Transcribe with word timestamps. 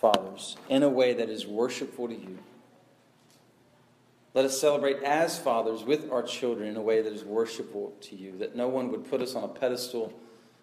fathers, 0.00 0.56
in 0.68 0.82
a 0.82 0.88
way 0.88 1.12
that 1.12 1.28
is 1.28 1.46
worshipful 1.46 2.08
to 2.08 2.14
you. 2.14 2.38
Let 4.32 4.44
us 4.44 4.60
celebrate 4.60 5.02
as 5.02 5.38
fathers 5.38 5.82
with 5.82 6.10
our 6.10 6.22
children 6.22 6.68
in 6.68 6.76
a 6.76 6.80
way 6.80 7.02
that 7.02 7.12
is 7.12 7.24
worshipful 7.24 7.92
to 8.02 8.16
you, 8.16 8.38
that 8.38 8.54
no 8.54 8.68
one 8.68 8.90
would 8.92 9.10
put 9.10 9.20
us 9.20 9.34
on 9.34 9.44
a 9.44 9.48
pedestal 9.48 10.12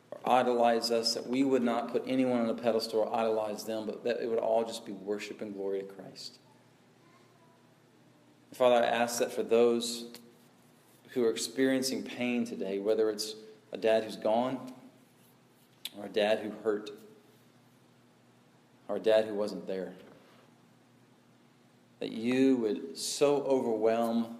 or 0.09 0.19
idolize 0.25 0.89
us, 0.89 1.13
that 1.13 1.27
we 1.27 1.43
would 1.43 1.61
not 1.61 1.91
put 1.91 2.03
anyone 2.07 2.39
on 2.39 2.49
a 2.49 2.53
pedestal 2.53 3.01
or 3.01 3.15
idolize 3.15 3.65
them, 3.65 3.85
but 3.85 4.03
that 4.05 4.21
it 4.21 4.29
would 4.29 4.39
all 4.39 4.63
just 4.63 4.85
be 4.85 4.93
worship 4.93 5.41
and 5.41 5.53
glory 5.53 5.79
to 5.79 5.85
Christ. 5.85 6.39
Father, 8.53 8.75
I 8.75 8.87
ask 8.87 9.19
that 9.19 9.31
for 9.31 9.43
those 9.43 10.05
who 11.09 11.25
are 11.25 11.29
experiencing 11.29 12.03
pain 12.03 12.45
today, 12.45 12.79
whether 12.79 13.09
it's 13.09 13.35
a 13.73 13.77
dad 13.77 14.05
who's 14.05 14.15
gone, 14.15 14.71
or 15.97 16.05
a 16.05 16.09
dad 16.09 16.39
who 16.39 16.51
hurt, 16.63 16.89
a 18.95 18.99
dad 18.99 19.25
who 19.25 19.35
wasn't 19.35 19.67
there, 19.67 19.93
that 21.99 22.11
you 22.11 22.57
would 22.57 22.97
so 22.97 23.43
overwhelm 23.43 24.35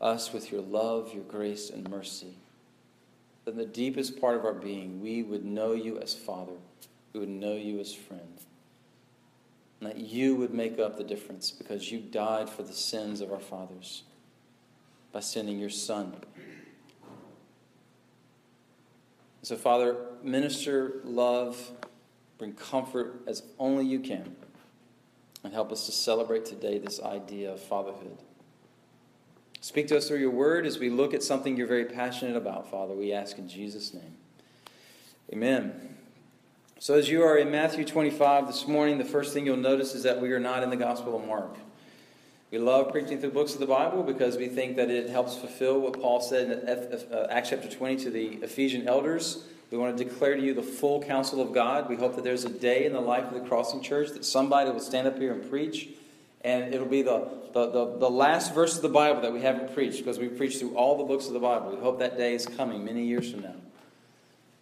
us 0.00 0.32
with 0.32 0.50
your 0.50 0.62
love, 0.62 1.12
your 1.12 1.24
grace, 1.24 1.70
and 1.70 1.88
mercy. 1.88 2.34
That 3.44 3.52
in 3.52 3.58
the 3.58 3.66
deepest 3.66 4.20
part 4.20 4.36
of 4.36 4.44
our 4.44 4.52
being, 4.52 5.00
we 5.00 5.22
would 5.22 5.44
know 5.44 5.72
you 5.72 5.98
as 5.98 6.14
Father, 6.14 6.56
we 7.12 7.20
would 7.20 7.28
know 7.28 7.54
you 7.54 7.78
as 7.78 7.94
friend. 7.94 8.40
And 9.80 9.90
that 9.90 9.98
you 9.98 10.36
would 10.36 10.54
make 10.54 10.78
up 10.78 10.96
the 10.96 11.04
difference 11.04 11.50
because 11.50 11.92
you 11.92 12.00
died 12.00 12.48
for 12.48 12.62
the 12.62 12.72
sins 12.72 13.20
of 13.20 13.32
our 13.32 13.40
fathers 13.40 14.04
by 15.12 15.20
sending 15.20 15.58
your 15.58 15.70
Son. 15.70 16.14
So, 19.42 19.56
Father, 19.56 19.96
minister 20.22 21.00
love, 21.04 21.70
bring 22.38 22.52
comfort 22.52 23.22
as 23.26 23.42
only 23.58 23.86
you 23.86 24.00
can 24.00 24.36
and 25.42 25.52
help 25.52 25.72
us 25.72 25.86
to 25.86 25.92
celebrate 25.92 26.44
today 26.44 26.78
this 26.78 27.00
idea 27.00 27.52
of 27.52 27.60
fatherhood. 27.60 28.18
Speak 29.60 29.88
to 29.88 29.96
us 29.96 30.08
through 30.08 30.18
your 30.18 30.30
word 30.30 30.66
as 30.66 30.78
we 30.78 30.90
look 30.90 31.14
at 31.14 31.22
something 31.22 31.56
you're 31.56 31.66
very 31.66 31.86
passionate 31.86 32.36
about, 32.36 32.70
Father. 32.70 32.94
We 32.94 33.12
ask 33.12 33.38
in 33.38 33.48
Jesus' 33.48 33.94
name. 33.94 34.16
Amen. 35.32 35.96
So, 36.78 36.94
as 36.94 37.08
you 37.08 37.22
are 37.22 37.38
in 37.38 37.50
Matthew 37.50 37.84
25 37.84 38.46
this 38.46 38.68
morning, 38.68 38.98
the 38.98 39.04
first 39.04 39.32
thing 39.32 39.46
you'll 39.46 39.56
notice 39.56 39.94
is 39.94 40.02
that 40.02 40.20
we 40.20 40.30
are 40.32 40.38
not 40.38 40.62
in 40.62 40.70
the 40.70 40.76
Gospel 40.76 41.16
of 41.16 41.26
Mark. 41.26 41.56
We 42.50 42.58
love 42.58 42.92
preaching 42.92 43.20
through 43.20 43.30
books 43.30 43.54
of 43.54 43.60
the 43.60 43.66
Bible 43.66 44.02
because 44.02 44.36
we 44.36 44.46
think 44.46 44.76
that 44.76 44.90
it 44.90 45.10
helps 45.10 45.36
fulfill 45.36 45.80
what 45.80 46.00
Paul 46.00 46.20
said 46.20 46.50
in 46.50 47.12
uh, 47.12 47.26
Acts 47.30 47.50
chapter 47.50 47.68
20 47.68 47.96
to 48.04 48.10
the 48.10 48.26
Ephesian 48.42 48.86
elders 48.86 49.44
we 49.70 49.78
want 49.78 49.96
to 49.96 50.04
declare 50.04 50.36
to 50.36 50.42
you 50.42 50.54
the 50.54 50.62
full 50.62 51.02
counsel 51.02 51.40
of 51.40 51.52
God. 51.52 51.88
We 51.88 51.96
hope 51.96 52.14
that 52.14 52.24
there's 52.24 52.44
a 52.44 52.50
day 52.50 52.86
in 52.86 52.92
the 52.92 53.00
life 53.00 53.24
of 53.24 53.34
the 53.34 53.48
Crossing 53.48 53.82
Church 53.82 54.10
that 54.10 54.24
somebody 54.24 54.70
will 54.70 54.80
stand 54.80 55.08
up 55.08 55.18
here 55.18 55.32
and 55.32 55.48
preach, 55.50 55.88
and 56.42 56.72
it'll 56.72 56.86
be 56.86 57.02
the, 57.02 57.28
the, 57.52 57.70
the, 57.70 57.98
the 57.98 58.10
last 58.10 58.54
verse 58.54 58.76
of 58.76 58.82
the 58.82 58.88
Bible 58.88 59.22
that 59.22 59.32
we 59.32 59.40
haven't 59.40 59.74
preached 59.74 59.98
because 59.98 60.18
we've 60.18 60.36
preached 60.36 60.60
through 60.60 60.76
all 60.76 60.96
the 60.96 61.04
books 61.04 61.26
of 61.26 61.32
the 61.32 61.40
Bible. 61.40 61.70
We 61.70 61.80
hope 61.80 61.98
that 61.98 62.16
day 62.16 62.34
is 62.34 62.46
coming 62.46 62.84
many 62.84 63.04
years 63.04 63.30
from 63.32 63.42
now. 63.42 63.54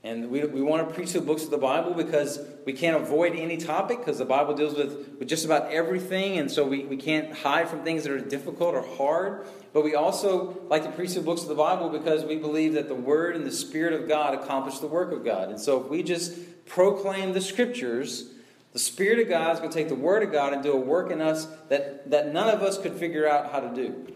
And 0.05 0.31
we, 0.31 0.45
we 0.45 0.61
want 0.61 0.87
to 0.87 0.95
preach 0.95 1.15
the 1.15 1.23
books 1.23 1.45
of 1.45 1.51
the 1.51 1.57
Bible 1.57 1.95
because 1.95 2.39
we 2.67 2.75
can't 2.75 2.95
avoid 2.95 3.35
any 3.35 3.57
topic 3.57 4.01
because 4.01 4.19
the 4.19 4.27
Bible 4.27 4.53
deals 4.53 4.75
with, 4.75 5.17
with 5.19 5.27
just 5.27 5.47
about 5.47 5.73
everything. 5.73 6.37
And 6.37 6.51
so 6.51 6.63
we, 6.63 6.85
we 6.85 6.99
can't 6.99 7.35
hide 7.35 7.71
from 7.71 7.85
things 7.85 8.03
that 8.03 8.13
are 8.13 8.21
difficult 8.21 8.75
or 8.75 8.83
hard. 8.83 9.47
But 9.73 9.83
we 9.83 9.95
also 9.95 10.61
like 10.69 10.85
to 10.85 10.91
preach 10.91 11.15
the 11.15 11.23
books 11.23 11.41
of 11.41 11.49
the 11.49 11.55
Bible 11.55 11.89
because 11.89 12.23
we 12.23 12.37
believe 12.37 12.75
that 12.75 12.89
the 12.89 12.95
Word 12.95 13.35
and 13.35 13.47
the 13.47 13.51
Spirit 13.51 13.95
of 13.95 14.07
God 14.07 14.35
accomplish 14.35 14.79
the 14.79 14.87
work 14.87 15.11
of 15.11 15.25
God. 15.25 15.49
And 15.49 15.59
so 15.59 15.83
if 15.83 15.89
we 15.89 16.03
just 16.03 16.67
proclaim 16.67 17.33
the 17.33 17.41
Scriptures, 17.41 18.29
the 18.75 18.79
Spirit 18.79 19.21
of 19.21 19.31
God 19.31 19.55
is 19.55 19.61
going 19.61 19.73
to 19.73 19.77
take 19.77 19.89
the 19.89 19.95
Word 19.95 20.23
of 20.23 20.31
God 20.31 20.53
and 20.53 20.63
do 20.63 20.73
a 20.73 20.79
work 20.79 21.13
in 21.13 21.23
us 21.23 21.47
that, 21.71 22.11
that 22.11 22.31
none 22.31 22.51
of 22.51 22.61
us 22.61 22.77
could 22.77 22.93
figure 22.93 23.27
out 23.27 23.53
how 23.53 23.61
to 23.61 23.75
do. 23.75 24.13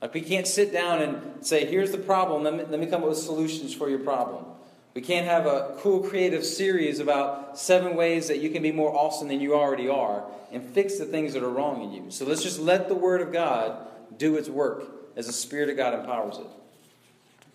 Like 0.00 0.14
we 0.14 0.22
can't 0.22 0.46
sit 0.46 0.72
down 0.72 1.02
and 1.02 1.46
say, 1.46 1.66
here's 1.66 1.90
the 1.90 1.98
problem, 1.98 2.44
let 2.44 2.54
me, 2.54 2.64
let 2.64 2.80
me 2.80 2.86
come 2.86 3.02
up 3.02 3.10
with 3.10 3.18
solutions 3.18 3.74
for 3.74 3.90
your 3.90 3.98
problem. 3.98 4.46
We 4.98 5.02
can't 5.02 5.26
have 5.26 5.46
a 5.46 5.76
cool 5.78 6.00
creative 6.00 6.44
series 6.44 6.98
about 6.98 7.56
seven 7.56 7.94
ways 7.94 8.26
that 8.26 8.40
you 8.40 8.50
can 8.50 8.64
be 8.64 8.72
more 8.72 8.92
awesome 8.92 9.28
than 9.28 9.40
you 9.40 9.54
already 9.54 9.88
are 9.88 10.24
and 10.50 10.60
fix 10.60 10.98
the 10.98 11.04
things 11.04 11.34
that 11.34 11.44
are 11.44 11.48
wrong 11.48 11.84
in 11.84 11.92
you. 11.92 12.10
So 12.10 12.24
let's 12.24 12.42
just 12.42 12.58
let 12.58 12.88
the 12.88 12.96
Word 12.96 13.20
of 13.20 13.32
God 13.32 13.86
do 14.16 14.36
its 14.36 14.48
work 14.48 14.90
as 15.14 15.28
the 15.28 15.32
Spirit 15.32 15.70
of 15.70 15.76
God 15.76 15.94
empowers 15.94 16.38
it. 16.38 16.48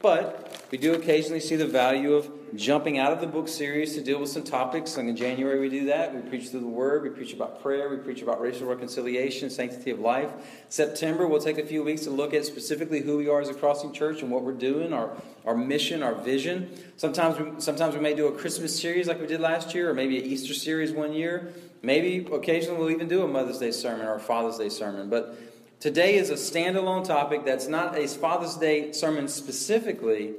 But 0.03 0.67
we 0.69 0.77
do 0.77 0.93
occasionally 0.93 1.39
see 1.39 1.55
the 1.55 1.65
value 1.65 2.13
of 2.13 2.29
jumping 2.57 2.99
out 2.99 3.13
of 3.13 3.21
the 3.21 3.25
book 3.25 3.47
series 3.47 3.95
to 3.95 4.01
deal 4.01 4.19
with 4.19 4.29
some 4.29 4.43
topics. 4.43 4.97
Like 4.97 5.05
in 5.05 5.15
January, 5.15 5.61
we 5.61 5.69
do 5.69 5.85
that. 5.85 6.13
We 6.13 6.19
preach 6.29 6.49
through 6.49 6.59
the 6.59 6.67
Word, 6.67 7.03
we 7.03 7.09
preach 7.09 7.33
about 7.33 7.63
prayer, 7.63 7.89
we 7.89 7.95
preach 7.95 8.21
about 8.21 8.41
racial 8.41 8.67
reconciliation, 8.67 9.49
sanctity 9.49 9.91
of 9.91 9.99
life. 9.99 10.29
September, 10.67 11.25
we'll 11.25 11.39
take 11.39 11.57
a 11.57 11.65
few 11.65 11.83
weeks 11.83 12.01
to 12.01 12.09
look 12.09 12.33
at 12.33 12.43
specifically 12.43 12.99
who 12.99 13.15
we 13.15 13.29
are 13.29 13.39
as 13.39 13.47
a 13.47 13.53
crossing 13.53 13.93
church 13.93 14.21
and 14.21 14.29
what 14.29 14.43
we're 14.43 14.51
doing, 14.51 14.91
our, 14.91 15.09
our 15.45 15.55
mission, 15.55 16.03
our 16.03 16.15
vision. 16.15 16.69
Sometimes 16.97 17.39
we, 17.39 17.61
sometimes 17.61 17.95
we 17.95 18.01
may 18.01 18.13
do 18.13 18.27
a 18.27 18.31
Christmas 18.33 18.77
series 18.77 19.07
like 19.07 19.21
we 19.21 19.25
did 19.25 19.39
last 19.39 19.73
year, 19.73 19.89
or 19.89 19.93
maybe 19.93 20.19
an 20.19 20.25
Easter 20.25 20.53
series 20.53 20.91
one 20.91 21.13
year. 21.13 21.53
Maybe 21.81 22.27
occasionally 22.29 22.77
we'll 22.77 22.91
even 22.91 23.07
do 23.07 23.23
a 23.23 23.27
Mother's 23.27 23.59
Day 23.59 23.71
sermon 23.71 24.05
or 24.05 24.15
a 24.15 24.19
Father's 24.19 24.57
Day 24.57 24.67
sermon. 24.67 25.09
But 25.09 25.37
Today 25.83 26.15
is 26.15 26.29
a 26.29 26.35
standalone 26.35 27.03
topic 27.03 27.43
that's 27.43 27.67
not 27.67 27.97
a 27.97 28.07
Father's 28.07 28.55
Day 28.55 28.93
sermon 28.93 29.27
specifically, 29.27 30.31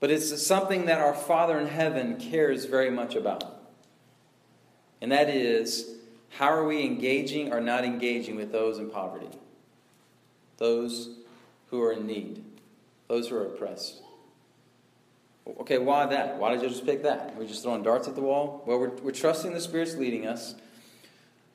but 0.00 0.10
it's 0.10 0.44
something 0.44 0.86
that 0.86 0.98
our 0.98 1.14
Father 1.14 1.56
in 1.56 1.68
heaven 1.68 2.16
cares 2.16 2.64
very 2.64 2.90
much 2.90 3.14
about. 3.14 3.44
And 5.00 5.12
that 5.12 5.28
is 5.28 5.94
how 6.30 6.48
are 6.48 6.64
we 6.64 6.82
engaging 6.82 7.52
or 7.52 7.60
not 7.60 7.84
engaging 7.84 8.34
with 8.34 8.50
those 8.50 8.78
in 8.78 8.90
poverty, 8.90 9.28
those 10.56 11.10
who 11.70 11.80
are 11.84 11.92
in 11.92 12.04
need, 12.04 12.42
those 13.06 13.28
who 13.28 13.36
are 13.36 13.46
oppressed? 13.46 14.02
Okay, 15.60 15.78
why 15.78 16.04
that? 16.06 16.38
Why 16.38 16.50
did 16.52 16.62
you 16.62 16.68
just 16.68 16.84
pick 16.84 17.04
that? 17.04 17.36
We're 17.36 17.42
we 17.42 17.46
just 17.46 17.62
throwing 17.62 17.84
darts 17.84 18.08
at 18.08 18.16
the 18.16 18.22
wall? 18.22 18.64
Well, 18.66 18.80
we're, 18.80 18.96
we're 18.96 19.12
trusting 19.12 19.54
the 19.54 19.60
Spirit's 19.60 19.94
leading 19.94 20.26
us. 20.26 20.56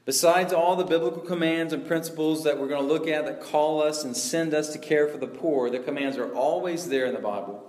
Besides 0.05 0.51
all 0.51 0.75
the 0.75 0.83
biblical 0.83 1.21
commands 1.21 1.73
and 1.73 1.85
principles 1.85 2.43
that 2.43 2.59
we're 2.59 2.67
going 2.67 2.81
to 2.81 2.87
look 2.87 3.07
at 3.07 3.25
that 3.25 3.41
call 3.41 3.81
us 3.81 4.03
and 4.03 4.17
send 4.17 4.53
us 4.53 4.73
to 4.73 4.79
care 4.79 5.07
for 5.07 5.17
the 5.17 5.27
poor, 5.27 5.69
the 5.69 5.79
commands 5.79 6.17
are 6.17 6.33
always 6.33 6.89
there 6.89 7.05
in 7.05 7.13
the 7.13 7.19
Bible. 7.19 7.67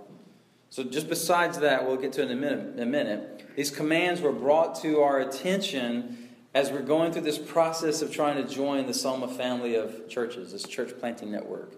So, 0.70 0.82
just 0.82 1.10
besides 1.10 1.58
that, 1.58 1.86
we'll 1.86 1.98
get 1.98 2.14
to 2.14 2.22
in 2.22 2.30
a 2.30 2.34
minute. 2.34 2.74
In 2.74 2.80
a 2.80 2.86
minute. 2.86 3.46
These 3.56 3.70
commands 3.70 4.22
were 4.22 4.32
brought 4.32 4.80
to 4.82 5.00
our 5.00 5.20
attention 5.20 6.30
as 6.54 6.70
we're 6.70 6.80
going 6.80 7.12
through 7.12 7.22
this 7.22 7.38
process 7.38 8.00
of 8.00 8.10
trying 8.10 8.42
to 8.42 8.50
join 8.50 8.86
the 8.86 8.94
Soma 8.94 9.28
family 9.28 9.74
of 9.74 10.08
churches, 10.08 10.52
this 10.52 10.62
church 10.62 10.98
planting 10.98 11.30
network. 11.30 11.72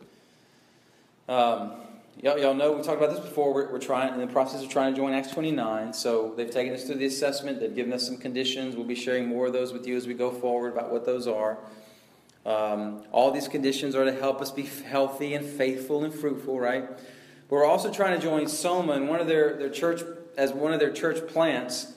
Um, 1.28 1.72
Y'all, 2.23 2.39
y'all 2.39 2.55
know 2.55 2.73
we 2.73 2.83
talked 2.83 3.03
about 3.03 3.11
this 3.11 3.19
before. 3.19 3.53
We're, 3.53 3.73
we're, 3.73 3.81
trying 3.81 4.15
in 4.15 4.21
the 4.21 4.29
process 4.29 4.63
of 4.63 4.69
trying 4.69 4.95
to 4.95 4.97
join 4.97 5.13
Acts 5.13 5.33
29. 5.33 5.93
So 5.93 6.33
they've 6.37 6.51
taken 6.51 6.73
us 6.73 6.85
through 6.85 6.97
the 6.97 7.07
assessment. 7.07 7.59
They've 7.59 7.75
given 7.75 7.93
us 7.93 8.07
some 8.07 8.19
conditions. 8.19 8.77
We'll 8.77 8.87
be 8.87 8.95
sharing 8.95 9.27
more 9.27 9.47
of 9.49 9.53
those 9.53 9.73
with 9.73 9.85
you 9.85 9.97
as 9.97 10.07
we 10.07 10.15
go 10.15 10.31
forward 10.31 10.73
about 10.73 10.93
what 10.93 11.05
those 11.05 11.27
are. 11.27 11.59
Um, 12.47 13.03
all 13.11 13.33
these 13.33 13.49
conditions 13.49 13.97
are 13.97 14.05
to 14.05 14.13
help 14.13 14.41
us 14.41 14.53
be 14.53 14.63
healthy 14.63 15.35
and 15.35 15.45
faithful 15.45 16.05
and 16.05 16.15
fruitful, 16.15 16.61
right? 16.61 16.89
But 16.89 17.51
we're 17.51 17.67
also 17.67 17.93
trying 17.93 18.19
to 18.19 18.23
join 18.23 18.47
Soma 18.47 18.93
and 18.93 19.09
one 19.09 19.21
of 19.21 19.27
their, 19.27 19.57
their 19.57 19.71
church 19.71 20.03
as 20.37 20.53
one 20.53 20.73
of 20.73 20.79
their 20.79 20.93
church 20.93 21.27
plants. 21.27 21.95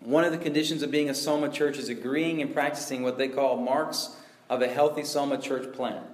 One 0.00 0.24
of 0.24 0.32
the 0.32 0.38
conditions 0.38 0.82
of 0.82 0.90
being 0.90 1.08
a 1.08 1.14
Soma 1.14 1.48
church 1.48 1.78
is 1.78 1.88
agreeing 1.88 2.42
and 2.42 2.52
practicing 2.52 3.02
what 3.02 3.16
they 3.16 3.28
call 3.28 3.56
marks 3.56 4.14
of 4.50 4.60
a 4.60 4.68
healthy 4.68 5.04
Soma 5.04 5.38
church 5.38 5.72
plant. 5.72 6.04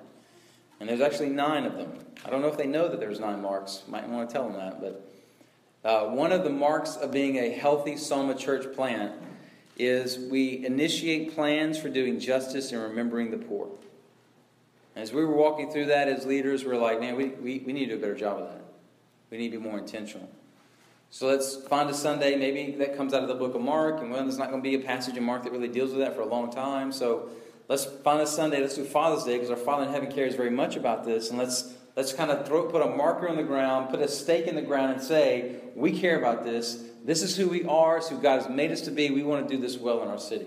And 0.81 0.89
there's 0.89 1.03
actually 1.03 1.29
nine 1.29 1.65
of 1.65 1.77
them. 1.77 1.93
I 2.25 2.31
don't 2.31 2.41
know 2.41 2.49
if 2.49 2.57
they 2.57 2.67
know 2.67 2.89
that 2.89 2.99
there's 2.99 3.21
nine 3.21 3.43
marks. 3.43 3.83
Might 3.87 4.09
want 4.09 4.29
to 4.29 4.33
tell 4.33 4.49
them 4.49 4.55
that. 4.55 4.81
But 4.81 5.07
uh, 5.85 6.07
one 6.07 6.33
of 6.33 6.43
the 6.43 6.51
marks 6.51 6.97
of 6.97 7.13
being 7.13 7.37
a 7.37 7.51
healthy 7.51 7.97
Soma 7.97 8.35
church 8.35 8.75
plant 8.75 9.13
is 9.79 10.19
we 10.19 10.65
initiate 10.65 11.35
plans 11.35 11.79
for 11.79 11.89
doing 11.89 12.19
justice 12.19 12.73
and 12.73 12.83
remembering 12.83 13.31
the 13.31 13.39
poor. 13.39 13.69
As 14.97 15.13
we 15.13 15.25
were 15.25 15.35
walking 15.35 15.71
through 15.71 15.87
that 15.87 16.09
as 16.09 16.27
leaders, 16.27 16.65
we 16.65 16.73
are 16.73 16.77
like, 16.77 17.01
man, 17.01 17.17
we, 17.17 17.27
we, 17.29 17.59
we 17.61 17.73
need 17.73 17.87
to 17.87 17.93
do 17.93 17.97
a 17.97 18.01
better 18.01 18.17
job 18.17 18.39
of 18.39 18.49
that. 18.49 18.65
We 19.31 19.39
need 19.39 19.53
to 19.53 19.59
be 19.59 19.65
more 19.65 19.79
intentional. 19.79 20.29
So 21.11 21.27
let's 21.27 21.57
find 21.57 21.89
a 21.91 21.95
Sunday, 21.95 22.37
maybe 22.37 22.77
that 22.77 22.97
comes 22.97 23.15
out 23.15 23.23
of 23.23 23.29
the 23.29 23.35
book 23.35 23.55
of 23.55 23.61
Mark, 23.61 24.01
and 24.01 24.11
well, 24.11 24.23
there's 24.23 24.39
not 24.39 24.51
going 24.51 24.63
to 24.63 24.69
be 24.69 24.77
a 24.77 24.87
passage 24.87 25.17
in 25.17 25.25
Mark 25.25 25.45
that 25.45 25.53
really 25.53 25.69
deals 25.69 25.91
with 25.91 26.01
that 26.01 26.15
for 26.15 26.21
a 26.21 26.27
long 26.27 26.53
time. 26.53 26.93
So 26.93 27.31
let's 27.71 27.87
find 27.87 28.21
a 28.21 28.27
Sunday, 28.27 28.61
let's 28.61 28.75
do 28.75 28.85
Father's 28.85 29.25
Day, 29.25 29.37
because 29.37 29.49
our 29.49 29.57
Father 29.57 29.85
in 29.87 29.93
heaven 29.93 30.13
cares 30.13 30.35
very 30.35 30.51
much 30.51 30.77
about 30.77 31.07
this, 31.07 31.31
and 31.31 31.39
let's 31.39 31.73
Let's 31.97 32.13
kind 32.13 32.31
of 32.31 32.47
throw, 32.47 32.67
put 32.67 32.83
a 32.83 32.87
marker 32.87 33.29
on 33.29 33.37
the 33.37 33.43
ground, 33.43 33.91
put 33.91 34.01
a 34.01 34.07
stake 34.07 34.47
in 34.47 34.55
the 34.55 34.63
ground, 34.63 34.93
and 34.93 35.03
say, 35.03 35.57
we 35.75 35.99
care 35.99 36.17
about 36.17 36.45
this. 36.45 36.85
This 37.05 37.21
is 37.21 37.37
who 37.37 37.49
we 37.49 37.65
are. 37.65 37.99
It's 37.99 38.09
who 38.09 38.17
God 38.17 38.41
has 38.41 38.49
made 38.49 38.71
us 38.71 38.81
to 38.83 38.93
be. 38.93 39.11
We 39.11 39.25
want 39.25 39.47
to 39.47 39.55
do 39.55 39.61
this 39.61 39.77
well 39.77 40.01
in 40.03 40.09
our 40.09 40.17
city. 40.17 40.47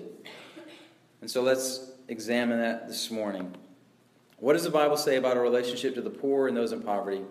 And 1.19 1.29
so 1.29 1.41
let's 1.41 1.91
examine 2.07 2.59
that 2.59 2.87
this 2.87 3.11
morning. 3.11 3.53
What 4.37 4.53
does 4.53 4.63
the 4.63 4.71
Bible 4.71 4.95
say 4.95 5.17
about 5.17 5.35
our 5.35 5.43
relationship 5.43 5.95
to 5.95 6.01
the 6.01 6.09
poor 6.09 6.47
and 6.47 6.55
those 6.55 6.71
in 6.71 6.81
poverty? 6.81 7.21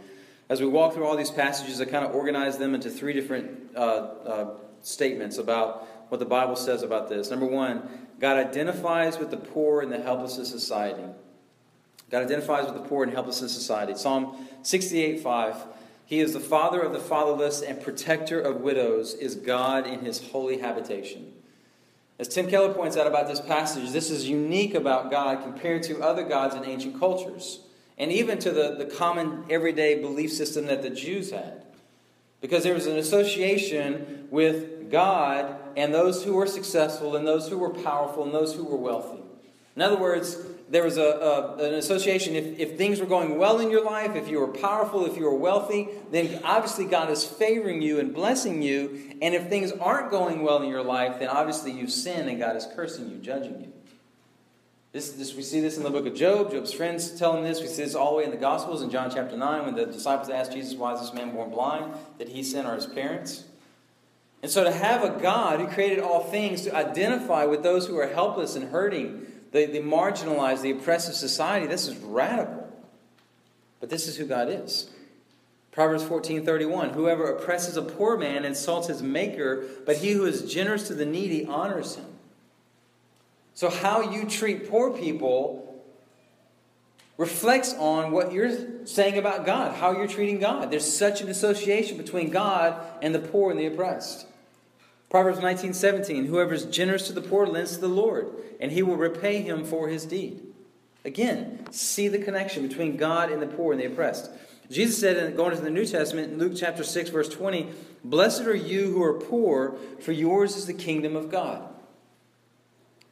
As 0.51 0.61
we 0.61 0.67
walk 0.67 0.93
through 0.93 1.07
all 1.07 1.17
these 1.17 1.31
passages, 1.31 1.81
I 1.81 1.87
kind 1.87 2.05
of 2.05 2.15
organize 2.15 2.59
them 2.59 2.75
into 2.75 2.91
three 2.91 3.15
different 3.15 3.75
uh, 3.75 3.79
uh, 3.79 4.51
statements 4.83 5.39
about 5.39 5.89
what 6.11 6.19
the 6.19 6.27
Bible 6.27 6.57
says 6.57 6.83
about 6.83 7.09
this. 7.09 7.31
Number 7.31 7.47
one, 7.47 8.02
God 8.21 8.37
identifies 8.37 9.19
with 9.19 9.31
the 9.31 9.37
poor 9.37 9.81
and 9.81 9.91
the 9.91 10.01
helpless 10.01 10.39
in 10.39 10.45
society. 10.45 11.05
God 12.11 12.23
identifies 12.23 12.67
with 12.67 12.75
the 12.75 12.89
poor 12.89 13.05
and 13.05 13.13
helpless 13.13 13.41
in 13.41 13.49
society. 13.49 13.95
Psalm 13.95 14.47
68 14.63 15.21
5. 15.21 15.57
He 16.05 16.21
is 16.21 16.35
the 16.35 16.41
father 16.41 16.81
of 16.81 16.93
the 16.93 16.99
fatherless 16.99 17.63
and 17.63 17.81
protector 17.81 18.39
of 18.39 18.61
widows, 18.61 19.15
is 19.15 19.35
God 19.35 19.87
in 19.87 20.01
his 20.01 20.29
holy 20.29 20.59
habitation. 20.59 21.33
As 22.19 22.29
Tim 22.29 22.49
Keller 22.49 22.75
points 22.75 22.97
out 22.97 23.07
about 23.07 23.29
this 23.29 23.41
passage, 23.41 23.91
this 23.91 24.11
is 24.11 24.29
unique 24.29 24.75
about 24.75 25.11
God 25.11 25.43
compared 25.43 25.83
to 25.85 26.03
other 26.03 26.23
gods 26.23 26.55
in 26.55 26.65
ancient 26.65 27.01
cultures, 27.01 27.61
and 27.97 28.13
even 28.13 28.39
to 28.41 28.51
the, 28.51 28.77
the 28.77 28.85
common 28.85 29.45
everyday 29.49 30.01
belief 30.01 30.33
system 30.33 30.67
that 30.67 30.83
the 30.83 30.91
Jews 30.91 31.31
had. 31.31 31.65
Because 32.43 32.63
there 32.63 32.75
was 32.75 32.87
an 32.87 32.99
association 32.99 34.29
with 34.31 34.72
God 34.93 35.57
and 35.77 35.93
those 35.93 36.23
who 36.23 36.35
were 36.35 36.47
successful, 36.47 37.17
and 37.17 37.27
those 37.27 37.49
who 37.49 37.59
were 37.59 37.71
powerful, 37.71 38.25
and 38.25 38.35
those 38.35 38.55
who 38.55 38.65
were 38.65 38.77
wealthy. 38.77 39.23
In 39.75 39.81
other 39.81 39.97
words, 39.97 40.37
there 40.69 40.85
was 40.85 40.99
a, 40.99 41.03
a, 41.03 41.55
an 41.57 41.75
association. 41.75 42.37
If, 42.37 42.59
if 42.59 42.77
things 42.77 43.01
were 43.01 43.07
going 43.07 43.39
well 43.39 43.59
in 43.59 43.71
your 43.71 43.85
life, 43.85 44.15
if 44.17 44.29
you 44.29 44.39
were 44.39 44.49
powerful, 44.49 45.07
if 45.07 45.17
you 45.17 45.25
were 45.25 45.35
wealthy, 45.35 45.89
then 46.11 46.41
obviously 46.45 46.85
God 46.85 47.11
is 47.11 47.25
favoring 47.25 47.81
you 47.81 47.99
and 47.99 48.15
blessing 48.15 48.61
you. 48.61 49.17
And 49.23 49.35
if 49.35 49.49
things 49.49 49.73
aren't 49.73 50.11
going 50.11 50.43
well 50.43 50.63
in 50.63 50.69
your 50.69 50.83
life, 50.83 51.19
then 51.19 51.29
obviously 51.29 51.73
you've 51.73 51.91
sinned 51.91 52.29
and 52.29 52.39
God 52.39 52.57
is 52.57 52.67
cursing 52.77 53.11
you, 53.11 53.17
judging 53.17 53.61
you. 53.61 53.73
This, 54.93 55.13
this, 55.13 55.35
we 55.35 55.43
see 55.43 55.61
this 55.61 55.79
in 55.79 55.85
the 55.85 55.91
book 55.91 56.07
of 56.07 56.15
Job. 56.15 56.51
Job's 56.51 56.73
friends 56.73 57.19
tell 57.19 57.35
him 57.35 57.45
this. 57.45 57.63
We 57.63 57.67
see 57.67 57.83
this 57.83 57.95
all 57.95 58.11
the 58.11 58.19
way 58.19 58.25
in 58.25 58.31
the 58.31 58.37
Gospels 58.37 58.83
in 58.83 58.91
John 58.91 59.11
chapter 59.11 59.39
9 59.39 59.65
when 59.65 59.75
the 59.75 59.87
disciples 59.87 60.29
asked 60.29 60.53
Jesus, 60.53 60.75
Why 60.75 60.93
is 60.93 61.01
this 61.01 61.15
man 61.15 61.33
born 61.33 61.51
blind? 61.51 61.95
Did 62.19 62.29
he 62.29 62.43
sin 62.43 62.67
or 62.67 62.75
his 62.75 62.85
parents? 62.85 63.45
And 64.43 64.51
so 64.51 64.65
to 64.65 64.73
have 64.73 65.05
a 65.05 65.21
God 65.21 65.61
who 65.61 65.69
created 65.69 66.01
all 66.01 66.25
things 66.25 66.63
to 66.63 66.75
identify 66.75 67.45
with 67.45 67.63
those 67.63 67.87
who 67.87 67.97
are 67.99 68.09
helpless 68.09 68.57
and 68.57 68.71
hurting, 68.71 69.27
the, 69.53 69.67
the 69.67 69.79
marginalized, 69.79 70.63
the 70.63 70.73
oppressive 70.73 71.15
society, 71.15 71.67
this 71.67 71.87
is 71.87 71.97
radical. 71.99 72.69
But 73.79 73.89
this 73.89 74.09
is 74.09 74.17
who 74.17 74.27
God 74.27 74.49
is. 74.49 74.91
Proverbs 75.71 76.05
14:31 76.05 76.93
Whoever 76.93 77.31
oppresses 77.31 77.77
a 77.77 77.83
poor 77.83 78.17
man 78.17 78.45
insults 78.45 78.89
his 78.89 79.03
maker, 79.03 79.65
but 79.87 79.97
he 79.97 80.13
who 80.13 80.27
is 80.27 80.53
generous 80.53 80.87
to 80.89 80.95
the 80.95 81.07
needy 81.07 81.47
honors 81.47 81.97
him. 81.97 82.07
So 83.55 83.71
how 83.71 84.01
you 84.13 84.27
treat 84.27 84.71
poor 84.71 84.91
people 84.91 85.63
reflects 87.17 87.75
on 87.75 88.11
what 88.11 88.33
you're 88.33 88.87
saying 88.87 89.19
about 89.19 89.47
God, 89.47 89.77
how 89.77 89.93
you're 89.93 90.09
treating 90.09 90.41
God. 90.41 90.71
There's 90.71 90.91
such 90.91 91.21
an 91.21 91.29
association 91.29 91.97
between 91.97 92.31
God 92.31 92.81
and 93.03 93.15
the 93.15 93.19
poor 93.19 93.51
and 93.51 93.61
the 93.61 93.67
oppressed. 93.67 94.27
Proverbs 95.13 95.41
19:17 95.41 96.25
Whoever 96.25 96.55
is 96.55 96.65
generous 96.65 97.07
to 97.07 97.13
the 97.13 97.21
poor 97.21 97.47
lends 97.47 97.75
to 97.75 97.83
the 97.83 97.87
Lord, 97.87 98.33
and 98.59 98.73
he 98.73 98.83
will 98.83 98.97
repay 98.97 99.43
him 99.43 99.63
for 99.63 99.89
his 99.89 100.07
deed. 100.07 100.41
Again, 101.05 101.67
see 101.71 102.09
the 102.09 102.19
connection 102.19 102.67
between 102.67 102.97
God 102.97 103.31
and 103.31 103.43
the 103.43 103.47
poor 103.47 103.73
and 103.73 103.81
the 103.81 103.85
oppressed. 103.85 104.31
Jesus 104.71 104.99
said, 104.99 105.37
going 105.37 105.51
into 105.51 105.65
the 105.65 105.71
New 105.71 105.85
Testament, 105.85 106.33
in 106.33 106.39
Luke 106.39 106.55
chapter 106.57 106.83
6, 106.83 107.11
verse 107.11 107.29
20, 107.29 107.69
Blessed 108.03 108.47
are 108.47 108.55
you 108.55 108.91
who 108.91 109.03
are 109.03 109.21
poor, 109.21 109.77
for 110.01 110.13
yours 110.13 110.57
is 110.57 110.67
the 110.67 110.73
kingdom 110.73 111.15
of 111.15 111.31
God. 111.31 111.63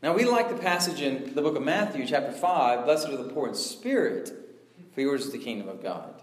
Now, 0.03 0.15
we 0.15 0.25
like 0.25 0.49
the 0.49 0.57
passage 0.57 1.03
in 1.03 1.35
the 1.35 1.43
book 1.43 1.55
of 1.55 1.63
Matthew, 1.63 2.07
chapter 2.07 2.33
5, 2.33 2.87
Blessed 2.87 3.09
are 3.09 3.17
the 3.19 3.29
poor 3.29 3.49
in 3.49 3.55
spirit, 3.55 4.33
for 4.95 5.03
yours 5.03 5.27
is 5.27 5.33
the 5.33 5.39
kingdom 5.39 5.69
of 5.69 5.83
God. 5.83 6.15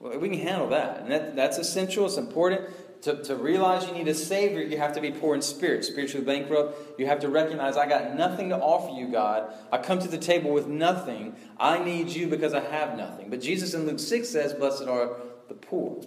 Well, 0.00 0.18
we 0.18 0.30
can 0.30 0.38
handle 0.38 0.68
that. 0.68 1.00
And 1.00 1.10
that, 1.10 1.36
that's 1.36 1.58
essential, 1.58 2.06
it's 2.06 2.16
important 2.16 2.70
to, 3.04 3.22
to 3.24 3.36
realize 3.36 3.86
you 3.86 3.92
need 3.92 4.08
a 4.08 4.14
Savior, 4.14 4.62
you 4.62 4.78
have 4.78 4.94
to 4.94 5.00
be 5.00 5.10
poor 5.10 5.34
in 5.34 5.42
spirit, 5.42 5.84
spiritually 5.84 6.24
bankrupt. 6.24 6.98
You 6.98 7.06
have 7.06 7.20
to 7.20 7.28
recognize, 7.28 7.76
I 7.76 7.86
got 7.86 8.16
nothing 8.16 8.48
to 8.48 8.56
offer 8.56 8.98
you, 8.98 9.08
God. 9.08 9.52
I 9.70 9.76
come 9.76 9.98
to 9.98 10.08
the 10.08 10.16
table 10.16 10.52
with 10.52 10.66
nothing. 10.66 11.36
I 11.60 11.84
need 11.84 12.08
you 12.08 12.28
because 12.28 12.54
I 12.54 12.60
have 12.60 12.96
nothing. 12.96 13.28
But 13.28 13.42
Jesus 13.42 13.74
in 13.74 13.86
Luke 13.86 14.00
6 14.00 14.26
says, 14.26 14.54
Blessed 14.54 14.84
are 14.84 15.16
the 15.48 15.54
poor. 15.54 16.02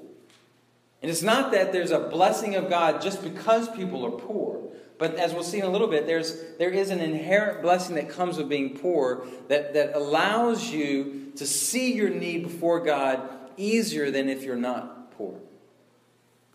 And 1.04 1.12
it's 1.12 1.22
not 1.22 1.52
that 1.52 1.72
there's 1.72 1.92
a 1.92 2.00
blessing 2.00 2.56
of 2.56 2.68
God 2.68 3.00
just 3.00 3.22
because 3.22 3.70
people 3.70 4.04
are 4.04 4.12
poor. 4.12 4.64
But 4.98 5.18
as 5.18 5.36
we'll 5.36 5.44
see 5.44 5.60
in 5.60 5.66
a 5.66 5.70
little 5.70 5.88
bit, 5.88 6.08
there's, 6.08 6.42
there 6.58 6.72
is 6.72 6.90
an 6.90 7.00
inherent 7.00 7.62
blessing 7.62 7.94
that 7.98 8.10
comes 8.10 8.40
with 8.40 8.50
being 8.50 8.76
poor 8.76 9.28
that, 9.50 9.76
that 9.76 9.96
allows 9.96 10.72
you 10.72 11.32
to 11.36 11.46
see 11.46 11.94
your 11.94 12.10
need 12.10 12.42
before 12.42 12.80
God 12.80 13.30
easier 13.56 14.10
than 14.10 14.30
if 14.30 14.42
you're 14.42 14.56
not 14.56 15.12
poor. 15.12 15.40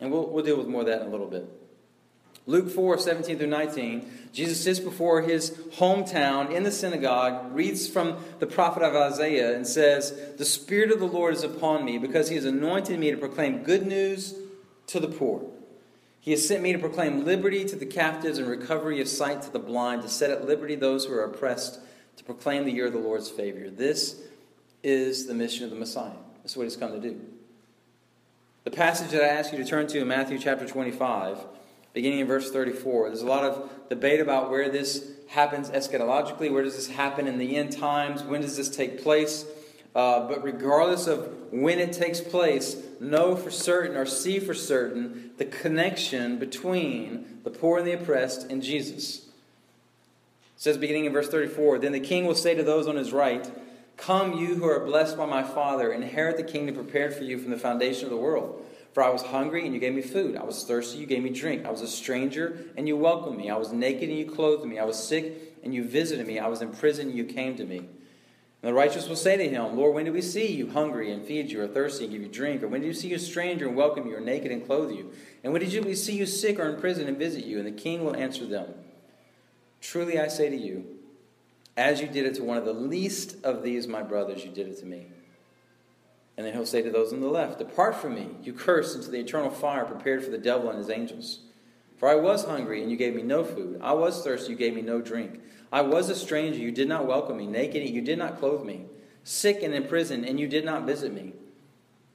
And 0.03 0.11
we'll, 0.11 0.27
we'll 0.27 0.45
deal 0.45 0.59
with 0.59 0.67
more 0.67 0.81
of 0.81 0.89
that 0.89 1.03
in 1.03 1.07
a 1.07 1.11
little 1.11 1.29
bit. 1.29 1.49
Luke 2.45 2.69
4, 2.69 2.99
17 2.99 3.39
through 3.39 3.47
19, 3.47 4.11
Jesus 4.33 4.63
sits 4.63 4.81
before 4.81 5.23
his 5.23 5.53
hometown 5.77 6.51
in 6.51 6.65
the 6.65 6.73
synagogue, 6.73 7.55
reads 7.55 7.89
from 7.89 8.17
the 8.41 8.47
prophet 8.47 8.83
of 8.83 8.97
Isaiah, 8.97 9.55
and 9.55 9.65
says, 9.65 10.35
The 10.39 10.45
Spirit 10.45 10.91
of 10.91 10.99
the 10.99 11.07
Lord 11.07 11.35
is 11.35 11.45
upon 11.45 11.85
me, 11.85 11.99
because 11.99 12.29
he 12.29 12.35
has 12.35 12.45
anointed 12.45 12.99
me 12.99 13.13
to 13.13 13.17
proclaim 13.17 13.63
good 13.63 13.87
news 13.87 14.35
to 14.89 14.99
the 14.99 15.07
poor. 15.07 15.49
He 16.19 16.33
has 16.33 16.47
sent 16.47 16.65
me 16.65 16.73
to 16.73 16.81
proclaim 16.81 17.25
liberty 17.25 17.65
to 17.65 17.77
the 17.77 17.87
captives 17.87 18.39
and 18.39 18.49
recovery 18.49 19.01
of 19.01 19.07
sight 19.07 19.43
to 19.43 19.53
the 19.53 19.61
blind, 19.61 20.03
to 20.03 20.09
set 20.09 20.31
at 20.31 20.45
liberty 20.45 20.75
those 20.75 21.05
who 21.05 21.15
are 21.15 21.25
oppressed, 21.25 21.79
to 22.17 22.25
proclaim 22.25 22.65
the 22.65 22.73
year 22.73 22.87
of 22.87 22.93
the 22.93 22.99
Lord's 22.99 23.31
favor. 23.31 23.71
This 23.71 24.21
is 24.83 25.29
the 25.29 25.35
mission 25.35 25.63
of 25.63 25.71
the 25.71 25.77
Messiah. 25.77 26.11
This 26.43 26.53
is 26.53 26.57
what 26.57 26.65
he's 26.65 26.77
come 26.77 26.91
to 26.91 27.01
do. 27.01 27.21
The 28.65 28.71
passage 28.71 29.11
that 29.11 29.25
I 29.25 29.27
ask 29.27 29.51
you 29.51 29.59
to 29.59 29.65
turn 29.65 29.89
to 29.89 29.99
in 29.99 30.07
Matthew 30.07 30.39
chapter 30.39 30.65
25, 30.69 31.37
beginning 31.95 32.21
in 32.21 32.29
verse 32.29 32.53
34, 32.53 33.09
there's 33.09 33.21
a 33.21 33.27
lot 33.27 33.43
of 33.43 33.69
debate 33.89 34.21
about 34.21 34.51
where 34.51 34.71
this 34.71 35.11
happens 35.31 35.69
eschatologically. 35.71 36.53
Where 36.53 36.63
does 36.63 36.77
this 36.77 36.87
happen 36.87 37.27
in 37.27 37.39
the 37.39 37.57
end 37.57 37.73
times? 37.73 38.23
When 38.23 38.41
does 38.41 38.57
this 38.57 38.69
take 38.69 39.03
place? 39.03 39.47
Uh, 39.97 40.29
but 40.29 40.45
regardless 40.45 41.09
of 41.09 41.35
when 41.51 41.81
it 41.81 41.93
takes 41.93 42.21
place, 42.21 42.77
know 43.01 43.35
for 43.35 43.51
certain 43.51 43.97
or 43.97 44.07
see 44.07 44.39
for 44.39 44.55
certain 44.55 45.33
the 45.39 45.45
connection 45.45 46.39
between 46.39 47.41
the 47.43 47.51
poor 47.51 47.79
and 47.79 47.87
the 47.87 47.95
oppressed 47.95 48.49
and 48.49 48.63
Jesus. 48.63 49.19
It 49.19 49.25
says, 50.55 50.79
beginning 50.79 51.07
in 51.07 51.13
verse 51.13 51.29
34 51.29 51.81
Then 51.81 51.91
the 51.91 51.99
king 51.99 52.27
will 52.27 52.37
say 52.37 52.55
to 52.55 52.63
those 52.63 52.87
on 52.87 52.95
his 52.95 53.13
right, 53.13 53.51
Come, 53.97 54.35
you 54.35 54.55
who 54.55 54.65
are 54.65 54.85
blessed 54.85 55.17
by 55.17 55.27
my 55.27 55.43
Father, 55.43 55.93
inherit 55.93 56.37
the 56.37 56.43
kingdom 56.43 56.75
prepared 56.75 57.15
for 57.15 57.25
you 57.25 57.39
from 57.39 57.51
the 57.51 57.59
foundation 57.59 58.05
of 58.05 58.11
the 58.11 58.17
world. 58.17 58.65
For 58.93 59.03
I 59.03 59.11
was 59.11 59.23
hungry, 59.23 59.65
and 59.65 59.73
you 59.73 59.81
gave 59.81 59.95
me 59.95 60.03
food. 60.03 60.37
I 60.37 60.45
was 60.45 60.65
thirsty, 60.65 60.99
you 60.99 61.07
gave 61.07 61.23
me 61.23 61.31
drink. 61.31 61.65
I 61.65 61.71
was 61.71 61.81
a 61.81 61.89
stranger, 61.89 62.59
and 62.77 62.87
you 62.87 62.97
welcomed 62.97 63.39
me. 63.39 63.49
I 63.49 63.57
was 63.57 63.73
naked, 63.73 64.09
and 64.09 64.19
you 64.19 64.27
clothed 64.27 64.67
me. 64.67 64.79
I 64.79 64.85
was 64.85 65.03
sick, 65.03 65.55
and 65.63 65.75
you 65.75 65.85
visited 65.85 66.27
me. 66.27 66.39
I 66.39 66.49
was 66.49 66.61
in 66.61 66.73
prison, 66.73 67.09
and 67.09 67.17
you 67.17 67.25
came 67.25 67.57
to 67.57 67.65
me. 67.65 67.79
And 67.79 68.69
the 68.69 68.75
righteous 68.75 69.09
will 69.09 69.17
say 69.17 69.37
to 69.37 69.49
him, 69.49 69.77
Lord, 69.77 69.95
when 69.95 70.05
did 70.05 70.15
we 70.15 70.23
see 70.23 70.53
you 70.53 70.71
hungry 70.71 71.11
and 71.11 71.25
feed 71.25 71.51
you, 71.51 71.63
or 71.63 71.67
thirsty 71.67 72.05
and 72.05 72.13
give 72.13 72.23
you 72.23 72.29
drink? 72.29 72.63
Or 72.63 72.69
when 72.69 72.81
did 72.83 72.89
we 72.89 72.95
see 72.95 73.09
you 73.09 73.17
a 73.17 73.19
stranger 73.19 73.67
and 73.67 73.77
welcome 73.77 74.07
you, 74.07 74.17
or 74.17 74.21
naked 74.21 74.53
and 74.53 74.65
clothe 74.65 74.93
you? 74.93 75.11
And 75.43 75.53
when 75.53 75.63
did 75.63 75.85
we 75.85 75.95
see 75.95 76.17
you 76.17 76.27
sick 76.27 76.59
or 76.59 76.69
in 76.69 76.81
prison 76.81 77.09
and 77.09 77.17
visit 77.17 77.45
you? 77.45 77.59
And 77.59 77.67
the 77.67 77.73
king 77.73 78.05
will 78.05 78.15
answer 78.15 78.47
them, 78.47 78.75
Truly 79.81 80.21
I 80.21 80.29
say 80.29 80.49
to 80.49 80.57
you, 80.57 80.99
as 81.77 82.01
you 82.01 82.07
did 82.07 82.27
it 82.27 82.35
to 82.35 82.45
one 82.45 82.59
of 82.59 82.65
the 82.65 82.73
least 82.73 83.37
of 83.45 83.63
these, 83.63 83.87
my 83.87 84.03
brothers, 84.03 84.45
you 84.45 84.51
did 84.51 84.69
it 84.69 84.79
to 84.81 84.87
me. 84.87 85.07
And 86.37 86.47
then 86.47 86.55
he'll 86.55 86.67
say 86.67 86.83
to 86.83 86.91
those 86.91 87.13
on 87.13 87.21
the 87.21 87.29
left, 87.29 87.59
Depart 87.59 87.95
from 87.95 88.15
me, 88.15 88.29
you 88.43 88.53
cursed, 88.53 88.97
into 88.97 89.11
the 89.11 89.21
eternal 89.21 89.51
fire 89.51 89.85
prepared 89.85 90.25
for 90.25 90.31
the 90.31 90.39
devil 90.39 90.71
and 90.71 90.79
his 90.79 90.91
angels. 90.91 91.41
For 91.99 92.09
I 92.09 92.15
was 92.15 92.45
hungry, 92.45 92.83
and 92.83 92.91
you 92.91 92.97
gave 92.97 93.15
me 93.15 93.23
no 93.23 93.45
food. 93.45 93.81
I 93.83 93.93
was 93.93 94.25
thirsty, 94.25 94.53
you 94.53 94.59
gave 94.59 94.75
me 94.75 94.83
no 94.83 95.01
drink. 95.01 95.41
I 95.71 95.83
was 95.83 96.09
a 96.09 96.17
stranger, 96.17 96.59
you 96.59 96.73
did 96.73 96.89
not 96.89 97.07
welcome 97.07 97.37
me. 97.37 97.47
Naked, 97.47 97.89
you 97.89 98.01
did 98.03 98.19
not 98.19 98.39
clothe 98.39 98.65
me. 98.65 98.87
Sick 99.25 99.63
and 99.63 99.73
in 99.73 99.87
prison, 99.87 100.25
and 100.25 100.41
you 100.41 100.49
did 100.49 100.65
not 100.65 100.85
visit 100.85 101.13
me. 101.13 101.35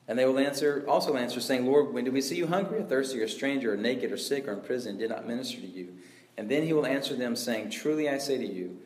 And 0.08 0.18
they 0.18 0.26
will 0.26 0.40
answer, 0.40 0.86
also 0.88 1.16
answer, 1.16 1.40
saying, 1.40 1.66
Lord, 1.66 1.94
when 1.94 2.04
did 2.04 2.14
we 2.14 2.22
see 2.22 2.36
you 2.36 2.48
hungry, 2.48 2.80
or 2.80 2.84
thirsty, 2.84 3.22
or 3.22 3.26
a 3.26 3.30
stranger, 3.30 3.74
or 3.74 3.78
naked, 3.78 4.12
or 4.12 4.18
sick, 4.18 4.48
or 4.48 4.54
in 4.54 4.62
prison, 4.62 4.92
and 4.92 5.00
did 5.00 5.10
not 5.10 5.28
minister 5.28 5.60
to 5.62 5.68
you? 5.68 5.96
And 6.38 6.50
then 6.50 6.64
he 6.64 6.74
will 6.74 6.86
answer 6.86 7.16
them, 7.16 7.36
saying, 7.36 7.72
Truly 7.72 8.10
I 8.10 8.18
say 8.18 8.38
to 8.38 8.46
you, 8.46 8.78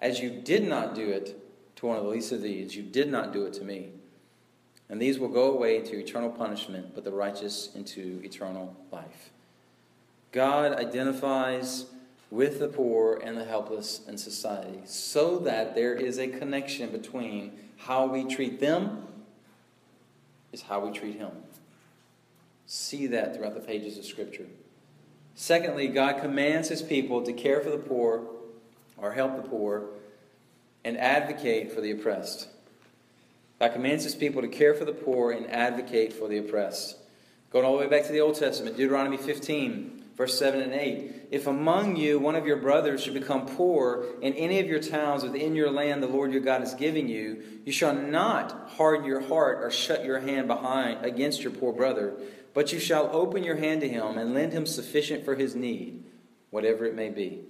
as 0.00 0.20
you 0.20 0.30
did 0.30 0.66
not 0.66 0.94
do 0.94 1.08
it 1.08 1.36
to 1.76 1.86
one 1.86 1.96
of 1.96 2.04
the 2.04 2.10
least 2.10 2.32
of 2.32 2.42
these, 2.42 2.74
you 2.74 2.82
did 2.82 3.10
not 3.10 3.32
do 3.32 3.44
it 3.46 3.52
to 3.54 3.64
me. 3.64 3.90
And 4.88 5.00
these 5.00 5.18
will 5.18 5.28
go 5.28 5.52
away 5.52 5.80
to 5.80 5.98
eternal 5.98 6.30
punishment, 6.30 6.94
but 6.94 7.04
the 7.04 7.12
righteous 7.12 7.70
into 7.74 8.20
eternal 8.24 8.76
life. 8.90 9.30
God 10.32 10.72
identifies 10.72 11.86
with 12.30 12.58
the 12.60 12.68
poor 12.68 13.20
and 13.22 13.36
the 13.36 13.44
helpless 13.44 14.00
in 14.06 14.16
society 14.16 14.80
so 14.84 15.38
that 15.40 15.74
there 15.74 15.94
is 15.94 16.18
a 16.18 16.28
connection 16.28 16.90
between 16.90 17.52
how 17.76 18.06
we 18.06 18.24
treat 18.24 18.60
them 18.60 19.06
is 20.52 20.62
how 20.62 20.80
we 20.80 20.92
treat 20.92 21.16
him. 21.16 21.30
See 22.66 23.06
that 23.08 23.34
throughout 23.34 23.54
the 23.54 23.60
pages 23.60 23.98
of 23.98 24.04
Scripture. 24.04 24.46
Secondly, 25.34 25.88
God 25.88 26.20
commands 26.20 26.68
his 26.68 26.82
people 26.82 27.22
to 27.22 27.32
care 27.32 27.60
for 27.60 27.70
the 27.70 27.78
poor 27.78 28.26
or 29.00 29.12
help 29.12 29.36
the 29.36 29.48
poor, 29.48 29.86
and 30.84 30.96
advocate 30.98 31.72
for 31.72 31.80
the 31.80 31.90
oppressed. 31.90 32.48
God 33.58 33.72
commands 33.72 34.04
his 34.04 34.14
people 34.14 34.42
to 34.42 34.48
care 34.48 34.74
for 34.74 34.84
the 34.84 34.92
poor 34.92 35.32
and 35.32 35.50
advocate 35.50 36.12
for 36.12 36.28
the 36.28 36.38
oppressed. 36.38 36.96
Going 37.50 37.64
all 37.64 37.72
the 37.72 37.84
way 37.84 37.88
back 37.88 38.06
to 38.06 38.12
the 38.12 38.20
Old 38.20 38.36
Testament, 38.36 38.76
Deuteronomy 38.76 39.16
15, 39.16 40.00
Verse 40.20 40.38
7 40.38 40.60
and 40.60 40.74
8 40.74 41.28
If 41.30 41.46
among 41.46 41.96
you 41.96 42.18
one 42.18 42.34
of 42.36 42.46
your 42.46 42.58
brothers 42.58 43.02
should 43.02 43.14
become 43.14 43.46
poor 43.46 44.04
in 44.20 44.34
any 44.34 44.60
of 44.60 44.66
your 44.66 44.78
towns 44.78 45.22
within 45.22 45.54
your 45.54 45.70
land 45.70 46.02
the 46.02 46.08
Lord 46.08 46.30
your 46.30 46.42
God 46.42 46.62
is 46.62 46.74
giving 46.74 47.08
you, 47.08 47.42
you 47.64 47.72
shall 47.72 47.94
not 47.94 48.68
harden 48.76 49.06
your 49.06 49.22
heart 49.22 49.64
or 49.64 49.70
shut 49.70 50.04
your 50.04 50.20
hand 50.20 50.46
behind 50.46 51.06
against 51.06 51.40
your 51.40 51.52
poor 51.52 51.72
brother, 51.72 52.12
but 52.52 52.70
you 52.70 52.78
shall 52.78 53.08
open 53.16 53.42
your 53.42 53.56
hand 53.56 53.80
to 53.80 53.88
him 53.88 54.18
and 54.18 54.34
lend 54.34 54.52
him 54.52 54.66
sufficient 54.66 55.24
for 55.24 55.36
his 55.36 55.54
need, 55.54 56.04
whatever 56.50 56.84
it 56.84 56.94
may 56.94 57.08
be. 57.08 57.40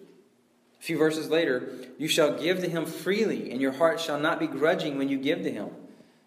A 0.80 0.82
few 0.82 0.96
verses 0.96 1.28
later, 1.28 1.72
you 1.98 2.08
shall 2.08 2.40
give 2.40 2.60
to 2.60 2.68
him 2.68 2.86
freely, 2.86 3.50
and 3.50 3.60
your 3.60 3.72
heart 3.72 4.00
shall 4.00 4.18
not 4.18 4.40
be 4.40 4.46
grudging 4.46 4.96
when 4.96 5.10
you 5.10 5.18
give 5.18 5.42
to 5.42 5.50
him. 5.50 5.68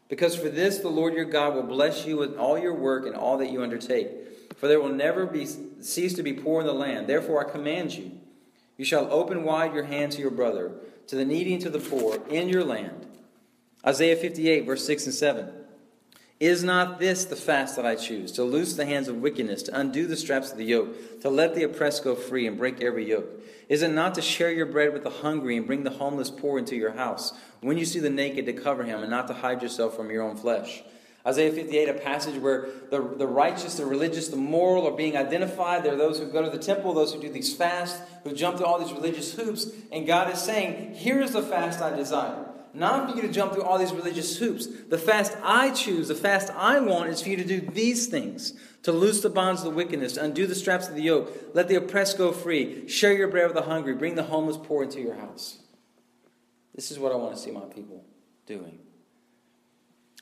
Because 0.10 0.36
for 0.36 0.48
this 0.50 0.78
the 0.78 0.90
Lord 0.90 1.16
your 1.16 1.26
God 1.26 1.56
will 1.56 1.64
bless 1.64 2.06
you 2.06 2.18
with 2.18 2.38
all 2.38 2.60
your 2.60 2.76
work 2.76 3.08
and 3.08 3.16
all 3.16 3.38
that 3.40 3.50
you 3.50 3.64
undertake. 3.64 4.10
For 4.58 4.68
there 4.68 4.80
will 4.80 4.94
never 4.94 5.26
be 5.26 5.48
cease 5.82 6.14
to 6.14 6.24
be 6.24 6.34
poor 6.34 6.62
in 6.62 6.68
the 6.68 6.74
land. 6.74 7.08
Therefore 7.08 7.46
I 7.46 7.52
command 7.52 7.96
you, 7.96 8.12
you 8.78 8.86
shall 8.86 9.12
open 9.12 9.44
wide 9.44 9.74
your 9.74 9.86
hand 9.86 10.12
to 10.14 10.22
your 10.22 10.32
brother, 10.32 10.72
to 11.08 11.16
the 11.16 11.26
needy 11.26 11.54
and 11.54 11.64
to 11.64 11.72
the 11.72 11.80
poor 11.80 12.22
in 12.30 12.48
your 12.48 12.64
land. 12.64 13.08
Isaiah 13.86 14.16
58, 14.16 14.66
verse 14.66 14.86
6 14.86 15.06
and 15.06 15.16
7. 15.16 15.52
Is 16.40 16.64
not 16.64 17.00
this 17.00 17.26
the 17.26 17.36
fast 17.36 17.76
that 17.76 17.86
I 17.86 17.96
choose? 17.96 18.32
To 18.34 18.44
loose 18.44 18.74
the 18.74 18.86
hands 18.86 19.08
of 19.08 19.18
wickedness, 19.18 19.64
to 19.64 19.80
undo 19.80 20.08
the 20.08 20.18
straps 20.18 20.52
of 20.52 20.58
the 20.58 20.66
yoke, 20.66 21.22
to 21.22 21.30
let 21.30 21.56
the 21.56 21.64
oppressed 21.64 22.04
go 22.04 22.16
free 22.16 22.48
and 22.48 22.58
break 22.58 22.82
every 22.82 23.08
yoke? 23.08 23.30
Is 23.70 23.82
it 23.82 23.92
not 23.92 24.16
to 24.16 24.22
share 24.22 24.52
your 24.52 24.66
bread 24.66 24.94
with 24.94 25.04
the 25.04 25.10
hungry 25.10 25.56
and 25.56 25.66
bring 25.66 25.84
the 25.84 25.92
homeless 25.92 26.30
poor 26.30 26.60
into 26.60 26.76
your 26.76 26.92
house? 26.92 27.34
When 27.62 27.78
you 27.78 27.86
see 27.86 28.00
the 28.00 28.10
naked, 28.10 28.46
to 28.48 28.54
cover 28.54 28.84
him 28.84 29.02
and 29.02 29.10
not 29.10 29.28
to 29.28 29.34
hide 29.34 29.62
yourself 29.62 29.96
from 29.96 30.12
your 30.12 30.24
own 30.24 30.36
flesh? 30.36 30.84
Isaiah 31.26 31.54
58, 31.54 31.88
a 31.88 31.94
passage 31.94 32.42
where 32.42 32.68
the, 32.90 33.00
the 33.00 33.28
righteous, 33.28 33.76
the 33.76 33.86
religious, 33.86 34.28
the 34.28 34.36
moral 34.36 34.86
are 34.86 34.92
being 34.92 35.16
identified. 35.16 35.84
There 35.84 35.94
are 35.94 35.98
those 35.98 36.20
who 36.20 36.26
go 36.26 36.44
to 36.44 36.50
the 36.50 36.62
temple, 36.62 36.94
those 36.94 37.14
who 37.14 37.22
do 37.22 37.30
these 37.30 37.56
fasts, 37.56 38.02
who 38.26 38.34
jump 38.34 38.58
through 38.58 38.66
all 38.66 38.80
these 38.80 38.92
religious 38.92 39.34
hoops. 39.34 39.68
And 39.92 40.06
God 40.06 40.34
is 40.34 40.42
saying, 40.42 40.96
Here 40.96 41.22
is 41.22 41.32
the 41.32 41.42
fast 41.42 41.82
I 41.82 41.96
desire. 41.96 42.46
Not 42.74 43.10
for 43.10 43.16
you 43.16 43.22
to 43.22 43.32
jump 43.32 43.54
through 43.54 43.64
all 43.64 43.78
these 43.78 43.94
religious 43.94 44.38
hoops. 44.38 44.66
The 44.66 44.98
fast 44.98 45.38
I 45.44 45.70
choose, 45.72 46.08
the 46.08 46.16
fast 46.16 46.50
I 46.56 46.80
want, 46.80 47.10
is 47.10 47.22
for 47.22 47.30
you 47.30 47.38
to 47.38 47.44
do 47.44 47.62
these 47.62 48.08
things 48.08 48.54
to 48.82 48.92
loose 48.92 49.22
the 49.22 49.30
bonds 49.30 49.62
of 49.62 49.66
the 49.66 49.76
wickedness, 49.76 50.14
to 50.14 50.24
undo 50.24 50.48
the 50.48 50.56
straps 50.56 50.90
of 50.90 50.96
the 50.96 51.02
yoke, 51.02 51.32
let 51.54 51.68
the 51.68 51.76
oppressed 51.76 52.18
go 52.18 52.32
free, 52.32 52.88
share 52.88 53.14
your 53.14 53.28
bread 53.28 53.46
with 53.46 53.56
the 53.56 53.62
hungry, 53.62 53.94
bring 53.94 54.16
the 54.16 54.24
homeless 54.24 54.58
poor 54.58 54.84
into 54.84 55.00
your 55.00 55.16
house. 55.16 55.60
This 56.76 56.92
is 56.92 57.00
what 57.00 57.12
I 57.12 57.16
want 57.16 57.36
to 57.36 57.42
see 57.42 57.52
my 57.52 57.62
people 57.62 58.04
doing. 58.46 58.80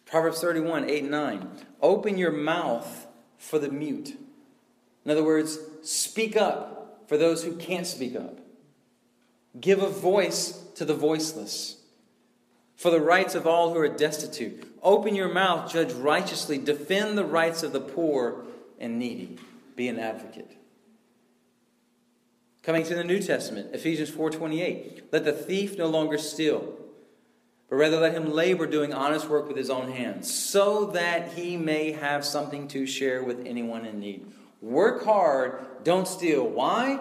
Proverbs 0.05 0.41
31, 0.41 0.89
8 0.89 1.03
and 1.03 1.11
9. 1.11 1.49
Open 1.81 2.17
your 2.17 2.31
mouth 2.31 3.07
for 3.37 3.57
the 3.57 3.69
mute. 3.69 4.17
In 5.05 5.11
other 5.11 5.23
words, 5.23 5.57
speak 5.81 6.35
up 6.35 7.05
for 7.07 7.17
those 7.17 7.43
who 7.43 7.55
can't 7.55 7.87
speak 7.87 8.15
up. 8.15 8.39
Give 9.59 9.81
a 9.81 9.89
voice 9.89 10.63
to 10.75 10.85
the 10.85 10.93
voiceless 10.93 11.80
for 12.81 12.89
the 12.89 12.99
rights 12.99 13.35
of 13.35 13.45
all 13.45 13.71
who 13.71 13.79
are 13.79 13.87
destitute. 13.87 14.75
Open 14.81 15.13
your 15.13 15.31
mouth, 15.31 15.71
judge 15.71 15.93
righteously, 15.93 16.57
defend 16.57 17.15
the 17.15 17.23
rights 17.23 17.61
of 17.61 17.73
the 17.73 17.79
poor 17.79 18.43
and 18.79 18.97
needy. 18.97 19.37
Be 19.75 19.87
an 19.87 19.99
advocate. 19.99 20.57
Coming 22.63 22.83
to 22.85 22.95
the 22.95 23.03
New 23.03 23.21
Testament, 23.21 23.69
Ephesians 23.75 24.09
4:28, 24.09 25.03
let 25.11 25.25
the 25.25 25.31
thief 25.31 25.77
no 25.77 25.85
longer 25.85 26.17
steal, 26.17 26.75
but 27.69 27.75
rather 27.75 27.99
let 27.99 28.15
him 28.15 28.31
labor 28.31 28.65
doing 28.65 28.95
honest 28.95 29.29
work 29.29 29.47
with 29.47 29.57
his 29.57 29.69
own 29.69 29.91
hands, 29.91 30.33
so 30.33 30.85
that 30.87 31.33
he 31.33 31.57
may 31.57 31.91
have 31.91 32.25
something 32.25 32.67
to 32.69 32.87
share 32.87 33.23
with 33.23 33.45
anyone 33.45 33.85
in 33.85 33.99
need. 33.99 34.25
Work 34.59 35.05
hard, 35.05 35.83
don't 35.83 36.07
steal. 36.07 36.47
Why? 36.47 36.99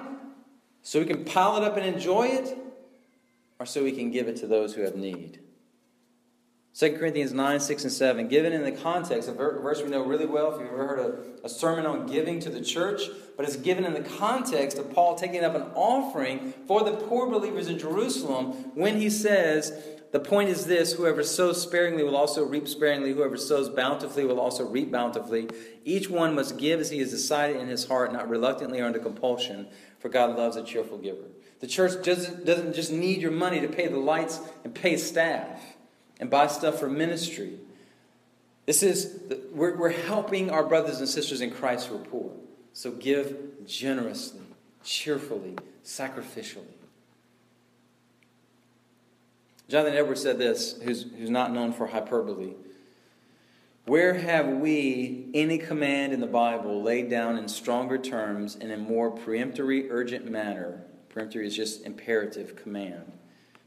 So 0.82 0.98
we 1.00 1.06
can 1.06 1.24
pile 1.24 1.56
it 1.56 1.62
up 1.62 1.78
and 1.78 1.86
enjoy 1.86 2.26
it, 2.26 2.54
or 3.58 3.64
so 3.64 3.82
we 3.82 3.92
can 3.92 4.10
give 4.10 4.28
it 4.28 4.36
to 4.36 4.46
those 4.46 4.74
who 4.74 4.82
have 4.82 4.94
need. 4.94 5.40
2 6.72 6.98
Corinthians 6.98 7.32
9, 7.32 7.58
6, 7.58 7.82
and 7.82 7.92
7, 7.92 8.28
given 8.28 8.52
in 8.52 8.62
the 8.62 8.70
context, 8.70 9.28
a 9.28 9.32
verse 9.32 9.82
we 9.82 9.90
know 9.90 10.04
really 10.04 10.24
well 10.24 10.54
if 10.54 10.60
you've 10.60 10.70
ever 10.70 10.86
heard 10.86 10.98
a, 11.00 11.46
a, 11.46 11.48
sermon 11.48 11.84
on 11.84 12.06
giving 12.06 12.38
to 12.38 12.48
the 12.48 12.60
church, 12.60 13.02
but 13.36 13.44
it's 13.44 13.56
given 13.56 13.84
in 13.84 13.92
the 13.92 14.08
context 14.08 14.78
of 14.78 14.92
Paul 14.94 15.16
taking 15.16 15.42
up 15.42 15.56
an 15.56 15.62
offering 15.74 16.54
for 16.68 16.84
the 16.84 16.92
poor 16.92 17.28
believers 17.28 17.66
in 17.66 17.76
Jerusalem 17.76 18.52
when 18.76 19.00
he 19.00 19.10
says, 19.10 19.72
The 20.12 20.20
point 20.20 20.48
is 20.48 20.66
this 20.66 20.92
whoever 20.92 21.24
sows 21.24 21.60
sparingly 21.60 22.04
will 22.04 22.16
also 22.16 22.44
reap 22.44 22.68
sparingly, 22.68 23.14
whoever 23.14 23.36
sows 23.36 23.68
bountifully 23.68 24.24
will 24.24 24.38
also 24.38 24.64
reap 24.64 24.92
bountifully. 24.92 25.48
Each 25.84 26.08
one 26.08 26.36
must 26.36 26.56
give 26.56 26.78
as 26.78 26.90
he 26.90 27.00
has 27.00 27.10
decided 27.10 27.56
in 27.56 27.66
his 27.66 27.88
heart, 27.88 28.12
not 28.12 28.28
reluctantly 28.28 28.78
or 28.78 28.86
under 28.86 29.00
compulsion, 29.00 29.66
for 29.98 30.08
God 30.08 30.36
loves 30.36 30.56
a 30.56 30.62
cheerful 30.62 30.98
giver. 30.98 31.24
The 31.58 31.66
church 31.66 32.04
doesn't, 32.04 32.46
doesn't 32.46 32.74
just 32.74 32.92
need 32.92 33.20
your 33.20 33.32
money 33.32 33.60
to 33.60 33.68
pay 33.68 33.88
the 33.88 33.98
lights 33.98 34.38
and 34.62 34.72
pay 34.72 34.96
staff 34.96 35.60
and 36.20 36.30
buy 36.30 36.46
stuff 36.46 36.78
for 36.78 36.88
ministry. 36.88 37.54
This 38.66 38.82
is, 38.82 39.18
we're, 39.52 39.76
we're 39.76 39.88
helping 39.88 40.50
our 40.50 40.62
brothers 40.62 40.98
and 40.98 41.08
sisters 41.08 41.40
in 41.40 41.50
Christ 41.50 41.88
who 41.88 41.96
are 41.96 42.04
poor. 42.04 42.30
So 42.72 42.92
give 42.92 43.66
generously, 43.66 44.42
cheerfully, 44.84 45.56
sacrificially. 45.84 46.76
Jonathan 49.68 49.96
Edwards 49.96 50.22
said 50.22 50.38
this, 50.38 50.80
who's, 50.82 51.06
who's 51.16 51.30
not 51.30 51.52
known 51.52 51.72
for 51.72 51.86
hyperbole. 51.86 52.52
Where 53.86 54.14
have 54.14 54.46
we 54.46 55.26
any 55.32 55.58
command 55.58 56.12
in 56.12 56.20
the 56.20 56.26
Bible 56.26 56.82
laid 56.82 57.08
down 57.08 57.38
in 57.38 57.48
stronger 57.48 57.96
terms 57.96 58.56
and 58.60 58.70
in 58.70 58.80
more 58.80 59.10
peremptory, 59.10 59.90
urgent 59.90 60.30
manner? 60.30 60.82
Peremptory 61.08 61.46
is 61.46 61.56
just 61.56 61.84
imperative 61.86 62.56
command. 62.56 63.10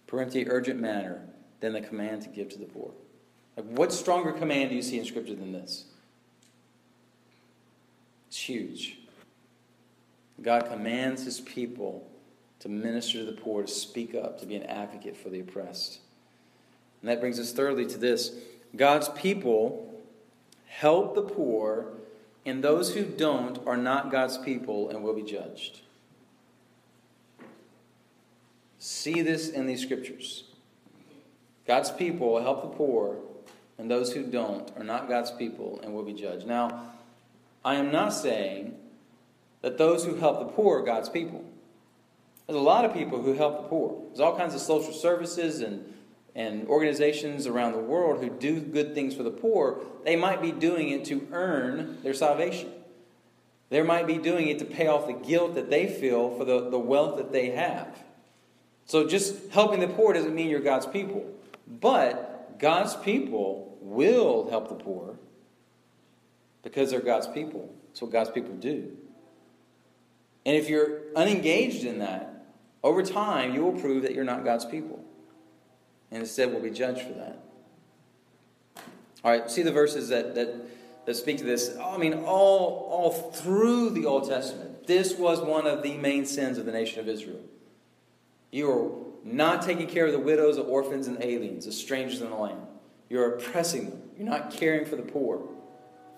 Peremptory, 0.08 0.48
urgent 0.48 0.80
manner 0.80 1.33
than 1.64 1.72
the 1.72 1.80
command 1.80 2.22
to 2.22 2.28
give 2.28 2.50
to 2.50 2.60
the 2.60 2.66
poor. 2.66 2.92
Like, 3.56 3.66
what 3.68 3.94
stronger 3.94 4.34
command 4.34 4.70
do 4.70 4.76
you 4.76 4.82
see 4.82 5.00
in 5.00 5.06
Scripture 5.06 5.34
than 5.34 5.54
this? 5.54 5.86
It's 8.28 8.38
huge. 8.38 8.98
God 10.42 10.66
commands 10.66 11.24
his 11.24 11.40
people 11.40 12.06
to 12.60 12.68
minister 12.68 13.20
to 13.20 13.24
the 13.24 13.32
poor, 13.32 13.62
to 13.62 13.68
speak 13.70 14.14
up, 14.14 14.42
to 14.42 14.46
be 14.46 14.58
an 14.58 14.64
advocate 14.64 15.16
for 15.16 15.30
the 15.30 15.40
oppressed. 15.40 16.00
And 17.02 17.10
that 17.10 17.22
brings 17.22 17.40
us 17.40 17.54
thirdly 17.54 17.86
to 17.86 17.98
this 17.98 18.34
God's 18.76 19.08
people 19.10 19.90
help 20.68 21.16
the 21.16 21.22
poor, 21.22 21.94
and 22.46 22.62
those 22.62 22.94
who 22.94 23.06
don't 23.06 23.66
are 23.66 23.78
not 23.78 24.12
God's 24.12 24.38
people 24.38 24.90
and 24.90 25.02
will 25.02 25.16
be 25.16 25.24
judged. 25.24 25.80
See 28.80 29.22
this 29.22 29.48
in 29.48 29.66
these 29.66 29.82
scriptures. 29.82 30.44
God's 31.66 31.92
people 31.92 32.34
will 32.34 32.42
help 32.42 32.62
the 32.62 32.76
poor, 32.78 33.18
and 33.78 33.90
those 33.90 34.14
who 34.14 34.24
don't 34.24 34.72
are 34.78 34.84
not 34.84 35.08
God's 35.08 35.32
people 35.32 35.80
and 35.84 35.94
will 35.94 36.04
be 36.04 36.14
judged. 36.14 36.46
Now, 36.46 36.92
I 37.64 37.76
am 37.76 37.92
not 37.92 38.14
saying 38.14 38.76
that 39.62 39.78
those 39.78 40.06
who 40.06 40.16
help 40.16 40.40
the 40.40 40.46
poor 40.46 40.80
are 40.80 40.86
God's 40.86 41.10
people. 41.10 41.44
There's 42.48 42.60
a 42.60 42.62
lot 42.62 42.84
of 42.84 42.94
people 42.94 43.22
who 43.22 43.34
help 43.34 43.64
the 43.64 43.68
poor. 43.70 44.02
There's 44.08 44.20
all 44.20 44.38
kinds 44.38 44.54
of 44.54 44.60
social 44.60 44.94
services 44.94 45.62
and, 45.62 45.94
and 46.36 46.68
organizations 46.68 47.48
around 47.48 47.72
the 47.72 47.80
world 47.80 48.22
who 48.22 48.30
do 48.30 48.60
good 48.60 48.94
things 48.94 49.16
for 49.16 49.24
the 49.24 49.32
poor. 49.32 49.80
They 50.04 50.18
might 50.18 50.42
be 50.42 50.52
doing 50.52 50.90
it 50.90 51.06
to 51.06 51.26
earn 51.32 52.02
their 52.04 52.14
salvation. 52.14 52.72
They 53.70 53.82
might 53.82 54.06
be 54.06 54.18
doing 54.18 54.50
it 54.50 54.60
to 54.60 54.66
pay 54.66 54.88
off 54.88 55.08
the 55.08 55.14
guilt 55.14 55.56
that 55.56 55.70
they 55.70 55.88
feel 55.88 56.38
for 56.38 56.44
the, 56.44 56.70
the 56.70 56.78
wealth 56.78 57.18
that 57.18 57.32
they 57.32 57.52
have. 57.52 58.04
So 58.86 59.08
just 59.08 59.50
helping 59.52 59.80
the 59.80 59.88
poor 59.88 60.14
doesn't 60.14 60.36
mean 60.36 60.50
you're 60.50 60.60
God's 60.60 60.86
people. 60.86 61.26
But 61.80 62.60
God's 62.60 62.96
people 62.96 63.78
will 63.82 64.50
help 64.50 64.70
the 64.70 64.76
poor 64.76 65.18
because 66.64 66.92
they're 66.92 67.02
God's 67.02 67.28
people. 67.28 67.74
That's 67.88 68.02
what 68.02 68.12
God's 68.12 68.32
people 68.32 68.54
do. 68.56 68.96
And 70.46 70.56
if 70.56 70.70
you're 70.70 71.02
unengaged 71.16 71.84
in 71.84 72.00
that, 72.00 72.46
over 72.84 73.02
time 73.04 73.54
you 73.54 73.64
will 73.64 73.80
prove 73.80 74.04
that 74.04 74.14
you're 74.14 74.24
not 74.24 74.44
God's 74.44 74.66
people. 74.66 75.04
And 76.12 76.22
instead 76.22 76.52
will 76.54 76.62
be 76.62 76.70
judged 76.70 77.02
for 77.02 77.14
that. 77.14 77.40
All 79.24 79.32
right, 79.32 79.50
see 79.50 79.62
the 79.62 79.72
verses 79.72 80.10
that, 80.10 80.36
that, 80.36 80.54
that 81.06 81.16
speak 81.16 81.38
to 81.38 81.44
this. 81.44 81.76
Oh, 81.80 81.96
I 81.96 81.98
mean, 81.98 82.14
all, 82.14 82.88
all 82.92 83.12
through 83.12 83.92
the 83.92 84.06
Old 84.06 84.28
Testament, 84.28 84.86
this 84.86 85.18
was 85.18 85.40
one 85.40 85.66
of 85.66 85.82
the 85.82 85.98
main 85.98 86.26
sins 86.26 86.58
of 86.58 86.66
the 86.66 86.72
nation 86.72 87.00
of 87.00 87.08
Israel. 87.08 87.40
You 88.52 88.70
are 88.70 88.92
not 89.24 89.62
taking 89.62 89.88
care 89.88 90.06
of 90.06 90.12
the 90.12 90.20
widows, 90.20 90.58
the 90.58 90.64
orphans, 90.64 91.08
and 91.08 91.22
aliens, 91.24 91.66
the 91.66 91.72
strangers 91.72 92.22
in 92.22 92.30
the 92.30 92.36
land. 92.36 92.60
You're 93.10 93.36
oppressing 93.36 93.90
them. 93.90 94.02
You're 94.18 94.30
not 94.30 94.52
caring 94.52 94.86
for 94.86 94.96
the 94.96 95.04
poor. 95.04 95.42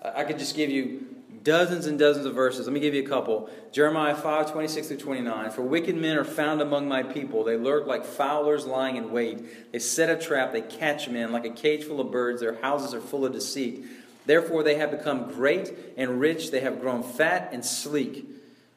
I 0.02 0.24
could 0.24 0.38
just 0.38 0.54
give 0.54 0.70
you 0.70 1.06
dozens 1.42 1.86
and 1.86 1.98
dozens 1.98 2.26
of 2.26 2.34
verses. 2.34 2.66
Let 2.66 2.72
me 2.72 2.80
give 2.80 2.92
you 2.92 3.04
a 3.04 3.08
couple. 3.08 3.48
Jeremiah 3.70 4.16
5, 4.16 4.50
26 4.50 4.88
through 4.88 4.96
29. 4.96 5.50
For 5.50 5.62
wicked 5.62 5.94
men 5.96 6.18
are 6.18 6.24
found 6.24 6.60
among 6.60 6.88
my 6.88 7.04
people. 7.04 7.44
They 7.44 7.56
lurk 7.56 7.86
like 7.86 8.04
fowlers 8.04 8.66
lying 8.66 8.96
in 8.96 9.12
wait. 9.12 9.72
They 9.72 9.78
set 9.78 10.10
a 10.10 10.20
trap, 10.20 10.52
they 10.52 10.62
catch 10.62 11.08
men 11.08 11.32
like 11.32 11.44
a 11.44 11.50
cage 11.50 11.84
full 11.84 12.00
of 12.00 12.10
birds. 12.10 12.40
Their 12.40 12.60
houses 12.60 12.94
are 12.94 13.00
full 13.00 13.24
of 13.24 13.32
deceit. 13.32 13.84
Therefore, 14.26 14.64
they 14.64 14.74
have 14.74 14.90
become 14.90 15.28
great 15.28 15.72
and 15.96 16.20
rich. 16.20 16.50
They 16.50 16.60
have 16.60 16.80
grown 16.80 17.04
fat 17.04 17.50
and 17.52 17.64
sleek. 17.64 18.28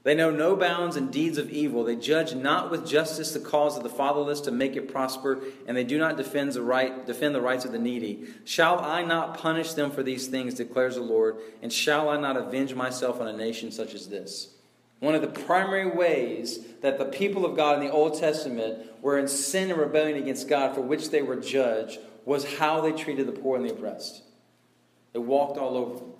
They 0.03 0.15
know 0.15 0.31
no 0.31 0.55
bounds 0.55 0.95
in 0.95 1.11
deeds 1.11 1.37
of 1.37 1.49
evil. 1.49 1.83
They 1.83 1.97
judge 1.97 2.33
not 2.33 2.71
with 2.71 2.87
justice 2.87 3.33
the 3.33 3.39
cause 3.39 3.75
of 3.75 3.83
the 3.83 3.89
fatherless 3.89 4.39
to 4.41 4.51
make 4.51 4.77
it 4.77 4.91
prosper, 4.91 5.41
and 5.67 5.75
they 5.75 5.83
do 5.83 5.97
not 5.97 6.15
defend 6.15 6.53
the, 6.53 6.61
right, 6.61 7.05
defend 7.05 7.35
the 7.35 7.41
rights 7.41 7.65
of 7.65 7.73
the 7.73 7.79
needy. 7.79 8.27
Shall 8.45 8.79
I 8.79 9.03
not 9.03 9.37
punish 9.37 9.73
them 9.73 9.91
for 9.91 10.01
these 10.01 10.27
things, 10.27 10.53
declares 10.53 10.95
the 10.95 11.01
Lord, 11.01 11.37
and 11.61 11.71
shall 11.71 12.09
I 12.09 12.17
not 12.17 12.37
avenge 12.37 12.73
myself 12.75 13.19
on 13.19 13.27
a 13.27 13.35
nation 13.35 13.71
such 13.71 13.93
as 13.93 14.07
this? 14.07 14.55
One 14.99 15.15
of 15.15 15.21
the 15.21 15.27
primary 15.27 15.89
ways 15.89 16.59
that 16.81 16.97
the 16.97 17.05
people 17.05 17.45
of 17.45 17.57
God 17.57 17.79
in 17.79 17.85
the 17.85 17.91
Old 17.91 18.19
Testament 18.19 19.01
were 19.01 19.17
in 19.17 19.27
sin 19.27 19.69
and 19.69 19.79
rebellion 19.79 20.17
against 20.17 20.47
God, 20.47 20.75
for 20.75 20.81
which 20.81 21.09
they 21.09 21.21
were 21.21 21.37
judged, 21.37 21.99
was 22.25 22.57
how 22.57 22.79
they 22.79 22.91
treated 22.91 23.27
the 23.27 23.31
poor 23.33 23.57
and 23.57 23.65
the 23.65 23.73
oppressed. 23.73 24.23
They 25.13 25.19
walked 25.19 25.57
all 25.57 25.75
over 25.75 25.99
them, 25.99 26.13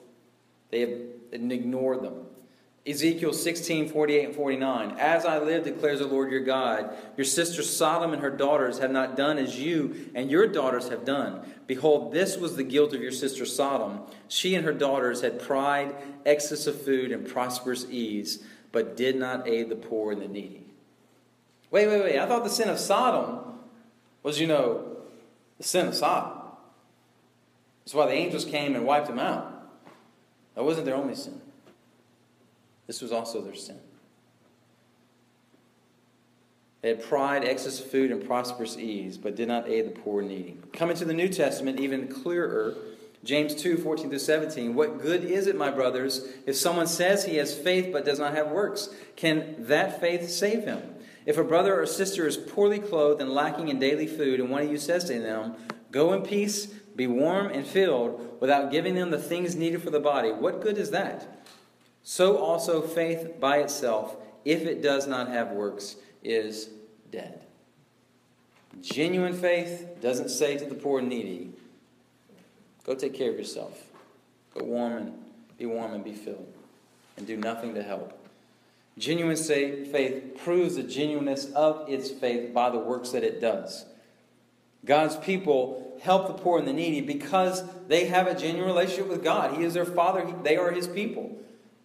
they 0.72 1.06
ignored 1.32 2.04
them. 2.04 2.26
Ezekiel 2.90 3.34
16, 3.34 3.90
48 3.90 4.26
and 4.26 4.36
49. 4.36 4.96
As 4.98 5.24
I 5.24 5.38
live, 5.38 5.64
declares 5.64 6.00
the 6.00 6.08
Lord 6.08 6.32
your 6.32 6.40
God, 6.40 6.90
your 7.18 7.26
sister 7.26 7.62
Sodom 7.62 8.14
and 8.14 8.22
her 8.24 8.32
daughters 8.32 8.80
have 8.80 8.90
not 8.90 9.16
done 9.16 9.38
as 9.38 9.60
you 9.60 10.10
and 10.16 10.32
your 10.32 10.48
daughters 10.48 10.90
have 10.90 11.06
done. 11.06 11.42
Behold, 11.68 12.12
this 12.12 12.36
was 12.36 12.56
the 12.56 12.64
guilt 12.64 12.94
of 12.96 13.02
your 13.02 13.12
sister 13.12 13.46
Sodom. 13.46 14.00
She 14.28 14.56
and 14.56 14.66
her 14.66 14.74
daughters 14.74 15.22
had 15.22 15.40
pride, 15.40 15.94
excess 16.26 16.66
of 16.66 16.82
food, 16.82 17.12
and 17.12 17.28
prosperous 17.28 17.86
ease, 17.92 18.44
but 18.72 18.98
did 18.98 19.16
not 19.16 19.48
aid 19.48 19.70
the 19.70 19.76
poor 19.76 20.12
and 20.12 20.22
the 20.22 20.28
needy. 20.28 20.66
Wait, 21.70 21.86
wait, 21.88 22.02
wait. 22.02 22.18
I 22.18 22.26
thought 22.26 22.44
the 22.44 22.50
sin 22.50 22.70
of 22.70 22.80
Sodom 22.80 23.60
was, 24.24 24.40
you 24.40 24.48
know, 24.48 24.98
the 25.60 25.64
sin 25.64 25.86
of 25.86 25.94
Sodom. 25.94 26.40
That's 27.86 27.94
why 27.94 28.08
the 28.08 28.14
angels 28.14 28.46
came 28.46 28.76
and 28.76 28.84
wiped 28.84 29.08
them 29.08 29.20
out. 29.20 29.70
That 30.56 30.64
wasn't 30.64 30.88
their 30.88 30.96
only 30.96 31.14
sin. 31.14 31.40
This 32.90 33.04
was 33.04 33.12
also 33.12 33.40
their 33.40 33.54
sin. 33.54 33.78
They 36.82 36.90
had 36.90 37.04
pride, 37.04 37.44
excess 37.44 37.80
of 37.80 37.86
food, 37.92 38.10
and 38.10 38.26
prosperous 38.26 38.78
ease, 38.78 39.16
but 39.16 39.36
did 39.36 39.48
not 39.48 39.70
aid 39.70 39.86
the 39.86 39.92
poor 39.92 40.22
and 40.22 40.30
needy. 40.30 40.58
Coming 40.74 40.98
to 40.98 41.06
the 41.06 41.14
New 41.14 41.30
Testament, 41.30 41.80
even 41.80 42.08
clearer, 42.08 42.74
James 43.24 43.54
2 43.54 43.78
14 43.78 44.10
through 44.10 44.18
17. 44.18 44.74
What 44.74 45.00
good 45.00 45.24
is 45.24 45.46
it, 45.46 45.56
my 45.56 45.70
brothers, 45.70 46.26
if 46.48 46.56
someone 46.56 46.88
says 46.88 47.26
he 47.26 47.36
has 47.36 47.56
faith 47.56 47.92
but 47.94 48.06
does 48.06 48.18
not 48.18 48.34
have 48.34 48.50
works? 48.50 48.90
Can 49.16 49.68
that 49.68 50.02
faith 50.02 50.28
save 50.28 50.64
him? 50.64 50.82
If 51.28 51.38
a 51.38 51.44
brother 51.44 51.80
or 51.80 51.86
sister 51.86 52.26
is 52.26 52.38
poorly 52.38 52.80
clothed 52.80 53.22
and 53.22 53.30
lacking 53.30 53.68
in 53.68 53.78
daily 53.78 54.08
food, 54.08 54.40
and 54.40 54.50
one 54.50 54.64
of 54.64 54.72
you 54.72 54.80
says 54.80 55.04
to 55.04 55.20
them, 55.20 55.58
Go 55.92 56.12
in 56.14 56.24
peace, 56.24 56.66
be 56.96 57.06
warm 57.06 57.52
and 57.52 57.68
filled, 57.68 58.38
without 58.40 58.72
giving 58.72 58.96
them 58.96 59.12
the 59.12 59.20
things 59.20 59.56
needed 59.56 59.84
for 59.84 59.92
the 59.92 60.00
body, 60.00 60.32
what 60.32 60.64
good 60.64 60.80
is 60.80 60.90
that? 60.90 61.39
So 62.10 62.38
also 62.38 62.82
faith 62.82 63.40
by 63.40 63.58
itself, 63.58 64.16
if 64.44 64.64
it 64.64 64.82
does 64.82 65.06
not 65.06 65.28
have 65.28 65.52
works, 65.52 65.96
is 66.24 66.72
dead. 67.12 67.46
Genuine 68.82 69.36
faith 69.36 69.88
doesn't 70.02 70.30
say 70.30 70.58
to 70.58 70.66
the 70.66 70.74
poor 70.74 71.02
and 71.02 71.10
needy, 71.10 71.52
go 72.84 72.96
take 72.96 73.14
care 73.14 73.30
of 73.30 73.38
yourself. 73.38 73.80
Go 74.56 74.66
warm 74.66 74.94
and 74.94 75.14
be 75.60 75.68
warm 75.68 75.94
and 75.94 76.04
be 76.04 76.16
filled. 76.16 76.52
And 77.16 77.28
do 77.28 77.38
nothing 77.38 77.76
to 77.76 77.84
help. 77.84 78.28
Genuine 78.98 79.38
faith 79.38 80.36
proves 80.44 80.78
the 80.78 80.84
genuineness 80.84 81.46
of 81.52 81.88
its 81.88 82.10
faith 82.10 82.56
by 82.56 82.72
the 82.72 82.80
works 82.80 83.12
that 83.12 83.24
it 83.24 83.40
does. 83.40 83.86
God's 84.84 85.16
people 85.18 86.00
help 86.02 86.26
the 86.26 86.34
poor 86.34 86.58
and 86.58 86.68
the 86.68 86.74
needy 86.74 87.02
because 87.02 87.64
they 87.88 88.06
have 88.06 88.26
a 88.26 88.34
genuine 88.34 88.68
relationship 88.68 89.10
with 89.10 89.24
God. 89.24 89.56
He 89.56 89.64
is 89.64 89.76
their 89.76 89.86
Father, 89.86 90.28
they 90.42 90.58
are 90.58 90.72
His 90.72 90.88
people. 90.88 91.36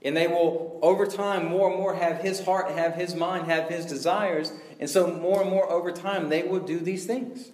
And 0.04 0.14
they 0.14 0.26
will, 0.26 0.78
over 0.82 1.06
time, 1.06 1.46
more 1.46 1.70
and 1.70 1.78
more 1.78 1.94
have 1.94 2.18
his 2.18 2.44
heart, 2.44 2.70
have 2.72 2.94
his 2.94 3.14
mind, 3.14 3.46
have 3.46 3.70
his 3.70 3.86
desires. 3.86 4.52
And 4.78 4.88
so, 4.88 5.06
more 5.06 5.40
and 5.40 5.50
more 5.50 5.70
over 5.70 5.90
time, 5.90 6.28
they 6.28 6.42
will 6.42 6.60
do 6.60 6.78
these 6.78 7.06
things, 7.06 7.50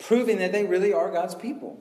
proving 0.00 0.38
that 0.38 0.50
they 0.50 0.64
really 0.64 0.92
are 0.92 1.12
God's 1.12 1.36
people. 1.36 1.78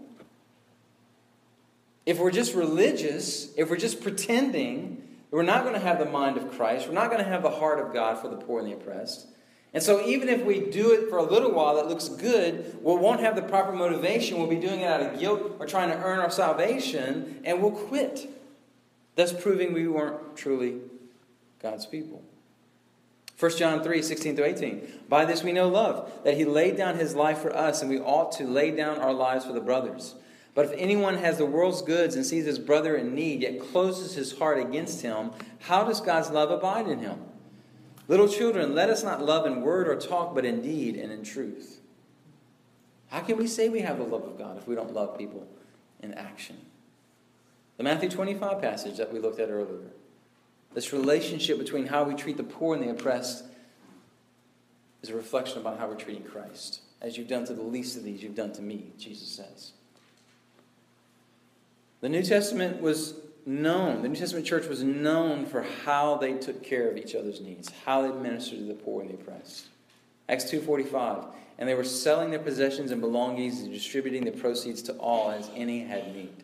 If 2.06 2.20
we're 2.20 2.32
just 2.32 2.54
religious, 2.54 3.52
if 3.58 3.70
we're 3.70 3.78
just 3.78 4.02
pretending, 4.02 5.02
we're 5.32 5.42
not 5.42 5.64
going 5.64 5.74
to 5.74 5.80
have 5.80 5.98
the 5.98 6.06
mind 6.06 6.38
of 6.38 6.52
Christ. 6.52 6.88
We're 6.88 6.94
not 6.94 7.10
going 7.10 7.24
to 7.24 7.30
have 7.30 7.42
the 7.42 7.50
heart 7.50 7.80
of 7.80 7.92
God 7.92 8.20
for 8.20 8.30
the 8.30 8.38
poor 8.38 8.60
and 8.60 8.70
the 8.70 8.76
oppressed. 8.76 9.28
And 9.74 9.82
so, 9.84 10.06
even 10.06 10.30
if 10.30 10.46
we 10.46 10.60
do 10.60 10.92
it 10.94 11.10
for 11.10 11.18
a 11.18 11.24
little 11.24 11.52
while 11.52 11.76
that 11.76 11.88
looks 11.88 12.10
good, 12.10 12.78
we 12.82 12.96
won't 12.96 13.22
have 13.22 13.36
the 13.36 13.42
proper 13.42 13.74
motivation. 13.74 14.38
We'll 14.38 14.48
be 14.48 14.56
doing 14.56 14.82
it 14.82 14.86
out 14.86 15.02
of 15.02 15.20
guilt 15.20 15.58
or 15.60 15.66
trying 15.66 15.90
to 15.90 15.98
earn 15.98 16.20
our 16.20 16.32
salvation, 16.32 17.42
and 17.44 17.62
we'll 17.62 17.72
quit 17.72 18.30
thus 19.18 19.34
proving 19.34 19.74
we 19.74 19.90
weren't 19.90 20.38
truly 20.38 20.78
God's 21.62 21.86
people. 21.86 22.24
1 23.40 23.58
John 23.58 23.84
3 23.84 24.02
16 24.02 24.36
through 24.36 24.46
18. 24.46 24.88
By 25.10 25.26
this 25.26 25.44
we 25.44 25.52
know 25.52 25.68
love, 25.68 26.10
that 26.24 26.38
he 26.38 26.46
laid 26.46 26.78
down 26.78 26.98
his 26.98 27.14
life 27.14 27.40
for 27.40 27.56
us, 27.56 27.82
and 27.82 27.90
we 27.90 28.00
ought 28.00 28.32
to 28.34 28.46
lay 28.46 28.72
down 28.72 29.00
our 29.00 29.14
lives 29.14 29.46
for 29.46 29.54
the 29.54 29.60
brothers. 29.60 30.16
But 30.56 30.66
if 30.66 30.74
anyone 30.76 31.18
has 31.18 31.38
the 31.38 31.46
world's 31.46 31.84
goods 31.84 32.16
and 32.16 32.26
sees 32.26 32.46
his 32.46 32.58
brother 32.58 32.96
in 32.96 33.14
need, 33.14 33.42
yet 33.42 33.60
closes 33.60 34.16
his 34.16 34.40
heart 34.40 34.58
against 34.58 35.04
him, 35.04 35.32
how 35.60 35.84
does 35.84 36.02
God's 36.02 36.32
love 36.32 36.50
abide 36.50 36.88
in 36.88 37.00
him? 37.00 37.20
Little 38.08 38.28
children, 38.28 38.74
let 38.74 38.90
us 38.90 39.04
not 39.04 39.24
love 39.24 39.46
in 39.46 39.62
word 39.62 39.88
or 39.88 39.96
talk, 39.96 40.34
but 40.34 40.46
in 40.46 40.62
deed 40.62 40.96
and 40.96 41.12
in 41.12 41.24
truth. 41.24 41.82
How 43.10 43.20
can 43.20 43.38
we 43.38 43.46
say 43.46 43.70
we 43.70 43.82
have 43.82 43.98
the 43.98 44.04
love 44.04 44.24
of 44.24 44.38
God 44.38 44.58
if 44.58 44.68
we 44.68 44.76
don't 44.76 44.94
love 44.94 45.18
people 45.18 45.48
in 46.02 46.14
action? 46.14 46.58
The 47.78 47.84
Matthew 47.84 48.10
25 48.10 48.60
passage 48.60 48.98
that 48.98 49.14
we 49.14 49.20
looked 49.20 49.40
at 49.40 49.50
earlier. 49.50 49.92
This 50.74 50.92
relationship 50.94 51.60
between 51.60 51.88
how 51.88 52.04
we 52.04 52.16
treat 52.16 52.38
the 52.38 52.44
poor 52.44 52.76
and 52.76 52.84
the 52.84 52.90
oppressed 52.90 53.46
is 55.02 55.10
a 55.10 55.16
reflection 55.16 55.60
about 55.60 55.80
how 55.80 55.88
we're 55.88 55.96
treating 55.96 56.24
Christ. 56.24 56.82
As 57.02 57.18
you've 57.18 57.28
done 57.28 57.46
to 57.46 57.54
the 57.54 57.62
least 57.62 57.96
of 57.96 58.04
these, 58.04 58.24
you've 58.24 58.36
done 58.36 58.52
to 58.54 58.62
me, 58.62 58.92
Jesus 58.98 59.28
says. 59.28 59.74
The 62.02 62.10
New 62.10 62.24
Testament 62.24 62.82
was 62.82 63.16
known, 63.46 64.02
the 64.02 64.10
New 64.10 64.16
Testament 64.16 64.46
church 64.46 64.68
was 64.68 64.84
known 64.84 65.46
for 65.46 65.64
how 65.86 66.18
they 66.18 66.34
took 66.34 66.64
care 66.64 66.90
of 66.90 66.98
each 66.98 67.16
other's 67.16 67.42
needs, 67.42 67.72
how 67.86 68.02
they 68.02 68.12
ministered 68.20 68.60
to 68.60 68.66
the 68.66 68.74
poor 68.74 69.02
and 69.02 69.10
the 69.12 69.16
oppressed. 69.16 69.68
Acts 70.28 70.46
2:45, 70.46 71.26
and 71.58 71.70
they 71.70 71.74
were 71.74 71.84
selling 71.84 72.30
their 72.30 72.40
possessions 72.40 72.92
and 72.92 73.00
belongings 73.00 73.62
and 73.62 73.72
distributing 73.72 74.26
the 74.26 74.32
proceeds 74.32 74.82
to 74.84 74.94
all 74.94 75.32
as 75.32 75.50
any 75.56 75.80
had 75.80 76.14
need. 76.14 76.44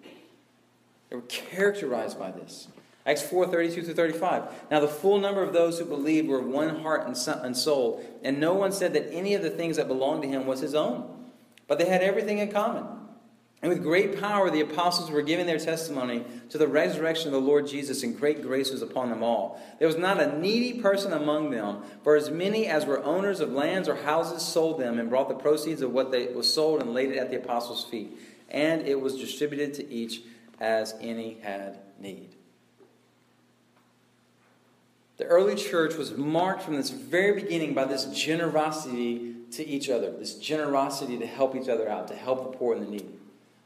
They 1.13 1.17
were 1.17 1.25
characterized 1.27 2.17
by 2.17 2.31
this. 2.31 2.69
Acts 3.05 3.21
4 3.21 3.45
32 3.45 3.83
through 3.83 3.93
35. 3.93 4.45
Now, 4.71 4.79
the 4.79 4.87
full 4.87 5.19
number 5.19 5.43
of 5.43 5.53
those 5.53 5.77
who 5.77 5.85
believed 5.85 6.27
were 6.27 6.41
one 6.41 6.81
heart 6.81 7.05
and 7.05 7.55
soul, 7.55 8.03
and 8.23 8.39
no 8.39 8.55
one 8.55 8.71
said 8.71 8.93
that 8.93 9.13
any 9.13 9.35
of 9.35 9.43
the 9.43 9.51
things 9.51 9.77
that 9.77 9.87
belonged 9.87 10.23
to 10.23 10.27
him 10.27 10.47
was 10.47 10.61
his 10.61 10.73
own, 10.73 11.29
but 11.67 11.77
they 11.77 11.85
had 11.85 12.01
everything 12.01 12.39
in 12.39 12.51
common. 12.51 12.85
And 13.61 13.69
with 13.69 13.83
great 13.83 14.19
power, 14.19 14.49
the 14.49 14.61
apostles 14.61 15.11
were 15.11 15.21
giving 15.21 15.45
their 15.45 15.59
testimony 15.59 16.25
to 16.49 16.57
the 16.57 16.67
resurrection 16.67 17.27
of 17.27 17.33
the 17.33 17.47
Lord 17.47 17.67
Jesus, 17.67 18.01
and 18.01 18.19
great 18.19 18.41
grace 18.41 18.71
was 18.71 18.81
upon 18.81 19.11
them 19.11 19.21
all. 19.21 19.61
There 19.77 19.87
was 19.87 19.97
not 19.97 20.19
a 20.19 20.39
needy 20.39 20.81
person 20.81 21.13
among 21.13 21.51
them, 21.51 21.83
for 22.03 22.15
as 22.15 22.31
many 22.31 22.65
as 22.65 22.87
were 22.87 23.03
owners 23.03 23.39
of 23.39 23.51
lands 23.51 23.87
or 23.87 23.97
houses 23.97 24.41
sold 24.41 24.79
them 24.79 24.97
and 24.97 25.11
brought 25.11 25.29
the 25.29 25.35
proceeds 25.35 25.83
of 25.83 25.91
what 25.91 26.11
they 26.11 26.25
was 26.29 26.51
sold 26.51 26.81
and 26.81 26.91
laid 26.91 27.11
it 27.11 27.17
at 27.17 27.29
the 27.29 27.37
apostles' 27.37 27.85
feet. 27.85 28.17
And 28.49 28.87
it 28.87 28.99
was 28.99 29.19
distributed 29.19 29.75
to 29.75 29.89
each 29.91 30.21
as 30.63 30.95
any 31.01 31.37
had 31.41 31.77
need. 31.99 32.35
The 35.17 35.25
early 35.25 35.55
church 35.55 35.95
was 35.95 36.17
marked 36.17 36.63
from 36.63 36.77
this 36.77 36.89
very 36.89 37.41
beginning 37.41 37.73
by 37.73 37.85
this 37.85 38.05
generosity 38.05 39.35
to 39.51 39.67
each 39.67 39.89
other, 39.89 40.11
this 40.11 40.35
generosity 40.35 41.17
to 41.19 41.27
help 41.27 41.55
each 41.55 41.69
other 41.69 41.87
out, 41.87 42.07
to 42.07 42.15
help 42.15 42.51
the 42.51 42.57
poor 42.57 42.75
and 42.75 42.87
the 42.87 42.89
needy. 42.89 43.09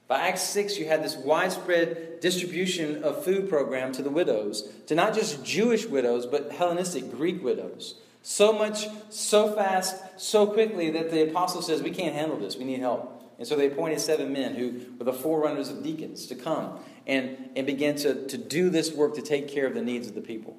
By 0.08 0.20
Acts 0.28 0.42
6, 0.44 0.78
you 0.78 0.88
had 0.88 1.04
this 1.04 1.16
widespread 1.16 2.20
distribution 2.20 3.04
of 3.04 3.24
food 3.24 3.48
program 3.48 3.92
to 3.94 4.02
the 4.02 4.10
widows, 4.10 4.68
to 4.88 4.96
not 4.96 5.14
just 5.14 5.46
Jewish 5.46 5.86
widows, 5.86 6.26
but 6.26 6.52
Hellenistic 6.52 7.12
Greek 7.12 7.44
widows. 7.44 7.96
So 8.24 8.52
much, 8.52 8.88
so 9.10 9.54
fast, 9.54 10.20
so 10.20 10.48
quickly 10.48 10.90
that 10.92 11.12
the 11.12 11.30
apostle 11.30 11.62
says, 11.62 11.82
We 11.82 11.92
can't 11.92 12.16
handle 12.16 12.38
this, 12.38 12.58
we 12.58 12.66
need 12.66 12.80
help. 12.80 13.17
And 13.38 13.48
so 13.48 13.56
they 13.56 13.68
appointed 13.68 14.00
seven 14.02 14.34
men 14.34 14.56
who 14.56 14.82
were 14.98 15.06
the 15.06 15.14
forerunners 15.14 15.70
of 15.70 15.84
deacons 15.84 16.26
to 16.28 16.36
come 16.36 16.80
and, 17.06 17.50
and 17.56 17.68
begin 17.68 17.96
to, 17.98 18.26
to 18.28 18.38
do 18.38 18.70
this 18.70 18.92
work 18.92 19.16
to 19.16 19.22
take 19.22 19.48
care 19.48 19.68
of 19.68 19.74
the 19.74 19.82
needs 19.82 20.08
of 20.08 20.16
the 20.16 20.22
people, 20.22 20.58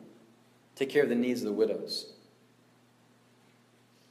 take 0.76 0.90
care 0.90 1.02
of 1.02 1.08
the 1.08 1.14
needs 1.14 1.40
of 1.40 1.46
the 1.46 1.52
widows. 1.52 2.12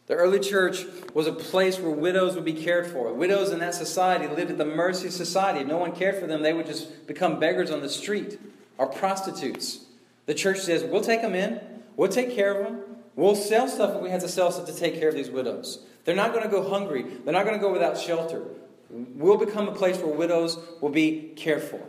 The 0.07 0.15
early 0.15 0.39
church 0.39 0.85
was 1.13 1.27
a 1.27 1.33
place 1.33 1.79
where 1.79 1.91
widows 1.91 2.35
would 2.35 2.45
be 2.45 2.53
cared 2.53 2.87
for. 2.87 3.11
Widows 3.13 3.51
in 3.51 3.59
that 3.59 3.75
society 3.75 4.27
lived 4.27 4.51
at 4.51 4.57
the 4.57 4.65
mercy 4.65 5.07
of 5.07 5.13
society. 5.13 5.59
If 5.59 5.67
no 5.67 5.77
one 5.77 5.93
cared 5.93 6.15
for 6.15 6.27
them, 6.27 6.43
they 6.43 6.53
would 6.53 6.65
just 6.65 7.07
become 7.07 7.41
beggars 7.41 7.71
on 7.71 7.81
the 7.81 7.89
street 7.89 8.39
or 8.77 8.87
prostitutes. 8.87 9.85
The 10.25 10.33
church 10.33 10.59
says, 10.59 10.83
We'll 10.83 11.01
take 11.01 11.21
them 11.21 11.35
in, 11.35 11.59
we'll 11.97 12.07
take 12.07 12.33
care 12.33 12.57
of 12.57 12.63
them, 12.63 12.96
we'll 13.17 13.35
sell 13.35 13.67
stuff 13.67 13.95
if 13.95 14.01
we 14.01 14.09
have 14.09 14.21
to 14.21 14.29
sell 14.29 14.49
stuff 14.51 14.65
to 14.67 14.75
take 14.75 14.97
care 14.97 15.09
of 15.09 15.15
these 15.15 15.29
widows. 15.29 15.79
They're 16.05 16.15
not 16.15 16.31
going 16.31 16.43
to 16.43 16.49
go 16.49 16.69
hungry. 16.69 17.03
They're 17.03 17.33
not 17.33 17.43
going 17.43 17.57
to 17.57 17.61
go 17.61 17.73
without 17.73 17.97
shelter. 17.97 18.45
We'll 18.89 19.37
become 19.37 19.67
a 19.67 19.73
place 19.73 19.97
where 19.97 20.07
widows 20.07 20.57
will 20.79 20.89
be 20.89 21.33
cared 21.35 21.61
for. 21.61 21.81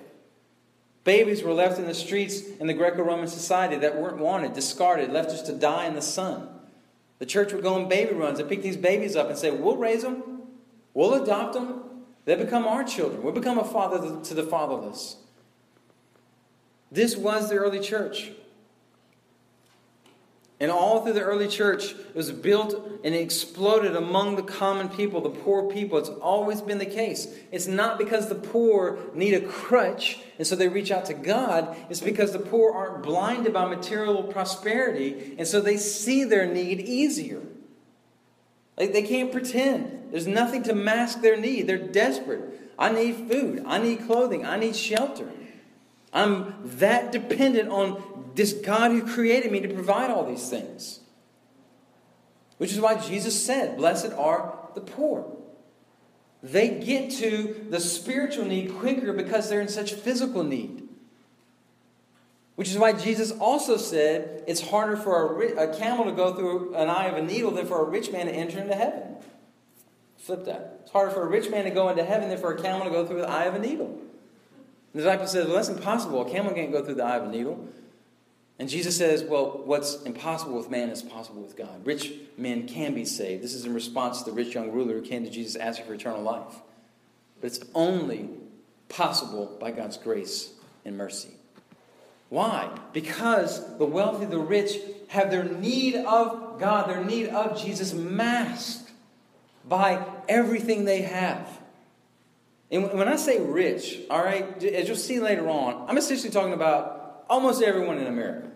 Babies 1.04 1.42
were 1.42 1.52
left 1.52 1.78
in 1.78 1.86
the 1.86 1.94
streets 1.94 2.42
in 2.42 2.66
the 2.66 2.74
Greco 2.74 3.02
Roman 3.02 3.28
society 3.28 3.76
that 3.76 3.96
weren't 3.96 4.18
wanted, 4.18 4.52
discarded, 4.52 5.12
left 5.12 5.30
just 5.30 5.46
to 5.46 5.52
die 5.52 5.86
in 5.86 5.94
the 5.94 6.02
sun. 6.02 6.48
The 7.18 7.26
church 7.26 7.52
would 7.52 7.62
go 7.62 7.74
on 7.74 7.88
baby 7.88 8.12
runs 8.14 8.40
and 8.40 8.48
pick 8.48 8.62
these 8.62 8.76
babies 8.76 9.16
up 9.16 9.28
and 9.28 9.38
say, 9.38 9.50
We'll 9.50 9.76
raise 9.76 10.02
them, 10.02 10.42
we'll 10.94 11.14
adopt 11.14 11.54
them. 11.54 11.84
They 12.24 12.34
become 12.34 12.66
our 12.66 12.84
children. 12.84 13.22
We'll 13.22 13.32
become 13.32 13.58
a 13.58 13.64
father 13.64 14.20
to 14.22 14.34
the 14.34 14.42
fatherless. 14.42 15.16
This 16.92 17.16
was 17.16 17.48
the 17.48 17.56
early 17.56 17.80
church. 17.80 18.32
And 20.60 20.72
all 20.72 21.04
through 21.04 21.12
the 21.12 21.22
early 21.22 21.46
church, 21.46 21.92
it 21.92 22.16
was 22.16 22.32
built 22.32 22.74
and 23.04 23.14
it 23.14 23.20
exploded 23.20 23.94
among 23.94 24.34
the 24.34 24.42
common 24.42 24.88
people, 24.88 25.20
the 25.20 25.30
poor 25.30 25.70
people. 25.70 25.98
It's 25.98 26.08
always 26.08 26.60
been 26.60 26.78
the 26.78 26.86
case. 26.86 27.28
It's 27.52 27.68
not 27.68 27.96
because 27.96 28.28
the 28.28 28.34
poor 28.34 28.98
need 29.14 29.34
a 29.34 29.40
crutch 29.40 30.18
and 30.36 30.46
so 30.46 30.56
they 30.56 30.66
reach 30.66 30.90
out 30.90 31.04
to 31.06 31.14
God. 31.14 31.76
It's 31.88 32.00
because 32.00 32.32
the 32.32 32.40
poor 32.40 32.72
aren't 32.72 33.04
blinded 33.04 33.52
by 33.52 33.66
material 33.66 34.24
prosperity 34.24 35.36
and 35.38 35.46
so 35.46 35.60
they 35.60 35.76
see 35.76 36.24
their 36.24 36.52
need 36.52 36.80
easier. 36.80 37.42
Like 38.76 38.92
they 38.92 39.02
can't 39.02 39.30
pretend. 39.30 40.08
There's 40.10 40.26
nothing 40.26 40.64
to 40.64 40.74
mask 40.74 41.20
their 41.20 41.36
need. 41.36 41.68
They're 41.68 41.78
desperate. 41.78 42.72
I 42.76 42.90
need 42.90 43.30
food. 43.30 43.62
I 43.64 43.78
need 43.78 44.06
clothing. 44.06 44.44
I 44.44 44.58
need 44.58 44.74
shelter. 44.74 45.30
I'm 46.12 46.54
that 46.78 47.12
dependent 47.12 47.68
on 47.70 48.30
this 48.34 48.52
God 48.52 48.92
who 48.92 49.06
created 49.06 49.52
me 49.52 49.60
to 49.60 49.68
provide 49.68 50.10
all 50.10 50.24
these 50.24 50.48
things. 50.48 51.00
Which 52.56 52.72
is 52.72 52.80
why 52.80 52.96
Jesus 52.96 53.44
said, 53.44 53.76
Blessed 53.76 54.12
are 54.12 54.58
the 54.74 54.80
poor. 54.80 55.36
They 56.42 56.78
get 56.78 57.10
to 57.12 57.66
the 57.68 57.80
spiritual 57.80 58.44
need 58.44 58.74
quicker 58.76 59.12
because 59.12 59.48
they're 59.48 59.60
in 59.60 59.68
such 59.68 59.92
physical 59.92 60.44
need. 60.44 60.88
Which 62.54 62.70
is 62.70 62.78
why 62.78 62.92
Jesus 62.92 63.30
also 63.32 63.76
said 63.76 64.42
it's 64.48 64.60
harder 64.60 64.96
for 64.96 65.40
a, 65.42 65.70
a, 65.70 65.78
camel 65.78 66.04
to 66.06 66.12
go 66.12 66.34
through 66.34 66.74
an 66.74 66.88
eye 66.88 67.06
of 67.06 67.16
a 67.16 67.22
needle 67.22 67.52
than 67.52 67.66
for 67.66 67.80
a 67.80 67.88
rich 67.88 68.10
man 68.10 68.26
to 68.26 68.32
enter 68.32 68.58
into 68.58 68.74
heaven. 68.74 69.16
Flip 70.16 70.44
that. 70.46 70.80
It's 70.82 70.90
harder 70.90 71.12
for 71.12 71.22
a 71.22 71.28
rich 71.28 71.50
man 71.50 71.64
to 71.64 71.70
go 71.70 71.88
into 71.88 72.04
heaven 72.04 72.28
than 72.28 72.38
for 72.38 72.52
a 72.52 72.60
camel 72.60 72.84
to 72.84 72.90
go 72.90 73.06
through 73.06 73.20
the 73.20 73.28
eye 73.28 73.44
of 73.44 73.54
a 73.54 73.60
needle. 73.60 74.00
The 74.92 75.00
disciple 75.00 75.26
says, 75.26 75.46
Well, 75.46 75.56
that's 75.56 75.68
impossible. 75.68 76.26
A 76.26 76.30
camel 76.30 76.52
can't 76.52 76.72
go 76.72 76.84
through 76.84 76.94
the 76.94 77.04
eye 77.04 77.16
of 77.16 77.24
a 77.24 77.28
needle. 77.28 77.68
And 78.58 78.68
Jesus 78.68 78.96
says, 78.96 79.22
Well, 79.22 79.62
what's 79.64 80.02
impossible 80.02 80.56
with 80.56 80.70
man 80.70 80.88
is 80.90 81.02
possible 81.02 81.42
with 81.42 81.56
God. 81.56 81.84
Rich 81.84 82.12
men 82.36 82.66
can 82.66 82.94
be 82.94 83.04
saved. 83.04 83.42
This 83.42 83.54
is 83.54 83.64
in 83.64 83.74
response 83.74 84.22
to 84.22 84.30
the 84.30 84.36
rich 84.36 84.54
young 84.54 84.72
ruler 84.72 84.94
who 84.94 85.02
came 85.02 85.24
to 85.24 85.30
Jesus 85.30 85.56
asking 85.56 85.86
for 85.86 85.94
eternal 85.94 86.22
life. 86.22 86.54
But 87.40 87.48
it's 87.48 87.60
only 87.74 88.30
possible 88.88 89.56
by 89.60 89.70
God's 89.70 89.96
grace 89.96 90.52
and 90.84 90.96
mercy. 90.96 91.30
Why? 92.30 92.68
Because 92.92 93.78
the 93.78 93.86
wealthy, 93.86 94.26
the 94.26 94.38
rich, 94.38 94.76
have 95.08 95.30
their 95.30 95.44
need 95.44 95.96
of 95.96 96.58
God, 96.58 96.90
their 96.90 97.04
need 97.04 97.28
of 97.28 97.60
Jesus 97.60 97.94
masked 97.94 98.90
by 99.66 100.04
everything 100.28 100.84
they 100.84 101.02
have. 101.02 101.57
And 102.70 102.92
when 102.92 103.08
I 103.08 103.16
say 103.16 103.40
rich, 103.40 104.00
all 104.10 104.22
right, 104.22 104.62
as 104.62 104.88
you'll 104.88 104.96
see 104.96 105.20
later 105.20 105.48
on, 105.48 105.88
I'm 105.88 105.96
essentially 105.96 106.30
talking 106.30 106.52
about 106.52 107.24
almost 107.28 107.62
everyone 107.62 107.98
in 107.98 108.06
America. 108.06 108.48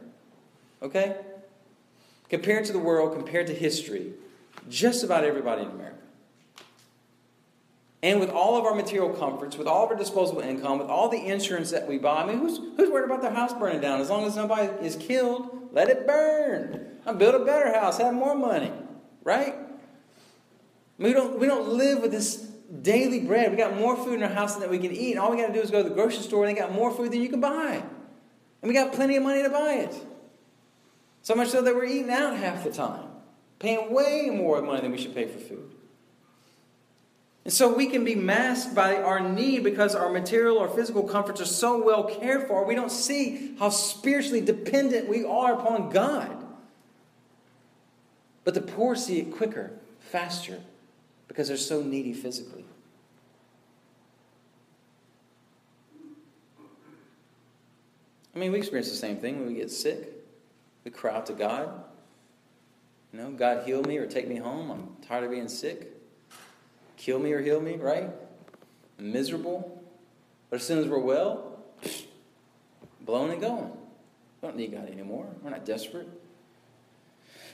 Okay? 0.83 1.17
Compared 2.29 2.65
to 2.67 2.73
the 2.73 2.79
world, 2.79 3.15
compared 3.15 3.47
to 3.47 3.55
history, 3.55 4.13
just 4.69 5.03
about 5.03 5.25
everybody 5.25 5.63
in 5.63 5.71
America. 5.71 5.97
And 8.03 8.19
with 8.19 8.31
all 8.31 8.59
of 8.59 8.65
our 8.65 8.75
material 8.75 9.11
comforts, 9.11 9.57
with 9.57 9.69
all 9.69 9.85
of 9.85 9.91
our 9.91 9.97
disposable 9.97 10.41
income, 10.41 10.79
with 10.79 10.89
all 10.89 11.09
the 11.09 11.25
insurance 11.25 11.71
that 11.71 11.87
we 11.87 11.99
buy, 11.99 12.23
I 12.23 12.27
mean, 12.27 12.39
who's, 12.39 12.59
who's 12.77 12.91
worried 12.91 13.05
about 13.05 13.23
their 13.23 13.33
house 13.33 13.53
burning 13.55 13.81
down? 13.81 14.01
As 14.01 14.11
long 14.11 14.25
as 14.25 14.35
nobody 14.35 14.69
is 14.85 14.97
killed, 14.97 15.69
let 15.73 15.89
it 15.89 16.07
burn. 16.07 16.99
I'll 17.07 17.15
build 17.15 17.37
a 17.37 17.45
better 17.45 17.73
house, 17.73 17.99
have 17.99 18.13
more 18.13 18.35
money, 18.35 18.73
right? 19.23 19.55
We 20.99 21.13
don't, 21.13 21.39
we 21.39 21.47
don't 21.47 21.69
live 21.69 22.01
with 22.01 22.11
this 22.11 22.52
daily 22.81 23.21
bread. 23.21 23.51
We 23.51 23.57
got 23.57 23.77
more 23.77 23.97
food 23.97 24.15
in 24.15 24.23
our 24.23 24.31
house 24.31 24.57
than 24.57 24.71
we 24.71 24.79
can 24.79 24.93
eat. 24.93 25.19
All 25.19 25.31
we 25.31 25.37
got 25.37 25.49
to 25.49 25.53
do 25.53 25.61
is 25.61 25.71
go 25.71 25.83
to 25.83 25.89
the 25.89 25.95
grocery 25.95 26.23
store 26.23 26.47
and 26.47 26.57
they 26.57 26.61
got 26.61 26.73
more 26.73 26.91
food 26.91 27.13
than 27.13 27.21
you 27.21 27.29
can 27.29 27.41
buy. 27.41 27.83
And 28.63 28.69
we 28.69 28.73
got 28.73 28.93
plenty 28.93 29.17
of 29.17 29.23
money 29.23 29.43
to 29.43 29.51
buy 29.51 29.75
it. 29.75 29.95
So 31.23 31.35
much 31.35 31.49
so 31.49 31.63
that 31.63 31.75
we're 31.75 31.85
eating 31.85 32.11
out 32.11 32.37
half 32.37 32.65
the 32.65 32.71
time, 32.73 33.09
paying 33.59 33.93
way 33.93 34.31
more 34.33 34.63
money 34.63 34.81
than 34.81 34.91
we 34.91 34.99
should 34.99 35.15
pay 35.15 35.27
for 35.27 35.39
food. 35.39 35.71
And 37.45 37.53
so 37.53 37.75
we 37.75 37.89
can 37.89 38.05
be 38.05 38.15
masked 38.15 38.75
by 38.75 38.97
our 38.97 39.21
need 39.21 39.65
because 39.65 39.95
our 39.95 40.09
material 40.09 40.57
or 40.57 40.69
physical 40.69 41.03
comforts 41.03 41.41
are 41.41 41.47
so 41.47 41.83
well 41.83 42.05
cared 42.05 42.47
for, 42.47 42.65
we 42.65 42.77
don't 42.77 42.93
see 42.93 43.57
how 43.59 43.69
spiritually 43.69 44.41
dependent 44.41 45.09
we 45.09 45.25
are 45.25 45.55
upon 45.55 45.91
God. 45.91 46.45
But 48.45 48.55
the 48.55 48.61
poor 48.61 48.95
see 48.95 49.19
it 49.19 49.33
quicker, 49.33 49.73
faster, 49.99 50.61
because 51.33 51.49
they're 51.49 51.57
so 51.57 51.81
needy 51.81 52.13
physically. 52.13 52.63
I 58.35 58.39
mean, 58.39 58.53
we 58.53 58.59
experience 58.59 58.91
the 58.91 58.97
same 58.97 59.17
thing 59.17 59.39
when 59.39 59.49
we 59.49 59.55
get 59.55 59.71
sick. 59.71 60.13
We 60.85 60.91
cry 60.91 61.15
out 61.15 61.25
to 61.27 61.33
God. 61.33 61.85
You 63.15 63.21
know, 63.21 63.31
God 63.31 63.65
heal 63.65 63.83
me 63.83 63.97
or 63.97 64.07
take 64.07 64.29
me 64.29 64.37
home. 64.37 64.71
I'm 64.71 64.89
tired 65.09 65.25
of 65.25 65.31
being 65.31 65.49
sick. 65.49 65.97
Kill 66.99 67.19
me 67.19 67.33
or 67.33 67.41
heal 67.41 67.63
me, 67.63 67.77
right? 67.77 68.11
I'm 68.99 69.11
miserable. 69.11 69.83
But 70.51 70.61
as 70.61 70.67
soon 70.67 70.81
as 70.81 70.87
we're 70.87 70.99
well, 70.99 71.61
blown 73.01 73.31
and 73.31 73.41
going. 73.41 73.71
We 74.43 74.49
don't 74.49 74.57
need 74.59 74.73
God 74.73 74.91
anymore. 74.91 75.29
We're 75.41 75.49
not 75.49 75.65
desperate. 75.65 76.09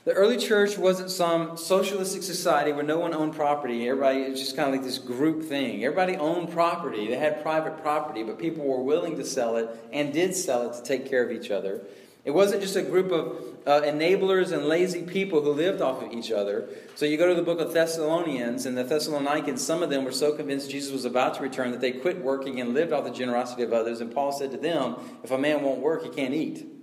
The 0.05 0.13
early 0.13 0.37
church 0.37 0.77
wasn't 0.77 1.11
some 1.11 1.57
socialistic 1.57 2.23
society 2.23 2.71
where 2.71 2.85
no 2.85 2.99
one 2.99 3.13
owned 3.13 3.35
property. 3.35 3.87
Everybody, 3.89 4.21
it 4.21 4.31
was 4.31 4.39
just 4.39 4.55
kind 4.55 4.69
of 4.69 4.75
like 4.75 4.83
this 4.83 4.97
group 4.97 5.43
thing. 5.43 5.83
Everybody 5.83 6.15
owned 6.15 6.51
property. 6.51 7.07
They 7.07 7.17
had 7.17 7.41
private 7.41 7.81
property, 7.81 8.23
but 8.23 8.39
people 8.39 8.65
were 8.65 8.81
willing 8.81 9.17
to 9.17 9.25
sell 9.25 9.57
it 9.57 9.69
and 9.91 10.13
did 10.13 10.35
sell 10.35 10.69
it 10.69 10.75
to 10.75 10.83
take 10.83 11.09
care 11.09 11.23
of 11.23 11.31
each 11.31 11.51
other. 11.51 11.81
It 12.23 12.31
wasn't 12.31 12.61
just 12.61 12.75
a 12.75 12.81
group 12.81 13.11
of 13.11 13.57
uh, 13.65 13.81
enablers 13.81 14.51
and 14.51 14.65
lazy 14.65 15.03
people 15.03 15.41
who 15.41 15.51
lived 15.51 15.81
off 15.81 16.01
of 16.01 16.13
each 16.13 16.31
other. 16.31 16.69
So 16.95 17.05
you 17.05 17.17
go 17.17 17.27
to 17.27 17.35
the 17.35 17.41
book 17.41 17.59
of 17.59 17.73
Thessalonians, 17.73 18.65
and 18.65 18.77
the 18.77 18.83
Thessalonians, 18.83 19.65
some 19.65 19.83
of 19.83 19.89
them 19.89 20.05
were 20.05 20.11
so 20.11 20.33
convinced 20.33 20.69
Jesus 20.69 20.91
was 20.91 21.05
about 21.05 21.35
to 21.35 21.41
return 21.41 21.71
that 21.71 21.81
they 21.81 21.91
quit 21.91 22.19
working 22.19 22.59
and 22.61 22.73
lived 22.73 22.93
off 22.93 23.03
the 23.03 23.11
generosity 23.11 23.63
of 23.63 23.73
others. 23.73 23.99
And 23.99 24.13
Paul 24.13 24.31
said 24.31 24.51
to 24.51 24.57
them, 24.57 24.95
If 25.23 25.31
a 25.31 25.37
man 25.37 25.61
won't 25.61 25.79
work, 25.79 26.03
he 26.03 26.09
can't 26.09 26.33
eat. 26.33 26.78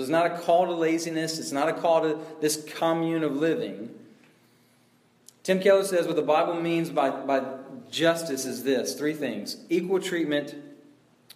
So 0.00 0.04
it's 0.04 0.10
not 0.10 0.24
a 0.24 0.38
call 0.38 0.64
to 0.64 0.72
laziness, 0.72 1.38
it's 1.38 1.52
not 1.52 1.68
a 1.68 1.74
call 1.74 2.00
to 2.00 2.18
this 2.40 2.66
commune 2.78 3.22
of 3.22 3.36
living. 3.36 3.94
Tim 5.42 5.60
Keller 5.60 5.84
says 5.84 6.06
what 6.06 6.16
the 6.16 6.22
Bible 6.22 6.54
means 6.54 6.88
by, 6.88 7.10
by 7.10 7.42
justice 7.90 8.46
is 8.46 8.64
this 8.64 8.94
three 8.94 9.12
things 9.12 9.58
equal 9.68 10.00
treatment, 10.00 10.54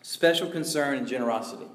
special 0.01 0.49
concern, 0.49 0.97
and 0.97 1.07
generosity. 1.07 1.67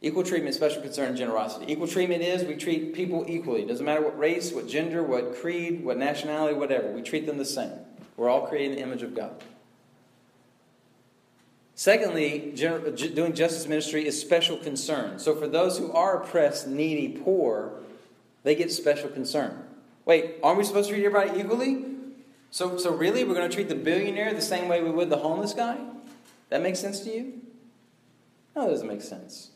Equal 0.00 0.22
treatment, 0.22 0.54
special 0.54 0.82
concern, 0.82 1.08
and 1.08 1.16
generosity. 1.16 1.64
Equal 1.66 1.88
treatment 1.88 2.22
is 2.22 2.44
we 2.44 2.54
treat 2.54 2.94
people 2.94 3.24
equally. 3.26 3.62
It 3.62 3.66
doesn't 3.66 3.84
matter 3.84 4.02
what 4.02 4.16
race, 4.16 4.52
what 4.52 4.68
gender, 4.68 5.02
what 5.02 5.34
creed, 5.34 5.84
what 5.84 5.98
nationality, 5.98 6.54
whatever. 6.54 6.92
We 6.92 7.02
treat 7.02 7.26
them 7.26 7.38
the 7.38 7.44
same. 7.44 7.72
We're 8.16 8.28
all 8.28 8.46
created 8.46 8.74
in 8.74 8.76
the 8.76 8.82
image 8.84 9.02
of 9.02 9.16
God. 9.16 9.42
Secondly, 11.80 12.52
doing 12.54 13.32
justice 13.32 13.66
ministry 13.66 14.06
is 14.06 14.20
special 14.20 14.58
concern. 14.58 15.18
So 15.18 15.34
for 15.34 15.48
those 15.48 15.78
who 15.78 15.90
are 15.92 16.22
oppressed, 16.22 16.68
needy, 16.68 17.08
poor, 17.24 17.72
they 18.42 18.54
get 18.54 18.70
special 18.70 19.08
concern. 19.08 19.64
Wait, 20.04 20.34
aren't 20.42 20.58
we 20.58 20.64
supposed 20.64 20.90
to 20.90 20.94
treat 20.94 21.06
everybody 21.06 21.40
equally? 21.40 21.86
So, 22.50 22.76
so 22.76 22.94
really, 22.94 23.24
we're 23.24 23.32
going 23.32 23.48
to 23.48 23.54
treat 23.54 23.70
the 23.70 23.74
billionaire 23.74 24.34
the 24.34 24.42
same 24.42 24.68
way 24.68 24.82
we 24.82 24.90
would 24.90 25.08
the 25.08 25.16
homeless 25.16 25.54
guy? 25.54 25.78
That 26.50 26.60
makes 26.60 26.80
sense 26.80 27.00
to 27.00 27.10
you? 27.10 27.40
No, 28.54 28.66
it 28.66 28.72
doesn't 28.72 28.86
make 28.86 29.00
sense. 29.00 29.52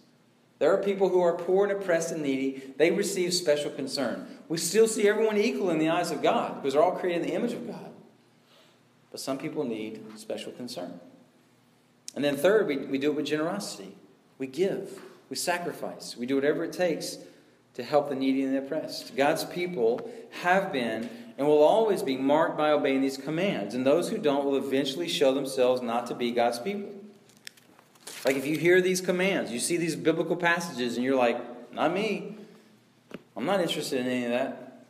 There 0.61 0.73
are 0.73 0.83
people 0.83 1.11
who 1.11 1.21
are 1.21 1.35
poor 1.35 1.65
and 1.65 1.79
oppressed 1.79 2.11
and 2.11 2.23
needy. 2.23 2.73
They 2.79 2.91
receive 2.91 3.35
special 3.35 3.71
concern. 3.71 4.27
We 4.49 4.57
still 4.57 4.89
see 4.89 5.07
everyone 5.07 5.37
equal 5.37 5.69
in 5.69 5.79
the 5.79 5.91
eyes 5.91 6.11
of 6.11 6.23
God 6.23 6.55
because 6.55 6.73
they're 6.73 6.83
all 6.83 6.97
created 6.97 7.21
in 7.21 7.29
the 7.29 7.35
image 7.35 7.53
of 7.53 7.67
God. 7.67 7.91
But 9.11 9.21
some 9.21 9.37
people 9.37 9.65
need 9.65 10.03
special 10.17 10.53
concern. 10.53 11.01
And 12.15 12.25
then, 12.25 12.37
third, 12.37 12.67
we, 12.67 12.79
we 12.79 12.99
do 12.99 13.11
it 13.11 13.17
with 13.17 13.27
generosity. 13.27 13.97
We 14.39 14.47
give, 14.47 15.01
we 15.31 15.37
sacrifice, 15.37 16.17
we 16.17 16.27
do 16.27 16.35
whatever 16.35 16.65
it 16.65 16.73
takes 16.73 17.19
to 17.75 17.83
help 17.83 18.09
the 18.09 18.15
needy 18.15 18.43
and 18.43 18.55
the 18.55 18.59
oppressed. 18.59 19.17
God's 19.17 19.45
people 19.45 20.11
have 20.43 20.73
been 20.73 21.09
and 21.37 21.47
will 21.47 21.63
always 21.63 22.03
be 22.03 22.17
marked 22.17 22.57
by 22.57 22.71
obeying 22.71 23.01
these 23.01 23.17
commands, 23.17 23.75
and 23.75 23.85
those 23.85 24.09
who 24.09 24.19
don't 24.19 24.45
will 24.45 24.57
eventually 24.57 25.09
show 25.09 25.35
themselves 25.35 25.83
not 25.83 26.07
to 26.07 26.15
be 26.15 26.31
God's 26.31 26.59
people. 26.59 26.93
Like 28.25 28.37
if 28.37 28.47
you 28.47 28.57
hear 28.57 28.81
these 28.81 29.01
commands, 29.01 29.51
you 29.51 29.59
see 29.59 29.77
these 29.77 29.97
biblical 29.97 30.37
passages, 30.37 30.97
and 30.97 31.05
you're 31.05 31.17
like, 31.17 31.73
not 31.73 31.93
me. 31.93 32.37
I'm 33.37 33.45
not 33.45 33.61
interested 33.61 34.01
in 34.01 34.07
any 34.07 34.25
of 34.25 34.31
that. 34.31 34.87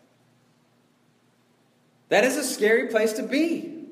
That 2.11 2.25
is 2.25 2.37
a 2.37 2.45
scary 2.45 2.89
place 2.89 3.15
to 3.15 3.23
be. 3.23 3.87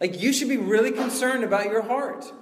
Like 0.00 0.20
you 0.20 0.32
should 0.32 0.48
be 0.48 0.56
really 0.56 0.92
concerned 0.92 1.42
about 1.42 1.66
your 1.66 1.82
heart. 1.82 2.32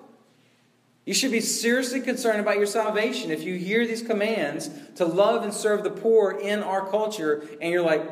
You 1.08 1.14
should 1.14 1.30
be 1.30 1.40
seriously 1.40 2.02
concerned 2.02 2.38
about 2.38 2.58
your 2.58 2.66
salvation 2.66 3.30
if 3.30 3.42
you 3.42 3.54
hear 3.54 3.86
these 3.86 4.02
commands 4.02 4.68
to 4.96 5.06
love 5.06 5.42
and 5.42 5.54
serve 5.54 5.82
the 5.82 5.88
poor 5.88 6.32
in 6.32 6.62
our 6.62 6.86
culture 6.86 7.48
and 7.62 7.72
you're 7.72 7.80
like, 7.80 8.06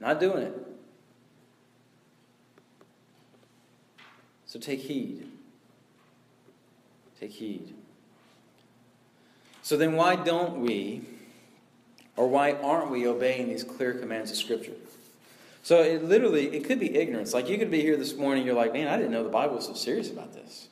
not 0.00 0.20
doing 0.20 0.42
it. 0.42 0.54
So 4.44 4.58
take 4.58 4.80
heed. 4.80 5.26
Take 7.18 7.30
heed. 7.30 7.72
So 9.62 9.78
then, 9.78 9.96
why 9.96 10.16
don't 10.16 10.58
we, 10.58 11.04
or 12.16 12.28
why 12.28 12.52
aren't 12.52 12.90
we 12.90 13.06
obeying 13.06 13.48
these 13.48 13.64
clear 13.64 13.94
commands 13.94 14.30
of 14.30 14.36
Scripture? 14.36 14.76
So 15.62 15.82
it 15.82 16.04
literally, 16.04 16.54
it 16.54 16.64
could 16.64 16.80
be 16.80 16.96
ignorance. 16.96 17.32
Like 17.32 17.48
you 17.48 17.56
could 17.56 17.70
be 17.70 17.80
here 17.80 17.96
this 17.96 18.14
morning, 18.14 18.44
you're 18.44 18.54
like, 18.54 18.74
man, 18.74 18.88
I 18.88 18.98
didn't 18.98 19.12
know 19.12 19.24
the 19.24 19.30
Bible 19.30 19.56
was 19.56 19.64
so 19.64 19.72
serious 19.72 20.10
about 20.10 20.34
this. 20.34 20.65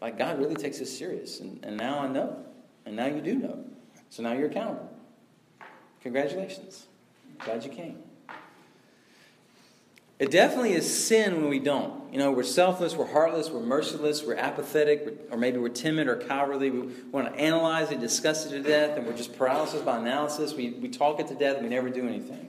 Like 0.00 0.18
God 0.18 0.38
really 0.38 0.54
takes 0.54 0.78
this 0.78 0.96
serious. 0.96 1.40
And, 1.40 1.64
and 1.64 1.76
now 1.76 2.00
I 2.00 2.08
know. 2.08 2.44
And 2.86 2.96
now 2.96 3.06
you 3.06 3.20
do 3.20 3.34
know. 3.34 3.64
So 4.10 4.22
now 4.22 4.32
you're 4.32 4.48
accountable. 4.48 4.90
Congratulations. 6.02 6.86
Glad 7.44 7.64
you 7.64 7.70
came. 7.70 7.98
It 10.18 10.32
definitely 10.32 10.72
is 10.72 11.06
sin 11.06 11.36
when 11.36 11.48
we 11.48 11.60
don't. 11.60 12.12
You 12.12 12.18
know, 12.18 12.32
we're 12.32 12.42
selfless, 12.42 12.96
we're 12.96 13.06
heartless, 13.06 13.50
we're 13.50 13.60
merciless, 13.60 14.24
we're 14.24 14.34
apathetic, 14.34 15.28
or 15.30 15.38
maybe 15.38 15.58
we're 15.58 15.68
timid 15.68 16.08
or 16.08 16.16
cowardly. 16.16 16.70
We 16.70 16.92
want 17.12 17.32
to 17.32 17.40
analyze 17.40 17.92
it, 17.92 18.00
discuss 18.00 18.44
it 18.46 18.50
to 18.50 18.62
death, 18.62 18.96
and 18.96 19.06
we're 19.06 19.16
just 19.16 19.38
paralysis 19.38 19.80
by 19.82 19.98
analysis. 19.98 20.54
We, 20.54 20.70
we 20.70 20.88
talk 20.88 21.20
it 21.20 21.28
to 21.28 21.34
death 21.34 21.62
we 21.62 21.68
never 21.68 21.88
do 21.88 22.08
anything. 22.08 22.48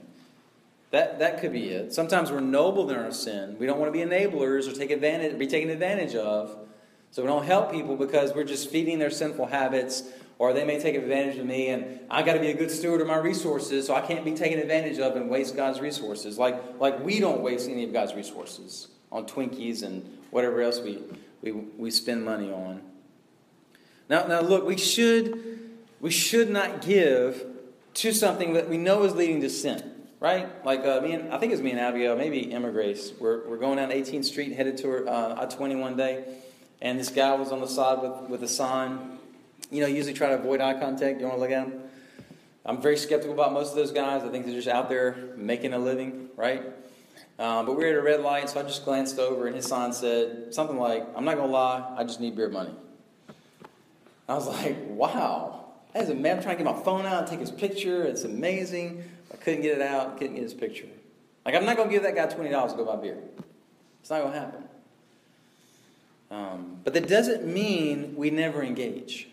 That, 0.90 1.20
that 1.20 1.40
could 1.40 1.52
be 1.52 1.68
it. 1.68 1.92
Sometimes 1.92 2.32
we're 2.32 2.40
noble 2.40 2.90
in 2.90 2.96
our 2.96 3.12
sin. 3.12 3.56
We 3.60 3.66
don't 3.66 3.78
want 3.78 3.92
to 3.92 3.96
be 3.96 4.04
enablers 4.04 4.68
or 4.68 4.74
take 4.74 4.90
advantage, 4.90 5.38
be 5.38 5.46
taken 5.46 5.70
advantage 5.70 6.16
of. 6.16 6.56
So 7.12 7.22
we 7.22 7.28
don't 7.28 7.44
help 7.44 7.72
people 7.72 7.96
because 7.96 8.34
we're 8.34 8.44
just 8.44 8.70
feeding 8.70 8.98
their 8.98 9.10
sinful 9.10 9.46
habits, 9.46 10.04
or 10.38 10.52
they 10.52 10.64
may 10.64 10.78
take 10.78 10.94
advantage 10.94 11.38
of 11.38 11.46
me, 11.46 11.68
and 11.68 12.00
I 12.08 12.22
got 12.22 12.34
to 12.34 12.40
be 12.40 12.50
a 12.50 12.54
good 12.54 12.70
steward 12.70 13.00
of 13.00 13.08
my 13.08 13.16
resources, 13.16 13.86
so 13.86 13.94
I 13.94 14.00
can't 14.00 14.24
be 14.24 14.32
taken 14.32 14.58
advantage 14.58 14.98
of 14.98 15.16
and 15.16 15.28
waste 15.28 15.56
God's 15.56 15.80
resources. 15.80 16.38
Like, 16.38 16.78
like 16.78 17.04
we 17.04 17.18
don't 17.18 17.40
waste 17.40 17.68
any 17.68 17.84
of 17.84 17.92
God's 17.92 18.14
resources 18.14 18.88
on 19.10 19.26
Twinkies 19.26 19.82
and 19.82 20.18
whatever 20.30 20.62
else 20.62 20.80
we, 20.80 21.02
we, 21.42 21.50
we 21.50 21.90
spend 21.90 22.24
money 22.24 22.52
on. 22.52 22.80
Now, 24.08 24.26
now 24.26 24.40
look, 24.40 24.64
we 24.64 24.76
should, 24.76 25.68
we 26.00 26.10
should 26.10 26.48
not 26.48 26.80
give 26.80 27.44
to 27.94 28.12
something 28.12 28.52
that 28.52 28.68
we 28.68 28.78
know 28.78 29.02
is 29.02 29.14
leading 29.14 29.40
to 29.40 29.50
sin, 29.50 29.82
right? 30.20 30.64
Like 30.64 30.84
uh, 30.84 31.00
me 31.00 31.14
and 31.14 31.34
I 31.34 31.38
think 31.38 31.50
it 31.50 31.56
was 31.56 31.62
me 31.62 31.72
and 31.72 31.80
Abigail, 31.80 32.16
maybe 32.16 32.52
Emma 32.52 32.70
Grace. 32.70 33.12
We're, 33.18 33.48
we're 33.48 33.58
going 33.58 33.78
down 33.78 33.90
18th 33.90 34.26
Street, 34.26 34.52
headed 34.52 34.76
to 34.78 35.08
uh, 35.08 35.36
I 35.40 35.46
20 35.46 35.74
one 35.74 35.96
day 35.96 36.24
and 36.80 36.98
this 36.98 37.10
guy 37.10 37.34
was 37.34 37.52
on 37.52 37.60
the 37.60 37.66
side 37.66 38.02
with, 38.02 38.30
with 38.30 38.42
a 38.42 38.48
sign. 38.48 39.18
You 39.70 39.82
know, 39.82 39.86
usually 39.86 40.14
try 40.14 40.28
to 40.28 40.34
avoid 40.34 40.60
eye 40.60 40.78
contact. 40.78 41.20
You 41.20 41.26
want 41.26 41.36
to 41.36 41.40
look 41.40 41.50
at 41.50 41.66
him? 41.66 41.82
I'm 42.64 42.80
very 42.80 42.96
skeptical 42.96 43.32
about 43.32 43.52
most 43.52 43.70
of 43.70 43.76
those 43.76 43.92
guys. 43.92 44.22
I 44.22 44.28
think 44.28 44.44
they're 44.44 44.54
just 44.54 44.68
out 44.68 44.88
there 44.88 45.30
making 45.36 45.72
a 45.72 45.78
living, 45.78 46.28
right? 46.36 46.62
Um, 47.38 47.64
but 47.64 47.76
we 47.76 47.84
were 47.84 47.90
at 47.90 47.96
a 47.96 48.02
red 48.02 48.20
light, 48.20 48.50
so 48.50 48.60
I 48.60 48.64
just 48.64 48.84
glanced 48.84 49.18
over, 49.18 49.46
and 49.46 49.56
his 49.56 49.66
sign 49.66 49.94
said 49.94 50.52
something 50.54 50.78
like, 50.78 51.06
I'm 51.16 51.24
not 51.24 51.36
going 51.36 51.48
to 51.48 51.52
lie, 51.52 51.94
I 51.96 52.04
just 52.04 52.20
need 52.20 52.36
beer 52.36 52.50
money. 52.50 52.74
I 54.28 54.34
was 54.34 54.46
like, 54.46 54.76
wow. 54.88 55.64
That 55.94 56.04
is 56.04 56.10
a 56.10 56.14
man. 56.14 56.36
I'm 56.36 56.42
trying 56.42 56.58
to 56.58 56.64
get 56.64 56.72
my 56.72 56.82
phone 56.82 57.06
out 57.06 57.20
and 57.20 57.26
take 57.26 57.40
his 57.40 57.50
picture. 57.50 58.04
It's 58.04 58.24
amazing. 58.24 59.02
I 59.32 59.36
couldn't 59.36 59.62
get 59.62 59.76
it 59.76 59.82
out, 59.82 60.18
couldn't 60.18 60.34
get 60.34 60.42
his 60.42 60.54
picture. 60.54 60.86
Like, 61.44 61.54
I'm 61.54 61.64
not 61.64 61.76
going 61.76 61.88
to 61.88 61.94
give 61.94 62.02
that 62.02 62.14
guy 62.14 62.26
$20 62.26 62.70
to 62.70 62.76
go 62.76 62.84
buy 62.84 62.96
beer. 62.96 63.18
It's 64.00 64.10
not 64.10 64.20
going 64.20 64.34
to 64.34 64.38
happen. 64.38 64.64
Um, 66.30 66.80
but 66.84 66.94
that 66.94 67.08
doesn't 67.08 67.46
mean 67.46 68.14
we 68.16 68.30
never 68.30 68.62
engage, 68.62 69.28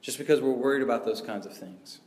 just 0.00 0.18
because 0.18 0.40
we're 0.40 0.52
worried 0.52 0.82
about 0.82 1.04
those 1.04 1.20
kinds 1.20 1.46
of 1.46 1.56
things. 1.56 2.00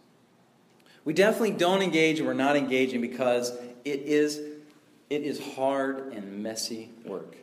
We 1.06 1.14
definitely 1.14 1.52
don't 1.52 1.82
engage 1.82 2.20
and 2.20 2.28
we're 2.28 2.34
not 2.34 2.58
engaging 2.58 3.00
because 3.00 3.52
it 3.86 4.02
is, 4.02 4.42
it 5.10 5.22
is 5.24 5.40
hard 5.56 6.12
and 6.14 6.44
messy 6.44 6.90
work. 7.06 7.38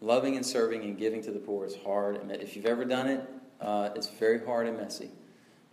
Loving 0.00 0.34
and 0.34 0.44
serving 0.44 0.82
and 0.82 0.98
giving 0.98 1.22
to 1.22 1.30
the 1.30 1.38
poor 1.38 1.64
is 1.64 1.76
hard. 1.84 2.20
If 2.30 2.56
you've 2.56 2.66
ever 2.66 2.84
done 2.84 3.06
it, 3.06 3.22
uh, 3.60 3.90
it's 3.94 4.08
very 4.08 4.44
hard 4.44 4.66
and 4.66 4.76
messy. 4.76 5.10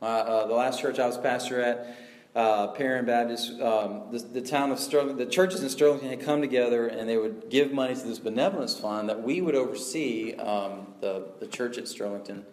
Uh, 0.02 0.06
uh, 0.06 0.48
the 0.48 0.54
last 0.54 0.80
church 0.80 1.00
I 1.00 1.08
was 1.08 1.18
pastor 1.18 1.60
at, 1.60 1.98
uh, 2.36 2.68
Perrin 2.68 3.06
Baptist, 3.06 3.60
um, 3.62 4.04
the, 4.12 4.20
the, 4.20 4.42
town 4.42 4.72
of 4.72 4.80
Sterling, 4.80 5.18
the 5.18 5.26
churches 5.26 5.62
in 5.62 5.70
Sterling 5.70 6.10
had 6.10 6.22
come 6.22 6.42
together 6.42 6.88
and 6.88 7.08
they 7.08 7.18
would 7.18 7.50
give 7.50 7.72
money 7.72 7.94
to 7.94 8.02
this 8.02 8.18
benevolence 8.18 8.78
fund 8.78 9.10
that 9.10 9.22
we 9.22 9.40
would 9.40 9.56
oversee 9.56 10.34
um, 10.36 10.88
the, 11.00 11.28
the 11.40 11.48
church 11.48 11.78
at 11.78 11.84
Sterlington. 11.84 12.44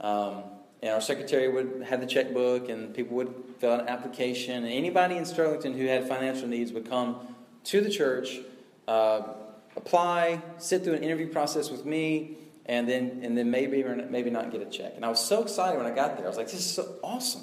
Um, 0.00 0.42
and 0.82 0.92
our 0.92 1.00
secretary 1.00 1.48
would 1.48 1.86
have 1.88 2.00
the 2.00 2.06
checkbook 2.06 2.68
and 2.68 2.94
people 2.94 3.16
would 3.16 3.34
fill 3.58 3.72
out 3.72 3.80
an 3.80 3.88
application. 3.88 4.64
And 4.64 4.72
anybody 4.72 5.16
in 5.16 5.24
Sterlington 5.24 5.76
who 5.76 5.86
had 5.86 6.06
financial 6.06 6.48
needs 6.48 6.72
would 6.72 6.88
come 6.88 7.34
to 7.64 7.80
the 7.80 7.90
church, 7.90 8.40
uh, 8.86 9.22
apply, 9.76 10.42
sit 10.58 10.84
through 10.84 10.94
an 10.94 11.02
interview 11.02 11.28
process 11.28 11.70
with 11.70 11.86
me, 11.86 12.36
and 12.66 12.88
then, 12.88 13.20
and 13.22 13.36
then 13.36 13.50
maybe 13.50 13.82
or 13.82 13.96
maybe 14.10 14.30
not 14.30 14.52
get 14.52 14.60
a 14.60 14.66
check. 14.66 14.92
And 14.96 15.04
I 15.04 15.08
was 15.08 15.24
so 15.24 15.42
excited 15.42 15.76
when 15.76 15.90
I 15.90 15.94
got 15.94 16.16
there. 16.16 16.26
I 16.26 16.28
was 16.28 16.36
like, 16.36 16.46
this 16.46 16.60
is 16.60 16.70
so 16.70 16.96
awesome. 17.02 17.42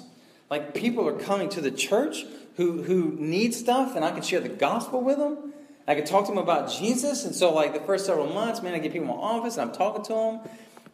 Like 0.50 0.74
people 0.74 1.06
are 1.06 1.18
coming 1.18 1.48
to 1.50 1.60
the 1.60 1.70
church 1.70 2.24
who, 2.56 2.82
who 2.82 3.14
need 3.18 3.54
stuff, 3.54 3.94
and 3.94 4.04
I 4.04 4.10
can 4.10 4.22
share 4.22 4.40
the 4.40 4.48
gospel 4.48 5.00
with 5.00 5.18
them. 5.18 5.52
I 5.86 5.94
can 5.94 6.04
talk 6.04 6.26
to 6.26 6.32
them 6.32 6.38
about 6.38 6.70
Jesus. 6.70 7.24
And 7.24 7.34
so, 7.34 7.52
like 7.52 7.72
the 7.72 7.80
first 7.80 8.06
several 8.06 8.26
months, 8.26 8.62
man, 8.62 8.74
I 8.74 8.78
get 8.78 8.92
people 8.92 9.08
in 9.08 9.16
my 9.16 9.22
office 9.22 9.56
and 9.56 9.70
I'm 9.70 9.76
talking 9.76 10.04
to 10.04 10.12
them. 10.12 10.40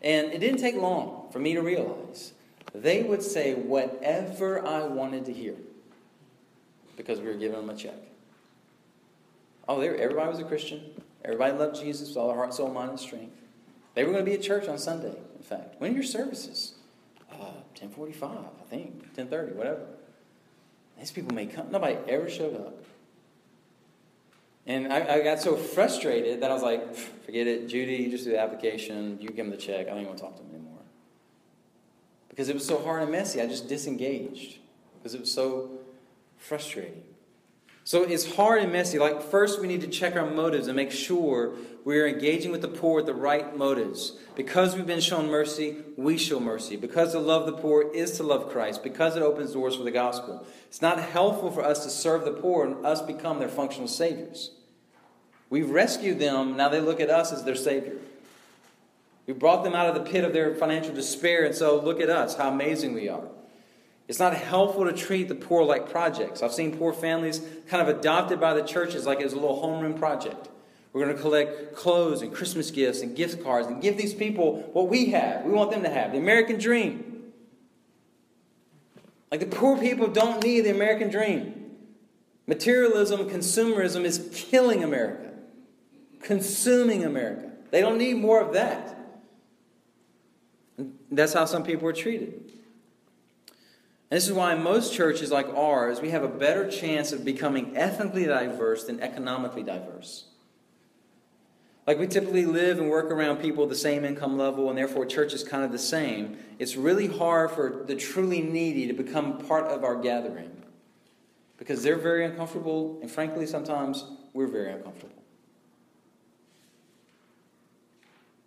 And 0.03 0.33
it 0.33 0.39
didn't 0.39 0.61
take 0.61 0.77
long 0.77 1.29
for 1.33 1.39
me 1.39 1.55
to 1.55 1.63
realize 1.63 2.33
they 2.75 3.03
would 3.03 3.23
say 3.23 3.55
whatever 3.55 4.65
I 4.65 4.85
wanted 4.85 5.25
to 5.27 5.33
hear 5.33 5.55
because 6.97 7.21
we 7.21 7.27
were 7.27 7.35
giving 7.35 7.59
them 7.59 7.71
a 7.71 7.77
check. 7.77 7.95
Oh, 9.67 9.81
everybody 9.81 10.29
was 10.29 10.39
a 10.39 10.45
Christian. 10.45 10.83
Everybody 11.25 11.57
loved 11.57 11.81
Jesus 11.81 12.09
with 12.09 12.19
all 12.19 12.29
their 12.29 12.37
heart, 12.37 12.53
soul, 12.53 12.71
mind, 12.71 12.91
and 12.91 13.01
strength. 13.01 13.35
They 13.95 14.05
were 14.05 14.13
going 14.13 14.25
to 14.25 14.31
be 14.31 14.37
at 14.37 14.43
church 14.43 14.69
on 14.69 14.77
Sunday, 14.79 15.17
in 15.37 15.43
fact. 15.43 15.77
When 15.79 15.93
are 15.93 15.95
your 15.95 16.03
services? 16.03 16.74
Uh, 17.75 17.87
1045, 17.87 18.31
I 18.31 18.65
think, 18.69 19.03
1030, 19.17 19.55
whatever. 19.55 19.87
These 20.99 21.11
people 21.11 21.35
may 21.35 21.47
come. 21.47 21.71
Nobody 21.71 21.97
ever 22.09 22.29
showed 22.31 22.55
up. 22.55 22.85
And 24.67 24.93
I, 24.93 25.17
I, 25.17 25.23
got 25.23 25.41
so 25.41 25.57
frustrated 25.57 26.41
that 26.41 26.51
I 26.51 26.55
was 26.55 26.63
like, 26.63 26.95
forget 26.95 27.47
it, 27.47 27.69
Judy, 27.69 27.97
you 27.97 28.11
just 28.11 28.25
do 28.25 28.31
the 28.31 28.41
application, 28.41 29.19
you 29.21 29.29
give 29.29 29.37
them 29.37 29.51
the 29.51 29.59
check, 29.59 29.87
I 29.87 29.91
don't 29.91 29.99
even 29.99 30.07
want 30.07 30.19
to 30.19 30.25
talk 30.25 30.37
to 30.37 30.43
them 30.43 30.53
anymore. 30.55 30.79
Because 32.31 32.49
it 32.49 32.55
was 32.55 32.67
so 32.67 32.79
hard 32.79 33.03
and 33.03 33.13
messy, 33.13 33.43
I 33.43 33.47
just 33.47 33.69
disengaged. 33.69 34.59
Because 34.99 35.15
it 35.15 35.21
was 35.21 35.31
so 35.31 35.71
frustrating. 36.39 37.03
So 37.87 38.03
it's 38.03 38.37
hard 38.37 38.63
and 38.63 38.73
messy. 38.73 38.99
Like, 38.99 39.23
first, 39.23 39.61
we 39.61 39.69
need 39.69 39.83
to 39.83 39.87
check 39.87 40.17
our 40.17 40.29
motives 40.29 40.69
and 40.69 40.75
make 40.75 40.91
sure 40.91 41.55
we 41.85 42.01
are 42.01 42.07
engaging 42.07 42.51
with 42.51 42.63
the 42.63 42.69
poor 42.69 42.97
with 42.97 43.07
the 43.07 43.15
right 43.15 43.55
motives. 43.57 44.13
Because 44.35 44.75
we've 44.75 44.87
been 44.87 45.03
shown 45.03 45.31
mercy, 45.31 45.77
we 45.99 46.17
show 46.17 46.41
mercy. 46.41 46.77
Because 46.77 47.13
to 47.13 47.19
love 47.19 47.45
the 47.45 47.53
poor 47.53 47.93
is 47.95 48.13
to 48.13 48.23
love 48.23 48.51
Christ. 48.51 48.83
Because 48.83 49.17
it 49.17 49.23
opens 49.23 49.53
doors 49.53 49.77
for 49.77 49.83
the 49.83 49.91
gospel. 49.91 50.47
It's 50.67 50.81
not 50.81 50.99
helpful 50.99 51.51
for 51.51 51.63
us 51.63 51.85
to 51.85 51.91
serve 51.91 52.25
the 52.25 52.33
poor 52.33 52.65
and 52.65 52.87
us 52.87 53.03
become 53.03 53.39
their 53.39 53.49
functional 53.49 53.89
saviors. 53.89 54.53
We've 55.51 55.69
rescued 55.69 56.19
them, 56.19 56.57
now 56.57 56.71
they 56.71 56.81
look 56.81 57.01
at 57.01 57.11
us 57.11 57.33
as 57.33 57.45
their 57.45 57.55
savior. 57.55 57.99
We 59.27 59.35
brought 59.35 59.63
them 59.63 59.75
out 59.75 59.89
of 59.89 59.95
the 59.95 60.11
pit 60.11 60.25
of 60.25 60.33
their 60.33 60.55
financial 60.55 60.95
despair, 60.95 61.45
and 61.45 61.55
so 61.55 61.81
look 61.81 62.01
at 62.01 62.11
us, 62.11 62.37
how 62.37 62.51
amazing 62.51 62.95
we 62.95 63.09
are. 63.09 63.25
It's 64.07 64.19
not 64.19 64.35
helpful 64.35 64.85
to 64.85 64.93
treat 64.93 65.29
the 65.29 65.35
poor 65.35 65.65
like 65.65 65.91
projects. 65.91 66.43
I've 66.43 66.53
seen 66.53 66.77
poor 66.77 66.93
families 66.93 67.41
kind 67.69 67.87
of 67.87 67.97
adopted 67.99 68.39
by 68.39 68.53
the 68.53 68.63
churches 68.63 69.07
like 69.07 69.21
it 69.21 69.25
was 69.25 69.33
a 69.33 69.39
little 69.39 69.63
homeroom 69.63 69.99
project. 69.99 70.49
We're 70.93 71.05
going 71.05 71.17
to 71.17 71.21
collect 71.21 71.75
clothes 71.75 72.23
and 72.23 72.33
Christmas 72.33 72.71
gifts 72.71 73.01
and 73.01 73.17
gift 73.17 73.43
cards 73.43 73.67
and 73.67 73.83
give 73.83 73.97
these 73.97 74.15
people 74.15 74.63
what 74.73 74.89
we 74.89 75.07
have. 75.07 75.45
We 75.45 75.53
want 75.53 75.71
them 75.71 75.83
to 75.83 75.91
have 75.91 76.13
the 76.13 76.19
American 76.19 76.59
dream. 76.59 77.33
Like 79.31 79.41
the 79.41 79.47
poor 79.47 79.77
people 79.77 80.07
don't 80.07 80.45
need 80.45 80.61
the 80.61 80.71
American 80.71 81.11
dream. 81.11 81.65
Materialism, 82.47 83.29
consumerism 83.29 84.05
is 84.05 84.31
killing 84.33 84.85
America, 84.85 85.33
consuming 86.21 87.05
America. 87.05 87.51
They 87.71 87.81
don't 87.81 87.99
need 87.99 88.19
more 88.19 88.41
of 88.41 88.53
that. 88.53 88.97
And 90.77 90.95
that's 91.11 91.33
how 91.33 91.47
some 91.47 91.65
people 91.65 91.89
are 91.89 91.93
treated. 91.93 92.44
And 94.15 94.21
this 94.21 94.29
is 94.29 94.33
why 94.33 94.55
most 94.55 94.95
churches 94.95 95.33
like 95.33 95.49
ours, 95.49 96.01
we 96.01 96.11
have 96.11 96.23
a 96.23 96.29
better 96.29 96.71
chance 96.71 97.11
of 97.11 97.25
becoming 97.25 97.77
ethnically 97.77 98.27
diverse 98.27 98.85
than 98.85 99.01
economically 99.01 99.65
diverse. 99.65 100.27
Like 101.85 101.99
we 101.99 102.07
typically 102.07 102.47
live 102.47 102.79
and 102.79 102.89
work 102.89 103.07
around 103.07 103.39
people 103.39 103.65
at 103.65 103.71
the 103.71 103.75
same 103.75 104.05
income 104.05 104.39
level, 104.39 104.69
and 104.69 104.79
therefore 104.79 105.05
church 105.05 105.33
is 105.33 105.43
kind 105.43 105.65
of 105.65 105.73
the 105.73 105.81
same. 105.81 106.37
It's 106.61 106.77
really 106.77 107.09
hard 107.09 107.51
for 107.51 107.83
the 107.85 107.97
truly 107.97 108.41
needy 108.41 108.87
to 108.87 108.93
become 108.93 109.39
part 109.39 109.65
of 109.65 109.83
our 109.83 110.01
gathering 110.01 110.63
because 111.59 111.83
they're 111.83 111.99
very 111.99 112.25
uncomfortable, 112.25 113.01
and 113.03 113.11
frankly, 113.11 113.47
sometimes 113.47 114.05
we're 114.33 114.47
very 114.47 114.71
uncomfortable. 114.71 115.25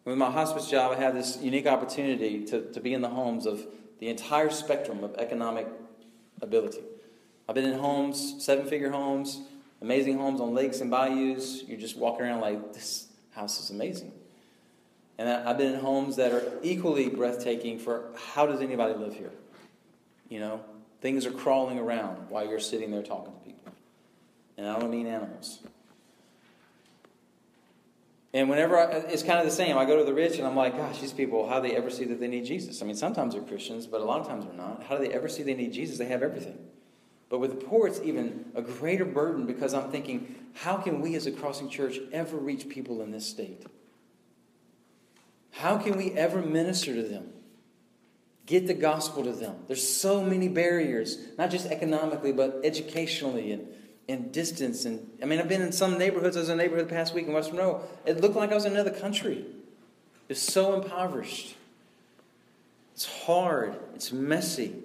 With 0.06 0.18
my 0.18 0.32
hospice 0.32 0.70
job, 0.70 0.94
I 0.94 1.02
have 1.02 1.14
this 1.14 1.40
unique 1.42 1.68
opportunity 1.68 2.46
to, 2.46 2.72
to 2.72 2.80
be 2.80 2.94
in 2.94 3.02
the 3.02 3.10
homes 3.10 3.46
of 3.46 3.68
the 4.00 4.10
entire 4.10 4.50
spectrum 4.50 5.04
of 5.04 5.16
economic 5.16 5.68
ability. 6.42 6.82
I've 7.48 7.56
been 7.56 7.66
in 7.66 7.80
homes, 7.80 8.36
seven 8.40 8.68
figure 8.68 8.92
homes, 8.92 9.42
amazing 9.82 10.18
homes 10.18 10.42
on 10.42 10.54
lakes 10.54 10.82
and 10.82 10.92
bayous. 10.92 11.64
You're 11.64 11.80
just 11.80 11.98
walking 11.98 12.26
around 12.26 12.42
like, 12.42 12.74
this 12.74 13.08
house 13.32 13.60
is 13.60 13.70
amazing. 13.70 14.12
And 15.18 15.30
I've 15.30 15.58
been 15.58 15.74
in 15.74 15.80
homes 15.80 16.16
that 16.18 16.32
are 16.32 16.44
equally 16.62 17.10
breathtaking 17.10 17.80
for 17.80 18.12
how 18.34 18.46
does 18.46 18.62
anybody 18.62 18.94
live 18.94 19.16
here? 19.16 19.32
You 20.30 20.40
know, 20.40 20.62
things 21.02 21.26
are 21.26 21.32
crawling 21.32 21.80
around 21.80 22.30
while 22.30 22.48
you're 22.48 22.60
sitting 22.60 22.92
there 22.92 23.02
talking 23.02 23.34
to 23.34 23.40
people. 23.40 23.72
And 24.58 24.68
I 24.68 24.80
don't 24.80 24.92
mean 24.92 25.08
animals. 25.08 25.60
And 28.38 28.50
whenever 28.50 28.78
I, 28.78 28.84
it's 29.10 29.24
kind 29.24 29.40
of 29.40 29.46
the 29.46 29.52
same, 29.52 29.80
I 29.80 29.86
go 29.86 29.98
to 29.98 30.04
the 30.04 30.14
rich 30.14 30.38
and 30.38 30.46
I'm 30.46 30.56
like, 30.56 30.78
gosh, 30.78 31.00
these 31.00 31.12
people, 31.12 31.50
how 31.50 31.60
do 31.60 31.68
they 31.68 31.76
ever 31.76 31.90
see 31.90 32.06
that 32.06 32.20
they 32.20 32.28
need 32.28 32.46
Jesus? 32.46 32.84
I 32.84 32.86
mean, 32.86 32.96
sometimes 32.96 33.34
they're 33.34 33.42
Christians, 33.42 33.88
but 33.88 34.00
a 34.00 34.04
lot 34.04 34.22
of 34.22 34.28
times 34.28 34.46
they're 34.46 34.54
not. 34.54 34.84
How 34.84 34.96
do 34.96 35.08
they 35.08 35.12
ever 35.12 35.28
see 35.28 35.42
they 35.42 35.56
need 35.56 35.74
Jesus? 35.74 35.98
They 35.98 36.06
have 36.06 36.22
everything. 36.22 36.60
But 37.30 37.40
with 37.40 37.60
the 37.60 37.66
poor, 37.66 37.88
it's 37.88 38.00
even 38.02 38.52
a 38.54 38.62
greater 38.62 39.06
burden 39.06 39.48
because 39.48 39.74
I'm 39.74 39.90
thinking, 39.90 40.36
how 40.54 40.78
can 40.78 41.02
we 41.02 41.16
as 41.16 41.26
a 41.26 41.32
crossing 41.32 41.68
church 41.68 41.98
ever 42.14 42.38
reach 42.38 42.70
people 42.70 43.02
in 43.02 43.10
this 43.10 43.26
state? 43.26 43.66
How 45.50 45.80
can 45.80 45.98
we 45.98 46.12
ever 46.12 46.40
minister 46.44 46.94
to 46.94 47.02
them? 47.02 47.34
Get 48.46 48.68
the 48.68 48.76
gospel 48.76 49.24
to 49.24 49.32
them. 49.32 49.56
There's 49.66 49.90
so 49.90 50.24
many 50.24 50.48
barriers, 50.48 51.18
not 51.40 51.50
just 51.50 51.66
economically, 51.66 52.34
but 52.34 52.62
educationally 52.64 53.52
and, 53.52 53.68
and 54.10 54.32
distance. 54.32 54.86
And 54.86 55.08
I 55.22 55.26
mean, 55.26 55.40
I've 55.40 55.50
been 55.50 55.62
in 55.62 55.72
some 55.72 55.98
neighborhoods. 55.98 56.38
I 56.38 56.42
was 56.42 56.50
in 56.50 56.60
a 56.60 56.64
neighborhood 56.64 56.88
the 56.88 56.94
past 56.94 57.14
week 57.14 57.28
in 57.28 57.34
West 57.34 57.52
Monroe. 57.52 57.82
It 58.06 58.22
looked 58.22 58.36
like 58.36 58.52
I 58.52 58.56
was 58.56 58.66
in 58.66 58.74
another 58.74 58.92
country. 58.92 59.46
It's 60.30 60.42
so 60.42 60.74
impoverished. 60.74 61.56
It's 62.94 63.06
hard. 63.06 63.76
It's 63.96 64.12
messy. 64.12 64.76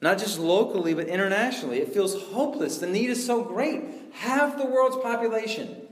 Not 0.00 0.18
just 0.18 0.38
locally, 0.38 0.94
but 0.94 1.08
internationally. 1.08 1.78
It 1.78 1.92
feels 1.92 2.20
hopeless. 2.30 2.78
The 2.78 2.86
need 2.86 3.10
is 3.10 3.24
so 3.24 3.42
great. 3.42 3.82
Half 4.12 4.58
the 4.58 4.66
world's 4.66 4.96
population 4.96 5.86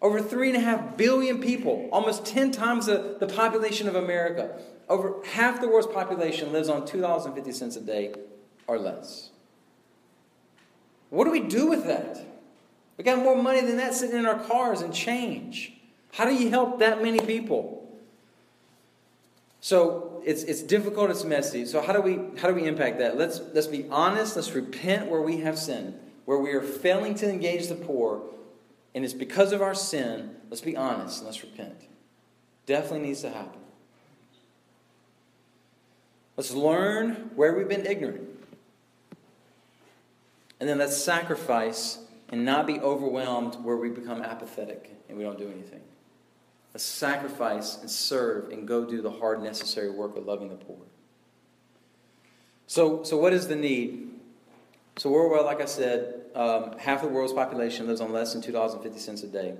over 0.00 0.22
three 0.22 0.48
and 0.48 0.56
a 0.56 0.60
half 0.60 0.96
billion 0.96 1.40
people, 1.40 1.88
almost 1.92 2.24
10 2.24 2.52
times 2.52 2.86
the, 2.86 3.16
the 3.18 3.26
population 3.26 3.88
of 3.88 3.96
America. 3.96 4.60
Over 4.88 5.16
half 5.32 5.60
the 5.60 5.68
world's 5.68 5.88
population 5.88 6.52
lives 6.52 6.68
on 6.68 6.82
$2.50 6.82 7.76
a 7.76 7.80
day 7.80 8.14
or 8.66 8.78
less. 8.78 9.30
What 11.10 11.24
do 11.24 11.30
we 11.30 11.40
do 11.40 11.66
with 11.66 11.86
that? 11.86 12.24
We 12.96 13.04
got 13.04 13.18
more 13.18 13.40
money 13.40 13.60
than 13.60 13.76
that 13.76 13.94
sitting 13.94 14.18
in 14.18 14.26
our 14.26 14.38
cars 14.38 14.80
and 14.80 14.92
change. 14.92 15.72
How 16.12 16.24
do 16.24 16.34
you 16.34 16.50
help 16.50 16.80
that 16.80 17.02
many 17.02 17.20
people? 17.20 17.78
So 19.60 20.22
it's, 20.24 20.42
it's 20.42 20.62
difficult, 20.62 21.10
it's 21.10 21.24
messy. 21.24 21.64
So 21.64 21.80
how 21.80 21.92
do 21.92 22.00
we 22.00 22.18
how 22.40 22.48
do 22.48 22.54
we 22.54 22.64
impact 22.64 22.98
that? 22.98 23.16
Let's 23.16 23.40
let's 23.52 23.66
be 23.66 23.86
honest, 23.90 24.36
let's 24.36 24.52
repent 24.52 25.08
where 25.08 25.22
we 25.22 25.38
have 25.40 25.58
sinned, 25.58 25.98
where 26.24 26.38
we 26.38 26.52
are 26.52 26.62
failing 26.62 27.14
to 27.16 27.28
engage 27.28 27.68
the 27.68 27.74
poor, 27.74 28.22
and 28.94 29.04
it's 29.04 29.14
because 29.14 29.52
of 29.52 29.62
our 29.62 29.74
sin, 29.74 30.36
let's 30.50 30.60
be 30.60 30.76
honest 30.76 31.18
and 31.18 31.26
let's 31.26 31.42
repent. 31.42 31.86
Definitely 32.66 33.08
needs 33.08 33.22
to 33.22 33.30
happen. 33.30 33.60
Let's 36.36 36.52
learn 36.52 37.30
where 37.34 37.54
we've 37.54 37.68
been 37.68 37.86
ignorant. 37.86 38.37
And 40.60 40.68
then 40.68 40.78
let's 40.78 40.96
sacrifice 40.96 41.98
and 42.30 42.44
not 42.44 42.66
be 42.66 42.78
overwhelmed 42.80 43.56
where 43.56 43.76
we 43.76 43.90
become 43.90 44.22
apathetic 44.22 44.90
and 45.08 45.16
we 45.16 45.24
don't 45.24 45.38
do 45.38 45.50
anything. 45.50 45.80
Let's 46.74 46.84
sacrifice 46.84 47.78
and 47.78 47.90
serve 47.90 48.50
and 48.50 48.66
go 48.68 48.84
do 48.84 49.00
the 49.00 49.10
hard, 49.10 49.42
necessary 49.42 49.90
work 49.90 50.16
of 50.16 50.26
loving 50.26 50.50
the 50.50 50.56
poor. 50.56 50.78
So, 52.66 53.02
so 53.02 53.16
what 53.16 53.32
is 53.32 53.48
the 53.48 53.56
need? 53.56 54.10
So, 54.98 55.10
worldwide, 55.10 55.46
like 55.46 55.62
I 55.62 55.66
said, 55.66 56.22
um, 56.34 56.76
half 56.78 57.02
the 57.02 57.08
world's 57.08 57.32
population 57.32 57.86
lives 57.86 58.00
on 58.00 58.12
less 58.12 58.34
than 58.34 58.42
$2.50 58.42 59.24
a 59.24 59.26
day. 59.28 59.54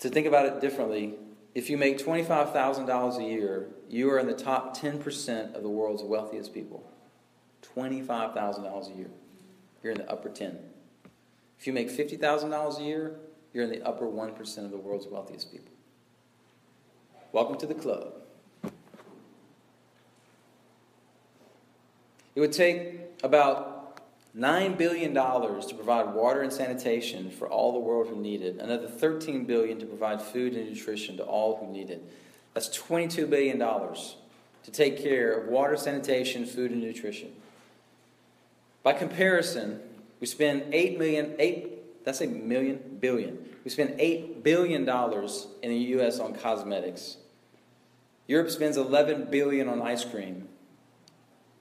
To 0.00 0.08
think 0.08 0.26
about 0.26 0.46
it 0.46 0.60
differently, 0.60 1.14
if 1.54 1.70
you 1.70 1.78
make 1.78 1.98
$25,000 1.98 3.18
a 3.18 3.24
year, 3.24 3.68
you 3.88 4.10
are 4.10 4.18
in 4.18 4.26
the 4.26 4.34
top 4.34 4.76
10% 4.76 5.54
of 5.54 5.62
the 5.62 5.68
world's 5.68 6.02
wealthiest 6.02 6.52
people. 6.52 6.88
$25,000 7.76 8.92
a 8.92 8.96
year. 8.96 9.10
You're 9.82 9.92
in 9.92 9.98
the 9.98 10.10
upper 10.10 10.28
10. 10.28 10.58
If 11.58 11.66
you 11.66 11.72
make 11.72 11.90
$50,000 11.90 12.78
a 12.78 12.82
year, 12.82 13.16
you're 13.52 13.64
in 13.64 13.70
the 13.70 13.82
upper 13.86 14.06
1% 14.06 14.64
of 14.64 14.70
the 14.70 14.76
world's 14.76 15.06
wealthiest 15.06 15.50
people. 15.50 15.72
Welcome 17.32 17.58
to 17.58 17.66
the 17.66 17.74
club. 17.74 18.14
It 22.34 22.40
would 22.40 22.52
take 22.52 23.00
about 23.22 24.00
$9 24.36 24.78
billion 24.78 25.12
to 25.12 25.74
provide 25.74 26.14
water 26.14 26.42
and 26.42 26.52
sanitation 26.52 27.30
for 27.30 27.48
all 27.48 27.72
the 27.72 27.80
world 27.80 28.08
who 28.08 28.16
need 28.16 28.42
it, 28.42 28.60
another 28.60 28.86
13 28.86 29.44
billion 29.44 29.78
to 29.80 29.86
provide 29.86 30.22
food 30.22 30.54
and 30.54 30.68
nutrition 30.68 31.16
to 31.16 31.24
all 31.24 31.56
who 31.56 31.72
need 31.72 31.90
it. 31.90 32.02
That's 32.54 32.68
$22 32.78 33.28
billion 33.28 33.58
to 33.58 34.70
take 34.70 35.02
care 35.02 35.32
of 35.32 35.48
water, 35.48 35.76
sanitation, 35.76 36.46
food, 36.46 36.70
and 36.70 36.80
nutrition. 36.80 37.32
By 38.82 38.92
comparison, 38.92 39.80
we 40.20 40.26
spend 40.26 40.72
8 40.72 40.98
million, 40.98 41.34
8, 41.38 42.04
that's 42.04 42.20
a 42.20 42.26
million, 42.26 42.98
billion. 43.00 43.38
We 43.64 43.70
spend 43.70 43.98
$8 43.98 44.42
billion 44.42 44.82
in 44.82 45.70
the 45.70 45.76
U.S. 45.76 46.18
on 46.18 46.34
cosmetics. 46.34 47.18
Europe 48.26 48.50
spends 48.50 48.76
11 48.76 49.28
billion 49.30 49.68
on 49.68 49.82
ice 49.82 50.04
cream. 50.04 50.48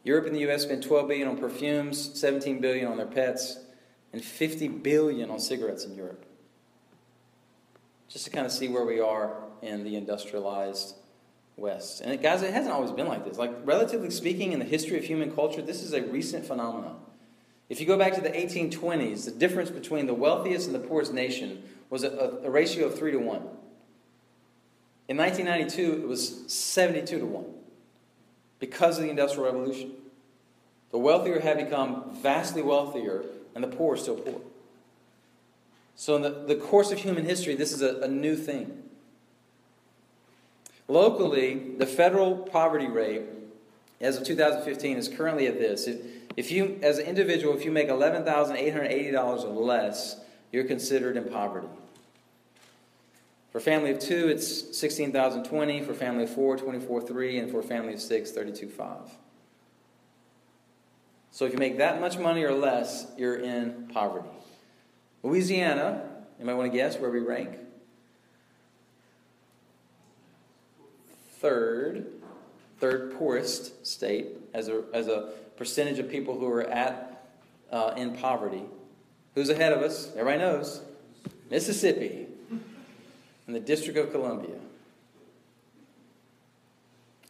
Europe 0.03 0.25
and 0.25 0.35
the 0.35 0.49
US 0.49 0.63
spend 0.63 0.83
12 0.83 1.07
billion 1.07 1.27
on 1.27 1.37
perfumes, 1.37 2.17
17 2.19 2.61
billion 2.61 2.87
on 2.87 2.97
their 2.97 3.05
pets, 3.05 3.59
and 4.13 4.23
50 4.23 4.67
billion 4.69 5.29
on 5.29 5.39
cigarettes 5.39 5.83
in 5.83 5.95
Europe. 5.95 6.25
Just 8.07 8.25
to 8.25 8.31
kind 8.31 8.45
of 8.45 8.51
see 8.51 8.69
where 8.69 8.85
we 8.85 9.01
are 9.01 9.43
in 9.61 9.83
the 9.83 9.95
industrialized 9.95 10.95
West. 11.57 12.01
And 12.01 12.13
it, 12.13 12.21
guys, 12.21 12.41
it 12.41 12.53
hasn't 12.53 12.73
always 12.73 12.91
been 12.91 13.07
like 13.07 13.25
this. 13.25 13.37
Like, 13.37 13.51
relatively 13.65 14.11
speaking, 14.11 14.53
in 14.53 14.59
the 14.59 14.65
history 14.65 14.97
of 14.97 15.03
human 15.03 15.33
culture, 15.33 15.61
this 15.61 15.81
is 15.81 15.91
a 15.91 16.03
recent 16.03 16.45
phenomenon. 16.45 16.99
If 17.69 17.81
you 17.81 17.85
go 17.85 17.97
back 17.97 18.13
to 18.13 18.21
the 18.21 18.29
1820s, 18.29 19.25
the 19.25 19.31
difference 19.31 19.69
between 19.69 20.07
the 20.07 20.13
wealthiest 20.13 20.67
and 20.67 20.75
the 20.75 20.79
poorest 20.79 21.13
nation 21.13 21.63
was 21.89 22.03
a, 22.03 22.39
a 22.43 22.49
ratio 22.49 22.87
of 22.87 22.97
3 22.97 23.11
to 23.11 23.17
1. 23.17 23.41
In 25.09 25.17
1992, 25.17 26.03
it 26.03 26.07
was 26.07 26.51
72 26.51 27.19
to 27.19 27.25
1 27.25 27.45
because 28.59 28.97
of 28.97 29.03
the 29.03 29.09
Industrial 29.09 29.45
Revolution. 29.45 29.91
The 30.91 30.97
wealthier 30.97 31.39
have 31.39 31.57
become 31.57 32.17
vastly 32.21 32.61
wealthier, 32.61 33.23
and 33.53 33.63
the 33.63 33.67
poor 33.67 33.95
are 33.95 33.97
still 33.97 34.15
poor. 34.15 34.41
So, 35.95 36.15
in 36.15 36.21
the, 36.21 36.29
the 36.29 36.55
course 36.55 36.91
of 36.91 36.99
human 36.99 37.25
history, 37.25 37.55
this 37.55 37.73
is 37.73 37.81
a, 37.81 38.01
a 38.01 38.07
new 38.07 38.35
thing. 38.35 38.83
Locally, 40.87 41.75
the 41.77 41.85
federal 41.85 42.37
poverty 42.37 42.87
rate 42.87 43.23
as 43.99 44.17
of 44.17 44.23
2015 44.25 44.97
is 44.97 45.07
currently 45.07 45.47
at 45.47 45.57
this. 45.57 45.87
If, 45.87 45.97
if 46.35 46.51
you, 46.51 46.79
as 46.81 46.99
an 46.99 47.05
individual, 47.05 47.55
if 47.55 47.65
you 47.65 47.71
make 47.71 47.89
$11,880 47.89 49.43
or 49.43 49.47
less, 49.47 50.19
you're 50.51 50.65
considered 50.65 51.17
in 51.17 51.25
poverty. 51.25 51.67
For 53.51 53.59
family 53.59 53.91
of 53.91 53.99
two, 53.99 54.27
it's 54.27 54.77
16,020. 54.77 55.81
For 55.81 55.93
family 55.93 56.25
of 56.25 56.29
four, 56.29 56.57
24,3. 56.57 57.41
And 57.41 57.51
for 57.51 57.63
family 57.63 57.93
of 57.93 58.01
six, 58.01 58.31
32,5. 58.31 59.09
So 61.31 61.45
if 61.45 61.53
you 61.53 61.57
make 61.57 61.77
that 61.77 61.99
much 61.99 62.17
money 62.17 62.43
or 62.43 62.53
less, 62.53 63.07
you're 63.17 63.37
in 63.37 63.89
poverty. 63.93 64.29
Louisiana, 65.23 66.03
you 66.39 66.45
might 66.45 66.53
want 66.53 66.71
to 66.71 66.77
guess 66.77 66.97
where 66.97 67.09
we 67.09 67.19
rank? 67.19 67.57
Third, 71.39 72.16
third 72.79 73.17
poorest 73.17 73.85
state 73.85 74.27
as 74.53 74.67
a, 74.67 74.83
as 74.93 75.07
a 75.07 75.29
percentage 75.55 75.99
of 75.99 76.09
people 76.09 76.37
who 76.37 76.47
are 76.47 76.63
at 76.63 77.25
uh, 77.71 77.93
in 77.97 78.15
poverty. 78.15 78.63
Who's 79.35 79.49
ahead 79.49 79.73
of 79.73 79.81
us? 79.81 80.09
Everybody 80.15 80.39
knows. 80.39 80.81
Mississippi 81.49 82.27
and 83.45 83.55
the 83.55 83.59
District 83.59 83.97
of 83.97 84.11
Columbia. 84.11 84.55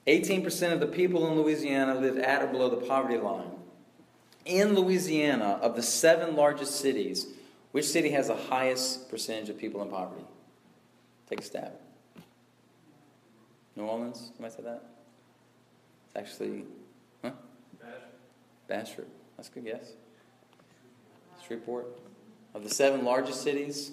18% 0.07 0.71
of 0.71 0.79
the 0.79 0.87
people 0.87 1.27
in 1.27 1.35
Louisiana 1.35 1.95
live 1.95 2.17
at 2.17 2.41
or 2.41 2.47
below 2.47 2.69
the 2.69 2.77
poverty 2.87 3.17
line. 3.17 3.51
In 4.45 4.73
Louisiana, 4.73 5.59
of 5.61 5.75
the 5.75 5.83
seven 5.83 6.35
largest 6.35 6.79
cities, 6.79 7.27
which 7.73 7.85
city 7.85 8.11
has 8.11 8.27
the 8.27 8.35
highest 8.35 9.09
percentage 9.09 9.49
of 9.49 9.57
people 9.57 9.81
in 9.81 9.89
poverty? 9.89 10.23
Take 11.29 11.41
a 11.41 11.43
stab. 11.43 11.73
New 13.75 13.83
Orleans? 13.83 14.31
Somebody 14.37 14.55
say 14.55 14.63
that? 14.63 14.96
Actually, 16.17 16.65
huh? 17.21 17.31
Bastrop. 18.67 19.07
That's 19.37 19.49
a 19.49 19.51
good 19.51 19.65
guess. 19.65 19.93
Shreveport. 21.45 21.85
Of 22.55 22.63
the 22.63 22.69
seven 22.69 23.05
largest 23.05 23.43
cities, 23.43 23.91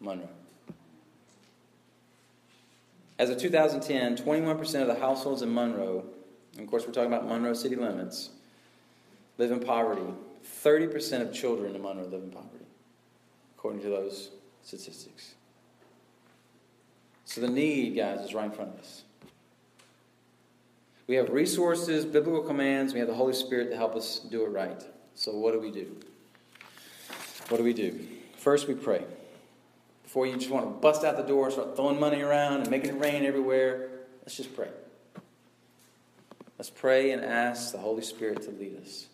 Monroe. 0.00 0.28
As 3.20 3.30
of 3.30 3.38
2010, 3.38 4.16
21% 4.16 4.80
of 4.80 4.86
the 4.88 4.96
households 4.96 5.42
in 5.42 5.52
Monroe, 5.52 6.04
and 6.54 6.62
of 6.62 6.68
course 6.68 6.86
we're 6.86 6.92
talking 6.92 7.12
about 7.12 7.26
Monroe 7.26 7.54
city 7.54 7.76
limits, 7.76 8.30
live 9.38 9.52
in 9.52 9.60
poverty. 9.60 10.02
30% 10.64 11.20
of 11.20 11.32
children 11.32 11.74
in 11.74 11.82
Monroe 11.82 12.04
live 12.04 12.22
in 12.22 12.30
poverty, 12.30 12.64
according 13.56 13.80
to 13.82 13.88
those 13.88 14.30
statistics. 14.62 15.34
So 17.24 17.40
the 17.40 17.48
need, 17.48 17.94
guys, 17.96 18.20
is 18.20 18.34
right 18.34 18.46
in 18.46 18.52
front 18.52 18.74
of 18.74 18.80
us. 18.80 19.02
We 21.08 21.14
have 21.14 21.30
resources, 21.30 22.04
biblical 22.04 22.42
commands, 22.42 22.92
we 22.92 23.00
have 23.00 23.08
the 23.08 23.14
Holy 23.14 23.32
Spirit 23.32 23.70
to 23.70 23.76
help 23.76 23.96
us 23.96 24.18
do 24.18 24.44
it 24.44 24.50
right. 24.50 24.80
So 25.14 25.32
what 25.32 25.54
do 25.54 25.58
we 25.58 25.70
do? 25.70 25.96
What 27.48 27.56
do 27.56 27.64
we 27.64 27.72
do? 27.72 27.98
First, 28.36 28.68
we 28.68 28.74
pray. 28.74 29.02
Before 30.04 30.26
you 30.26 30.36
just 30.36 30.50
want 30.50 30.66
to 30.66 30.70
bust 30.70 31.04
out 31.04 31.16
the 31.16 31.22
door 31.22 31.50
start 31.50 31.76
throwing 31.76 31.98
money 31.98 32.20
around 32.20 32.60
and 32.60 32.70
making 32.70 32.90
it 32.90 33.00
rain 33.00 33.24
everywhere, 33.24 33.88
let's 34.20 34.36
just 34.36 34.54
pray. 34.54 34.68
Let's 36.58 36.70
pray 36.70 37.12
and 37.12 37.24
ask 37.24 37.72
the 37.72 37.78
Holy 37.78 38.02
Spirit 38.02 38.42
to 38.42 38.50
lead 38.50 38.78
us. 38.82 39.06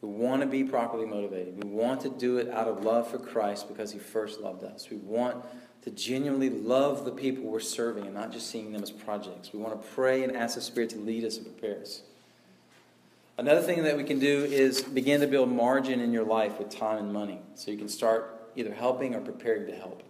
We 0.00 0.08
want 0.10 0.42
to 0.42 0.46
be 0.46 0.62
properly 0.62 1.06
motivated. 1.06 1.64
We 1.64 1.70
want 1.70 2.02
to 2.02 2.08
do 2.08 2.38
it 2.38 2.50
out 2.50 2.68
of 2.68 2.84
love 2.84 3.10
for 3.10 3.18
Christ 3.18 3.66
because 3.66 3.90
He 3.90 3.98
first 3.98 4.40
loved 4.40 4.62
us. 4.62 4.88
We 4.90 4.98
want 4.98 5.44
to 5.86 5.92
genuinely 5.92 6.50
love 6.50 7.04
the 7.04 7.12
people 7.12 7.44
we're 7.44 7.60
serving 7.60 8.06
and 8.06 8.12
not 8.12 8.32
just 8.32 8.50
seeing 8.50 8.72
them 8.72 8.82
as 8.82 8.90
projects. 8.90 9.52
We 9.52 9.60
want 9.60 9.80
to 9.80 9.88
pray 9.90 10.24
and 10.24 10.36
ask 10.36 10.56
the 10.56 10.60
Spirit 10.60 10.90
to 10.90 10.98
lead 10.98 11.24
us 11.24 11.36
and 11.36 11.46
prepare 11.46 11.80
us. 11.80 12.02
Another 13.38 13.62
thing 13.62 13.84
that 13.84 13.96
we 13.96 14.02
can 14.02 14.18
do 14.18 14.44
is 14.44 14.82
begin 14.82 15.20
to 15.20 15.28
build 15.28 15.48
margin 15.48 16.00
in 16.00 16.12
your 16.12 16.24
life 16.24 16.58
with 16.58 16.70
time 16.70 16.98
and 16.98 17.12
money 17.12 17.38
so 17.54 17.70
you 17.70 17.78
can 17.78 17.88
start 17.88 18.50
either 18.56 18.74
helping 18.74 19.14
or 19.14 19.20
preparing 19.20 19.68
to 19.68 19.76
help. 19.76 20.02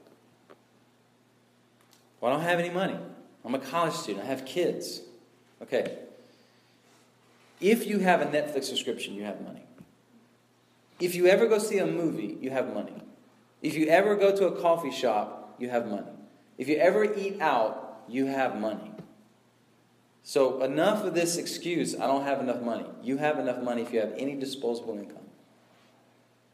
Well, 2.22 2.32
I 2.32 2.36
don't 2.36 2.44
have 2.44 2.58
any 2.58 2.70
money. 2.70 2.96
I'm 3.44 3.54
a 3.54 3.58
college 3.58 3.92
student. 3.92 4.24
I 4.24 4.28
have 4.28 4.46
kids. 4.46 5.02
Okay. 5.60 5.98
If 7.60 7.86
you 7.86 7.98
have 7.98 8.22
a 8.22 8.26
Netflix 8.26 8.64
subscription, 8.64 9.14
you 9.14 9.24
have 9.24 9.42
money. 9.42 9.64
If 11.00 11.14
you 11.14 11.26
ever 11.26 11.46
go 11.46 11.58
see 11.58 11.76
a 11.76 11.86
movie, 11.86 12.38
you 12.40 12.48
have 12.48 12.72
money. 12.72 12.94
If 13.60 13.74
you 13.74 13.88
ever 13.88 14.16
go 14.16 14.34
to 14.34 14.46
a 14.46 14.58
coffee 14.58 14.90
shop, 14.90 15.35
you 15.58 15.68
have 15.68 15.86
money. 15.86 16.10
If 16.58 16.68
you 16.68 16.76
ever 16.76 17.04
eat 17.04 17.40
out, 17.40 18.02
you 18.08 18.26
have 18.26 18.58
money. 18.58 18.92
So, 20.22 20.62
enough 20.62 21.04
of 21.04 21.14
this 21.14 21.36
excuse 21.36 21.94
I 21.94 22.06
don't 22.06 22.24
have 22.24 22.40
enough 22.40 22.60
money. 22.60 22.86
You 23.02 23.16
have 23.18 23.38
enough 23.38 23.62
money 23.62 23.82
if 23.82 23.92
you 23.92 24.00
have 24.00 24.12
any 24.16 24.34
disposable 24.34 24.98
income. 24.98 25.18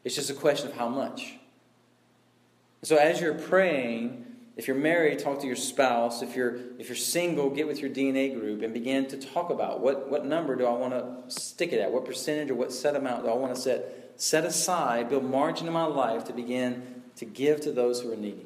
It's 0.03 0.15
just 0.15 0.29
a 0.29 0.35
question 0.35 0.67
of 0.69 0.75
how 0.75 0.89
much. 0.89 1.35
So, 2.83 2.97
as 2.97 3.19
you're 3.19 3.33
praying, 3.33 4.25
if 4.55 4.67
you're 4.67 4.77
married, 4.77 5.17
talk 5.19 5.39
to 5.41 5.47
your 5.47 5.55
spouse. 5.55 6.21
If 6.21 6.35
you're, 6.35 6.57
if 6.77 6.87
you're 6.87 6.95
single, 6.95 7.49
get 7.49 7.65
with 7.65 7.79
your 7.79 7.89
DNA 7.89 8.39
group 8.39 8.61
and 8.61 8.73
begin 8.73 9.07
to 9.07 9.17
talk 9.17 9.49
about 9.49 9.79
what, 9.79 10.09
what 10.09 10.25
number 10.25 10.55
do 10.55 10.67
I 10.67 10.73
want 10.73 10.93
to 10.93 11.31
stick 11.33 11.73
it 11.73 11.79
at? 11.79 11.91
What 11.91 12.05
percentage 12.05 12.51
or 12.51 12.55
what 12.55 12.71
set 12.71 12.95
amount 12.95 13.23
do 13.23 13.31
I 13.31 13.33
want 13.33 13.55
to 13.55 13.59
set, 13.59 14.13
set 14.17 14.45
aside, 14.45 15.09
build 15.09 15.23
margin 15.23 15.65
in 15.65 15.73
my 15.73 15.85
life 15.85 16.25
to 16.25 16.33
begin 16.33 17.01
to 17.15 17.25
give 17.25 17.61
to 17.61 17.71
those 17.71 18.01
who 18.01 18.13
are 18.13 18.15
needy? 18.15 18.45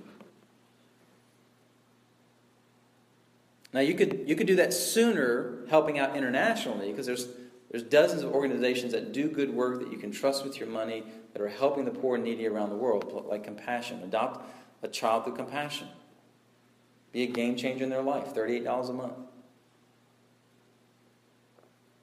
Now 3.78 3.84
you 3.84 3.93
could 3.93 4.23
you 4.25 4.36
could 4.36 4.47
do 4.47 4.55
that 4.55 4.73
sooner 4.73 5.59
helping 5.69 5.99
out 5.99 6.15
internationally 6.15 6.89
because 6.89 7.05
there's 7.05 7.28
there's 7.69 7.84
dozens 7.84 8.23
of 8.23 8.34
organizations 8.34 8.91
that 8.93 9.11
do 9.11 9.30
good 9.30 9.53
work 9.53 9.78
that 9.82 9.91
you 9.91 9.99
can 9.99 10.09
trust 10.09 10.43
with 10.43 10.59
your 10.59 10.67
money 10.67 11.03
that 11.34 11.43
are 11.43 11.47
helping 11.47 11.86
the 11.86 11.91
poor 11.91 12.15
and 12.15 12.23
needy 12.23 12.47
around 12.47 12.71
the 12.71 12.75
world, 12.75 13.25
like 13.30 13.43
Compassion. 13.43 14.01
Adopt 14.01 14.43
a 14.82 14.88
child 14.88 15.25
through 15.25 15.36
Compassion. 15.36 15.89
Be 17.11 17.21
a 17.21 17.28
game 17.28 17.55
changer 17.55 17.84
in 17.84 17.91
their 17.91 18.01
life. 18.01 18.34
$38 18.34 18.89
a 18.89 18.93
month. 18.93 19.13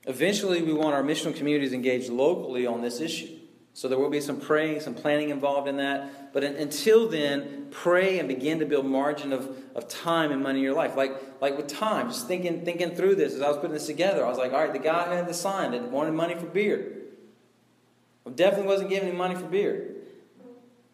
Eventually, 0.07 0.63
we 0.63 0.73
want 0.73 0.95
our 0.95 1.03
missional 1.03 1.35
communities 1.35 1.73
engaged 1.73 2.09
locally 2.09 2.69
on 2.69 2.83
this 2.83 3.01
issue. 3.01 3.37
So 3.73 3.89
there 3.89 3.99
will 3.99 4.11
be 4.11 4.21
some 4.21 4.41
praying, 4.41 4.79
some 4.79 4.95
planning 4.95 5.31
involved 5.31 5.67
in 5.67 5.79
that. 5.79 6.24
But 6.35 6.43
until 6.43 7.09
then, 7.09 7.69
pray 7.71 8.19
and 8.19 8.27
begin 8.27 8.59
to 8.59 8.67
build 8.67 8.87
margin 8.87 9.33
of, 9.33 9.57
of 9.77 9.87
time 9.87 10.33
and 10.33 10.43
money 10.43 10.59
in 10.59 10.65
your 10.65 10.75
life. 10.75 10.97
Like, 10.97 11.13
like 11.41 11.57
with 11.57 11.69
time, 11.69 12.09
just 12.09 12.27
thinking, 12.27 12.65
thinking 12.65 12.97
through 12.97 13.15
this 13.15 13.35
as 13.35 13.41
I 13.41 13.47
was 13.47 13.57
putting 13.57 13.73
this 13.73 13.87
together, 13.87 14.27
I 14.27 14.29
was 14.29 14.37
like, 14.37 14.53
all 14.53 14.59
right, 14.59 14.73
the 14.73 14.81
guy 14.81 15.15
had 15.15 15.29
the 15.29 15.33
sign 15.33 15.71
that 15.71 15.93
wanted 15.93 16.13
money 16.13 16.35
for 16.35 16.47
beer. 16.47 17.03
I 18.27 18.31
definitely 18.31 18.67
wasn't 18.67 18.91
giving 18.91 19.11
him 19.11 19.17
money 19.17 19.37
for 19.37 19.47
beer. 19.47 19.95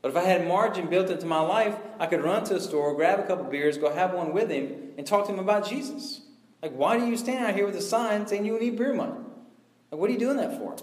But 0.02 0.10
if 0.10 0.16
I 0.18 0.24
had 0.24 0.46
margin 0.46 0.90
built 0.90 1.08
into 1.08 1.24
my 1.24 1.40
life, 1.40 1.74
I 1.98 2.06
could 2.06 2.22
run 2.22 2.44
to 2.44 2.56
a 2.56 2.60
store, 2.60 2.94
grab 2.94 3.18
a 3.18 3.22
couple 3.22 3.44
beers, 3.44 3.78
go 3.78 3.90
have 3.90 4.12
one 4.12 4.34
with 4.34 4.50
him, 4.50 4.90
and 4.98 5.06
talk 5.06 5.26
to 5.26 5.32
him 5.32 5.38
about 5.38 5.66
Jesus. 5.66 6.20
Like, 6.62 6.72
why 6.72 6.98
do 6.98 7.06
you 7.06 7.16
stand 7.16 7.46
out 7.46 7.54
here 7.54 7.64
with 7.64 7.76
a 7.76 7.82
sign 7.82 8.26
saying 8.26 8.44
you 8.44 8.60
need 8.60 8.76
beer 8.76 8.92
money? 8.92 9.18
Like, 9.90 10.00
what 10.00 10.10
are 10.10 10.12
you 10.12 10.18
doing 10.18 10.36
that 10.36 10.58
for? 10.58 10.76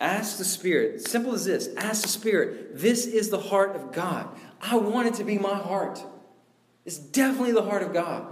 Ask 0.00 0.38
the 0.38 0.44
Spirit. 0.44 1.06
Simple 1.06 1.34
as 1.34 1.44
this 1.44 1.68
ask 1.76 2.02
the 2.02 2.08
Spirit. 2.08 2.78
This 2.78 3.06
is 3.06 3.30
the 3.30 3.40
heart 3.40 3.74
of 3.74 3.92
God. 3.92 4.28
I 4.60 4.76
want 4.76 5.08
it 5.08 5.14
to 5.14 5.24
be 5.24 5.38
my 5.38 5.54
heart. 5.54 6.02
It's 6.84 6.98
definitely 6.98 7.52
the 7.52 7.62
heart 7.62 7.82
of 7.82 7.92
God. 7.92 8.26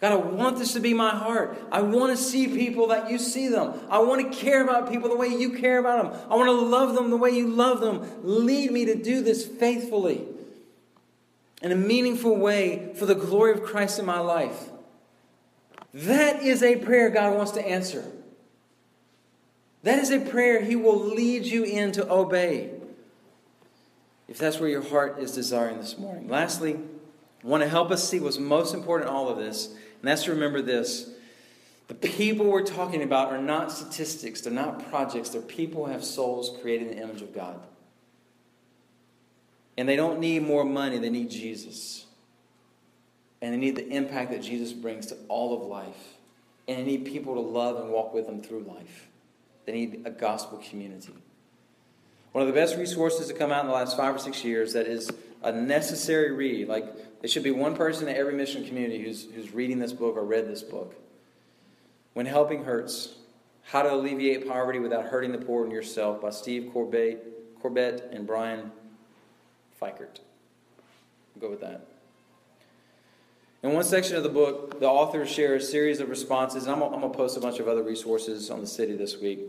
God, 0.00 0.12
I 0.12 0.16
want 0.16 0.58
this 0.58 0.74
to 0.74 0.80
be 0.80 0.92
my 0.92 1.10
heart. 1.10 1.58
I 1.72 1.80
want 1.80 2.14
to 2.14 2.22
see 2.22 2.48
people 2.48 2.88
that 2.88 3.10
you 3.10 3.18
see 3.18 3.48
them. 3.48 3.72
I 3.88 4.00
want 4.00 4.30
to 4.30 4.38
care 4.38 4.62
about 4.62 4.90
people 4.90 5.08
the 5.08 5.16
way 5.16 5.28
you 5.28 5.56
care 5.58 5.78
about 5.78 6.12
them. 6.12 6.30
I 6.30 6.34
want 6.34 6.48
to 6.48 6.52
love 6.52 6.94
them 6.94 7.10
the 7.10 7.16
way 7.16 7.30
you 7.30 7.48
love 7.48 7.80
them. 7.80 8.06
Lead 8.22 8.70
me 8.70 8.84
to 8.86 8.96
do 8.96 9.22
this 9.22 9.46
faithfully 9.46 10.26
in 11.62 11.72
a 11.72 11.76
meaningful 11.76 12.36
way 12.36 12.92
for 12.96 13.06
the 13.06 13.14
glory 13.14 13.52
of 13.52 13.62
Christ 13.62 13.98
in 13.98 14.04
my 14.04 14.18
life. 14.18 14.68
That 15.94 16.42
is 16.42 16.62
a 16.62 16.76
prayer 16.76 17.08
God 17.08 17.34
wants 17.36 17.52
to 17.52 17.66
answer. 17.66 18.04
That 19.84 19.98
is 19.98 20.10
a 20.10 20.18
prayer 20.18 20.62
He 20.62 20.76
will 20.76 20.98
lead 20.98 21.44
you 21.44 21.62
in 21.62 21.92
to 21.92 22.10
obey. 22.10 22.70
If 24.28 24.38
that's 24.38 24.58
where 24.58 24.68
your 24.68 24.82
heart 24.82 25.18
is 25.18 25.32
desiring 25.32 25.78
this 25.78 25.98
morning. 25.98 26.26
Lastly, 26.28 26.80
I 27.44 27.46
want 27.46 27.62
to 27.62 27.68
help 27.68 27.90
us 27.90 28.08
see 28.08 28.18
what's 28.18 28.38
most 28.38 28.74
important 28.74 29.10
in 29.10 29.14
all 29.14 29.28
of 29.28 29.36
this, 29.36 29.68
and 29.68 29.76
that's 30.02 30.24
to 30.24 30.30
remember 30.30 30.62
this. 30.62 31.10
The 31.88 31.94
people 31.94 32.46
we're 32.46 32.64
talking 32.64 33.02
about 33.02 33.30
are 33.30 33.40
not 33.40 33.70
statistics, 33.70 34.40
they're 34.40 34.52
not 34.52 34.88
projects, 34.88 35.28
they're 35.28 35.42
people 35.42 35.84
who 35.84 35.92
have 35.92 36.02
souls 36.02 36.56
created 36.62 36.88
in 36.88 36.96
the 36.96 37.02
image 37.02 37.20
of 37.20 37.34
God. 37.34 37.60
And 39.76 39.86
they 39.86 39.96
don't 39.96 40.18
need 40.18 40.44
more 40.44 40.64
money, 40.64 40.96
they 40.96 41.10
need 41.10 41.30
Jesus. 41.30 42.06
And 43.42 43.52
they 43.52 43.58
need 43.58 43.76
the 43.76 43.86
impact 43.86 44.30
that 44.30 44.40
Jesus 44.40 44.72
brings 44.72 45.08
to 45.08 45.16
all 45.28 45.54
of 45.54 45.68
life. 45.68 46.14
And 46.66 46.78
they 46.78 46.84
need 46.84 47.04
people 47.04 47.34
to 47.34 47.40
love 47.40 47.78
and 47.78 47.90
walk 47.90 48.14
with 48.14 48.26
them 48.26 48.40
through 48.40 48.60
life. 48.60 49.08
They 49.66 49.72
need 49.72 50.02
a 50.04 50.10
gospel 50.10 50.62
community. 50.68 51.14
One 52.32 52.42
of 52.42 52.48
the 52.48 52.58
best 52.58 52.76
resources 52.76 53.28
to 53.28 53.34
come 53.34 53.52
out 53.52 53.60
in 53.60 53.68
the 53.68 53.72
last 53.72 53.96
five 53.96 54.14
or 54.14 54.18
six 54.18 54.44
years 54.44 54.72
that 54.72 54.86
is 54.86 55.10
a 55.42 55.52
necessary 55.52 56.32
read. 56.32 56.68
Like, 56.68 57.20
there 57.20 57.28
should 57.28 57.44
be 57.44 57.50
one 57.50 57.76
person 57.76 58.08
in 58.08 58.16
every 58.16 58.34
mission 58.34 58.66
community 58.66 59.04
who's, 59.04 59.26
who's 59.34 59.52
reading 59.52 59.78
this 59.78 59.92
book 59.92 60.16
or 60.16 60.24
read 60.24 60.48
this 60.48 60.62
book. 60.62 60.96
When 62.12 62.26
Helping 62.26 62.64
Hurts 62.64 63.14
How 63.62 63.82
to 63.82 63.94
Alleviate 63.94 64.48
Poverty 64.48 64.78
Without 64.78 65.04
Hurting 65.06 65.32
the 65.32 65.38
Poor 65.38 65.64
and 65.64 65.72
Yourself 65.72 66.20
by 66.20 66.30
Steve 66.30 66.70
Corbett, 66.72 67.60
Corbett 67.60 68.10
and 68.12 68.26
Brian 68.26 68.72
Fikkert. 69.80 70.20
will 71.34 71.40
go 71.40 71.50
with 71.50 71.60
that. 71.60 71.86
In 73.64 73.72
one 73.72 73.82
section 73.82 74.14
of 74.14 74.22
the 74.22 74.28
book, 74.28 74.78
the 74.78 74.86
authors 74.86 75.30
share 75.30 75.54
a 75.54 75.60
series 75.60 75.98
of 75.98 76.10
responses, 76.10 76.68
I'm 76.68 76.80
going 76.80 77.00
to 77.00 77.08
post 77.08 77.38
a 77.38 77.40
bunch 77.40 77.60
of 77.60 77.66
other 77.66 77.82
resources 77.82 78.50
on 78.50 78.60
the 78.60 78.66
city 78.66 78.94
this 78.94 79.16
week. 79.16 79.40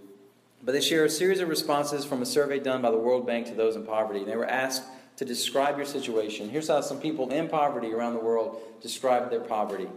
But 0.64 0.72
they 0.72 0.80
share 0.80 1.04
a 1.04 1.10
series 1.10 1.42
of 1.42 1.50
responses 1.50 2.06
from 2.06 2.22
a 2.22 2.26
survey 2.26 2.60
done 2.60 2.82
by 2.82 2.92
the 2.92 2.98
World 2.98 3.28
Bank 3.28 3.48
to 3.48 3.54
those 3.54 3.76
in 3.76 3.86
poverty. 3.86 4.20
And 4.20 4.30
they 4.30 4.38
were 4.38 4.50
asked 4.50 4.84
to 5.18 5.26
describe 5.26 5.76
your 5.76 5.86
situation. 5.86 6.50
Here's 6.50 6.70
how 6.70 6.80
some 6.80 7.02
people 7.02 7.30
in 7.30 7.50
poverty 7.50 7.92
around 7.92 8.14
the 8.14 8.22
world 8.22 8.62
describe 8.82 9.32
their 9.32 9.42
poverty. 9.42 9.90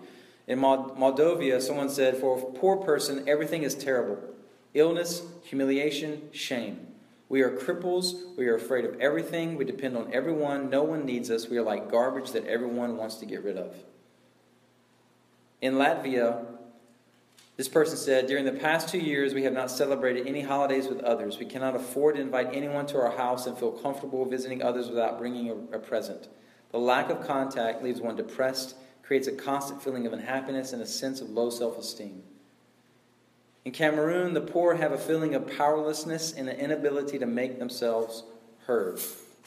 In 0.48 0.58
Moldova, 0.58 1.62
someone 1.62 1.88
said, 1.88 2.16
For 2.16 2.40
a 2.40 2.42
poor 2.58 2.78
person, 2.78 3.28
everything 3.28 3.62
is 3.62 3.76
terrible 3.76 4.18
illness, 4.74 5.22
humiliation, 5.44 6.28
shame. 6.32 6.88
We 7.28 7.42
are 7.42 7.50
cripples. 7.50 8.36
We 8.36 8.48
are 8.48 8.56
afraid 8.56 8.84
of 8.84 9.00
everything. 9.00 9.54
We 9.56 9.64
depend 9.64 9.96
on 9.96 10.12
everyone. 10.12 10.70
No 10.70 10.82
one 10.82 11.06
needs 11.06 11.30
us. 11.30 11.48
We 11.48 11.58
are 11.58 11.62
like 11.62 11.88
garbage 11.88 12.32
that 12.32 12.46
everyone 12.46 12.96
wants 12.96 13.16
to 13.16 13.26
get 13.26 13.44
rid 13.44 13.56
of. 13.56 13.76
In 15.60 15.74
Latvia, 15.74 16.46
this 17.56 17.68
person 17.68 17.96
said, 17.96 18.28
During 18.28 18.44
the 18.44 18.52
past 18.52 18.88
two 18.88 18.98
years, 18.98 19.34
we 19.34 19.42
have 19.42 19.52
not 19.52 19.70
celebrated 19.70 20.28
any 20.28 20.42
holidays 20.42 20.86
with 20.86 21.00
others. 21.00 21.38
We 21.38 21.46
cannot 21.46 21.74
afford 21.74 22.14
to 22.14 22.20
invite 22.20 22.50
anyone 22.52 22.86
to 22.86 22.98
our 23.00 23.16
house 23.16 23.46
and 23.46 23.58
feel 23.58 23.72
comfortable 23.72 24.24
visiting 24.24 24.62
others 24.62 24.88
without 24.88 25.18
bringing 25.18 25.50
a, 25.50 25.76
a 25.76 25.78
present. 25.80 26.28
The 26.70 26.78
lack 26.78 27.10
of 27.10 27.26
contact 27.26 27.82
leaves 27.82 28.00
one 28.00 28.14
depressed, 28.14 28.76
creates 29.02 29.26
a 29.26 29.32
constant 29.32 29.82
feeling 29.82 30.06
of 30.06 30.12
unhappiness 30.12 30.72
and 30.72 30.80
a 30.82 30.86
sense 30.86 31.20
of 31.20 31.30
low 31.30 31.50
self 31.50 31.78
esteem. 31.78 32.22
In 33.64 33.72
Cameroon, 33.72 34.34
the 34.34 34.40
poor 34.40 34.76
have 34.76 34.92
a 34.92 34.98
feeling 34.98 35.34
of 35.34 35.56
powerlessness 35.58 36.32
and 36.32 36.48
an 36.48 36.58
inability 36.58 37.18
to 37.18 37.26
make 37.26 37.58
themselves 37.58 38.22
heard. 38.66 39.00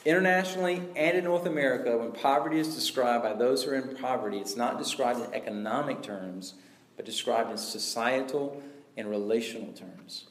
Internationally 0.04 0.82
and 0.95 1.18
in 1.18 1.24
North 1.24 1.45
America, 1.45 1.95
when 1.97 2.12
poverty 2.12 2.60
is 2.60 2.74
described 2.74 3.24
by 3.24 3.34
those 3.34 3.64
who 3.64 3.72
are 3.72 3.76
in 3.76 3.95
poverty, 3.95 4.39
it's 4.39 4.56
not 4.56 4.80
described 4.80 5.20
in 5.20 5.34
economic 5.34 6.02
terms, 6.02 6.56
but 6.95 7.06
described 7.06 7.52
in 7.52 7.58
societal 7.58 8.64
and 8.97 9.10
relational 9.10 9.72
terms. 9.74 10.26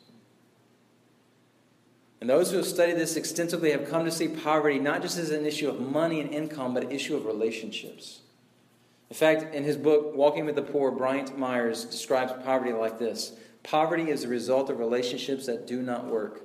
And 2.21 2.29
those 2.29 2.51
who 2.51 2.59
have 2.59 2.67
studied 2.67 2.97
this 2.97 3.17
extensively 3.17 3.71
have 3.71 3.89
come 3.89 4.05
to 4.05 4.11
see 4.11 4.29
poverty 4.29 4.79
not 4.79 5.03
just 5.03 5.19
as 5.19 5.31
an 5.31 5.47
issue 5.47 5.69
of 5.69 5.81
money 5.81 6.21
and 6.21 6.35
income, 6.35 6.75
but 6.75 6.85
an 6.85 6.93
issue 6.93 7.17
of 7.17 7.25
relationships. 7.25 8.21
In 9.09 9.17
fact, 9.17 9.55
in 9.55 9.65
his 9.65 9.77
book, 9.77 10.15
Walking 10.15 10.45
with 10.45 10.57
the 10.57 10.63
Poor, 10.63 10.91
Bryant 10.91 11.39
Myers 11.39 11.85
describes 11.85 12.33
poverty 12.45 12.73
like 12.73 12.99
this 12.99 13.33
Poverty 13.63 14.11
is 14.11 14.23
the 14.23 14.29
result 14.29 14.69
of 14.69 14.79
relationships 14.79 15.47
that 15.47 15.67
do 15.67 15.81
not 15.81 16.07
work, 16.07 16.43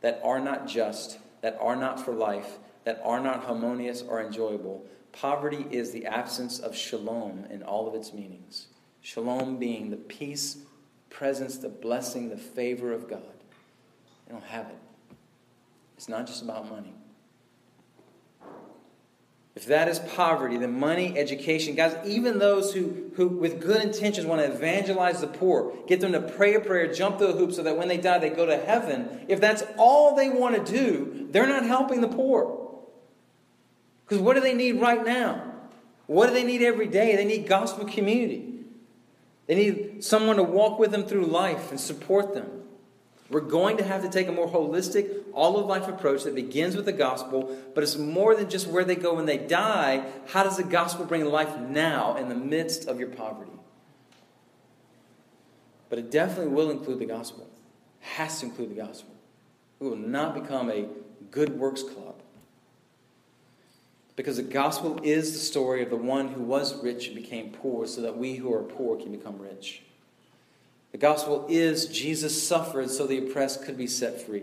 that 0.00 0.20
are 0.24 0.40
not 0.40 0.66
just, 0.68 1.18
that 1.42 1.58
are 1.60 1.76
not 1.76 2.02
for 2.04 2.12
life, 2.12 2.58
that 2.88 3.02
are 3.04 3.20
not 3.20 3.44
harmonious 3.44 4.00
or 4.00 4.22
enjoyable. 4.22 4.82
Poverty 5.12 5.66
is 5.70 5.90
the 5.90 6.06
absence 6.06 6.58
of 6.58 6.74
shalom 6.74 7.44
in 7.50 7.62
all 7.62 7.86
of 7.86 7.94
its 7.94 8.14
meanings. 8.14 8.68
Shalom 9.02 9.58
being 9.58 9.90
the 9.90 9.98
peace, 9.98 10.56
presence, 11.10 11.58
the 11.58 11.68
blessing, 11.68 12.30
the 12.30 12.38
favor 12.38 12.94
of 12.94 13.06
God. 13.06 13.20
They 14.26 14.32
don't 14.32 14.42
have 14.42 14.68
it. 14.68 14.78
It's 15.98 16.08
not 16.08 16.26
just 16.26 16.40
about 16.40 16.70
money. 16.70 16.94
If 19.54 19.66
that 19.66 19.88
is 19.88 19.98
poverty, 19.98 20.56
then 20.56 20.80
money, 20.80 21.18
education, 21.18 21.74
guys, 21.74 21.94
even 22.06 22.38
those 22.38 22.72
who, 22.72 23.10
who 23.16 23.28
with 23.28 23.60
good 23.60 23.82
intentions 23.82 24.26
want 24.26 24.40
to 24.40 24.50
evangelize 24.50 25.20
the 25.20 25.26
poor, 25.26 25.76
get 25.86 26.00
them 26.00 26.12
to 26.12 26.22
pray 26.22 26.54
a 26.54 26.60
prayer, 26.60 26.90
jump 26.90 27.18
through 27.18 27.32
the 27.32 27.38
hoop 27.38 27.52
so 27.52 27.62
that 27.64 27.76
when 27.76 27.88
they 27.88 27.98
die 27.98 28.18
they 28.18 28.30
go 28.30 28.46
to 28.46 28.56
heaven, 28.56 29.26
if 29.28 29.42
that's 29.42 29.62
all 29.76 30.16
they 30.16 30.30
want 30.30 30.64
to 30.64 30.72
do, 30.72 31.28
they're 31.32 31.46
not 31.46 31.66
helping 31.66 32.00
the 32.00 32.08
poor. 32.08 32.67
Because 34.08 34.22
what 34.22 34.34
do 34.34 34.40
they 34.40 34.54
need 34.54 34.80
right 34.80 35.04
now? 35.04 35.44
What 36.06 36.28
do 36.28 36.32
they 36.32 36.44
need 36.44 36.62
every 36.62 36.86
day? 36.86 37.14
They 37.14 37.26
need 37.26 37.46
gospel 37.46 37.84
community. 37.84 38.54
They 39.46 39.54
need 39.54 40.02
someone 40.02 40.36
to 40.36 40.42
walk 40.42 40.78
with 40.78 40.90
them 40.90 41.04
through 41.04 41.26
life 41.26 41.70
and 41.70 41.78
support 41.78 42.32
them. 42.34 42.58
We're 43.30 43.40
going 43.40 43.76
to 43.76 43.84
have 43.84 44.02
to 44.02 44.08
take 44.08 44.26
a 44.26 44.32
more 44.32 44.48
holistic, 44.48 45.24
all 45.34 45.58
of 45.58 45.66
life 45.66 45.86
approach 45.86 46.24
that 46.24 46.34
begins 46.34 46.74
with 46.74 46.86
the 46.86 46.92
gospel, 46.92 47.54
but 47.74 47.84
it's 47.84 47.96
more 47.98 48.34
than 48.34 48.48
just 48.48 48.66
where 48.66 48.84
they 48.84 48.96
go 48.96 49.14
when 49.14 49.26
they 49.26 49.36
die. 49.36 50.06
How 50.28 50.42
does 50.42 50.56
the 50.56 50.64
gospel 50.64 51.04
bring 51.04 51.26
life 51.26 51.58
now 51.58 52.16
in 52.16 52.30
the 52.30 52.34
midst 52.34 52.88
of 52.88 52.98
your 52.98 53.08
poverty? 53.08 53.50
But 55.90 55.98
it 55.98 56.10
definitely 56.10 56.52
will 56.54 56.70
include 56.70 57.00
the 57.00 57.06
gospel. 57.06 57.48
Has 58.00 58.40
to 58.40 58.46
include 58.46 58.70
the 58.70 58.82
gospel. 58.82 59.14
We 59.78 59.90
will 59.90 59.96
not 59.96 60.34
become 60.34 60.70
a 60.70 60.88
good 61.30 61.58
works 61.58 61.82
club. 61.82 62.17
Because 64.18 64.36
the 64.36 64.42
gospel 64.42 64.98
is 65.04 65.32
the 65.32 65.38
story 65.38 65.80
of 65.80 65.90
the 65.90 65.96
one 65.96 66.26
who 66.26 66.42
was 66.42 66.82
rich 66.82 67.06
and 67.06 67.14
became 67.14 67.52
poor 67.52 67.86
so 67.86 68.00
that 68.00 68.18
we 68.18 68.34
who 68.34 68.52
are 68.52 68.64
poor 68.64 68.96
can 68.96 69.12
become 69.12 69.38
rich. 69.38 69.82
The 70.90 70.98
gospel 70.98 71.46
is 71.48 71.86
Jesus 71.86 72.42
suffered 72.44 72.90
so 72.90 73.06
the 73.06 73.18
oppressed 73.18 73.64
could 73.64 73.78
be 73.78 73.86
set 73.86 74.20
free. 74.20 74.42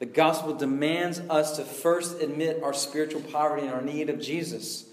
The 0.00 0.04
gospel 0.04 0.52
demands 0.52 1.20
us 1.30 1.56
to 1.56 1.64
first 1.64 2.20
admit 2.20 2.62
our 2.62 2.74
spiritual 2.74 3.22
poverty 3.22 3.62
and 3.62 3.74
our 3.74 3.80
need 3.80 4.10
of 4.10 4.20
Jesus 4.20 4.89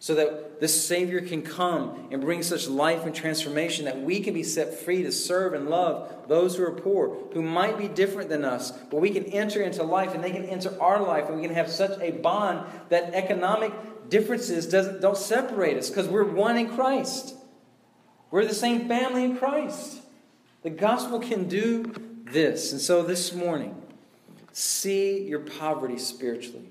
so 0.00 0.14
that 0.14 0.60
this 0.60 0.86
Savior 0.86 1.20
can 1.20 1.42
come 1.42 2.08
and 2.10 2.22
bring 2.22 2.42
such 2.42 2.66
life 2.66 3.04
and 3.04 3.14
transformation 3.14 3.84
that 3.84 4.00
we 4.00 4.20
can 4.20 4.32
be 4.32 4.42
set 4.42 4.72
free 4.72 5.02
to 5.02 5.12
serve 5.12 5.52
and 5.52 5.68
love 5.68 6.10
those 6.26 6.56
who 6.56 6.64
are 6.64 6.72
poor, 6.72 7.18
who 7.34 7.42
might 7.42 7.76
be 7.76 7.86
different 7.86 8.30
than 8.30 8.42
us, 8.42 8.72
but 8.90 9.00
we 9.00 9.10
can 9.10 9.24
enter 9.26 9.62
into 9.62 9.82
life 9.82 10.14
and 10.14 10.24
they 10.24 10.30
can 10.30 10.46
enter 10.46 10.74
our 10.80 11.02
life 11.02 11.26
and 11.26 11.36
we 11.36 11.42
can 11.42 11.54
have 11.54 11.70
such 11.70 12.00
a 12.00 12.12
bond 12.12 12.66
that 12.88 13.12
economic 13.12 13.72
differences 14.08 14.66
doesn't, 14.66 15.02
don't 15.02 15.18
separate 15.18 15.76
us 15.76 15.90
because 15.90 16.08
we're 16.08 16.24
one 16.24 16.56
in 16.56 16.74
Christ. 16.74 17.34
We're 18.30 18.46
the 18.46 18.54
same 18.54 18.88
family 18.88 19.24
in 19.24 19.36
Christ. 19.36 20.00
The 20.62 20.70
gospel 20.70 21.20
can 21.20 21.46
do 21.46 21.92
this. 22.24 22.72
And 22.72 22.80
so 22.80 23.02
this 23.02 23.34
morning, 23.34 23.80
see 24.52 25.24
your 25.24 25.40
poverty 25.40 25.98
spiritually. 25.98 26.70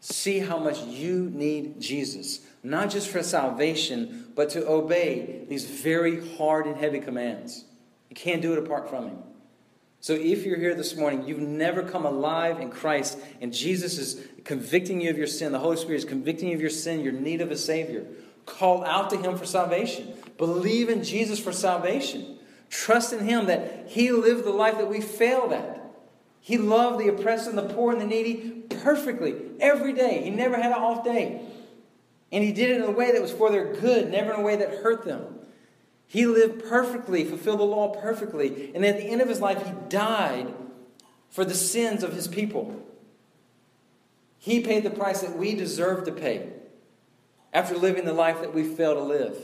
See 0.00 0.38
how 0.38 0.58
much 0.58 0.82
you 0.84 1.30
need 1.30 1.80
Jesus, 1.80 2.45
not 2.66 2.90
just 2.90 3.08
for 3.08 3.22
salvation, 3.22 4.32
but 4.34 4.50
to 4.50 4.68
obey 4.68 5.44
these 5.48 5.64
very 5.64 6.36
hard 6.36 6.66
and 6.66 6.76
heavy 6.76 7.00
commands. 7.00 7.64
You 8.10 8.16
can't 8.16 8.42
do 8.42 8.52
it 8.52 8.58
apart 8.58 8.90
from 8.90 9.08
Him. 9.08 9.18
So 10.00 10.12
if 10.14 10.44
you're 10.44 10.58
here 10.58 10.74
this 10.74 10.96
morning, 10.96 11.26
you've 11.26 11.38
never 11.38 11.82
come 11.82 12.04
alive 12.04 12.60
in 12.60 12.70
Christ, 12.70 13.18
and 13.40 13.52
Jesus 13.52 13.98
is 13.98 14.26
convicting 14.44 15.00
you 15.00 15.10
of 15.10 15.18
your 15.18 15.26
sin, 15.26 15.52
the 15.52 15.58
Holy 15.58 15.76
Spirit 15.76 15.98
is 15.98 16.04
convicting 16.04 16.48
you 16.48 16.54
of 16.54 16.60
your 16.60 16.70
sin, 16.70 17.00
your 17.00 17.12
need 17.12 17.40
of 17.40 17.50
a 17.50 17.56
Savior. 17.56 18.04
Call 18.44 18.84
out 18.84 19.10
to 19.10 19.16
Him 19.16 19.36
for 19.36 19.46
salvation. 19.46 20.14
Believe 20.36 20.88
in 20.88 21.02
Jesus 21.02 21.38
for 21.38 21.52
salvation. 21.52 22.38
Trust 22.68 23.12
in 23.12 23.24
Him 23.24 23.46
that 23.46 23.86
He 23.88 24.10
lived 24.10 24.44
the 24.44 24.50
life 24.50 24.78
that 24.78 24.88
we 24.88 25.00
failed 25.00 25.52
at. 25.52 25.82
He 26.40 26.58
loved 26.58 27.00
the 27.00 27.08
oppressed 27.08 27.48
and 27.48 27.58
the 27.58 27.62
poor 27.62 27.92
and 27.92 28.00
the 28.00 28.06
needy 28.06 28.62
perfectly 28.68 29.34
every 29.58 29.92
day. 29.92 30.22
He 30.22 30.30
never 30.30 30.56
had 30.56 30.72
an 30.72 30.78
off 30.78 31.04
day. 31.04 31.40
And 32.32 32.42
He 32.42 32.52
did 32.52 32.70
it 32.70 32.76
in 32.76 32.82
a 32.82 32.90
way 32.90 33.12
that 33.12 33.22
was 33.22 33.32
for 33.32 33.50
their 33.50 33.74
good, 33.74 34.10
never 34.10 34.32
in 34.32 34.40
a 34.40 34.42
way 34.42 34.56
that 34.56 34.82
hurt 34.82 35.04
them. 35.04 35.38
He 36.06 36.26
lived 36.26 36.64
perfectly, 36.64 37.24
fulfilled 37.24 37.60
the 37.60 37.64
law 37.64 37.88
perfectly. 37.88 38.72
And 38.74 38.84
at 38.84 38.96
the 38.96 39.04
end 39.04 39.20
of 39.20 39.28
His 39.28 39.40
life, 39.40 39.64
He 39.64 39.72
died 39.88 40.52
for 41.30 41.44
the 41.44 41.54
sins 41.54 42.02
of 42.02 42.12
His 42.12 42.28
people. 42.28 42.82
He 44.38 44.60
paid 44.60 44.84
the 44.84 44.90
price 44.90 45.22
that 45.22 45.36
we 45.36 45.54
deserve 45.54 46.04
to 46.04 46.12
pay 46.12 46.50
after 47.52 47.76
living 47.76 48.04
the 48.04 48.12
life 48.12 48.40
that 48.40 48.54
we 48.54 48.62
fail 48.62 48.94
to 48.94 49.02
live. 49.02 49.36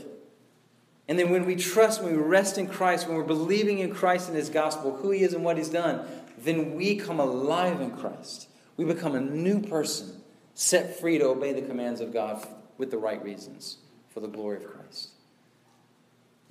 And 1.09 1.19
then 1.19 1.31
when 1.31 1.45
we 1.45 1.57
trust, 1.57 2.03
when 2.03 2.13
we 2.13 2.23
rest 2.23 2.59
in 2.59 2.69
Christ, 2.69 3.09
when 3.09 3.17
we're 3.17 3.25
believing 3.25 3.81
in 3.81 3.93
Christ 3.93 4.29
and 4.29 4.37
His 4.37 4.49
gospel, 4.49 4.97
who 4.97 5.11
He 5.11 5.23
is 5.23 5.35
and 5.35 5.45
what 5.45 5.57
He's 5.57 5.69
done, 5.69 6.07
then 6.39 6.75
we 6.75 6.97
come 6.97 7.21
alive 7.21 7.81
in 7.81 7.91
Christ. 7.91 8.49
We 8.77 8.85
become 8.85 9.15
a 9.15 9.21
new 9.21 9.61
person, 9.61 10.23
set 10.55 10.99
free 10.99 11.19
to 11.19 11.27
obey 11.27 11.53
the 11.53 11.63
commands 11.63 12.01
of 12.01 12.13
God 12.13 12.47
with 12.83 12.91
the 12.91 12.99
right 12.99 13.23
reasons 13.23 13.77
for 14.13 14.19
the 14.19 14.27
glory 14.27 14.57
of 14.57 14.67
Christ. 14.67 15.11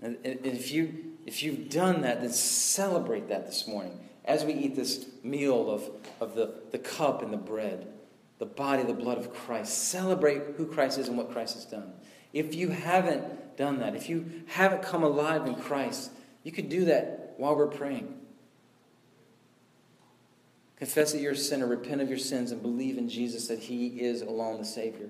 And 0.01 0.15
if, 0.23 0.71
you, 0.71 1.17
if 1.25 1.43
you've 1.43 1.69
done 1.69 2.03
that, 2.03 2.21
then 2.21 2.31
celebrate 2.31 3.27
that 3.27 3.47
this 3.47 3.67
morning 3.67 3.99
as 4.23 4.45
we 4.45 4.53
eat 4.53 4.73
this 4.73 5.07
meal 5.23 5.69
of, 5.69 5.89
of 6.21 6.35
the, 6.35 6.53
the 6.71 6.79
cup 6.79 7.21
and 7.21 7.33
the 7.33 7.37
bread, 7.37 7.85
the 8.39 8.45
body, 8.45 8.83
the 8.83 8.93
blood 8.93 9.17
of 9.17 9.33
Christ. 9.33 9.89
Celebrate 9.89 10.41
who 10.55 10.67
Christ 10.67 10.99
is 10.99 11.09
and 11.09 11.17
what 11.17 11.33
Christ 11.33 11.55
has 11.55 11.65
done. 11.65 11.91
If 12.31 12.55
you 12.55 12.69
haven't 12.69 13.57
done 13.57 13.79
that, 13.79 13.93
if 13.93 14.07
you 14.07 14.43
haven't 14.47 14.83
come 14.83 15.03
alive 15.03 15.45
in 15.47 15.55
Christ, 15.55 16.11
you 16.43 16.53
could 16.53 16.69
do 16.69 16.85
that 16.85 17.33
while 17.35 17.57
we're 17.57 17.67
praying. 17.67 18.13
Confess 20.77 21.11
that 21.11 21.19
you're 21.19 21.33
a 21.33 21.35
sinner, 21.35 21.67
repent 21.67 21.99
of 21.99 22.07
your 22.07 22.17
sins, 22.17 22.53
and 22.53 22.61
believe 22.61 22.97
in 22.97 23.09
Jesus 23.09 23.49
that 23.49 23.59
He 23.59 23.87
is 23.99 24.21
alone 24.21 24.59
the 24.59 24.65
Savior. 24.65 25.09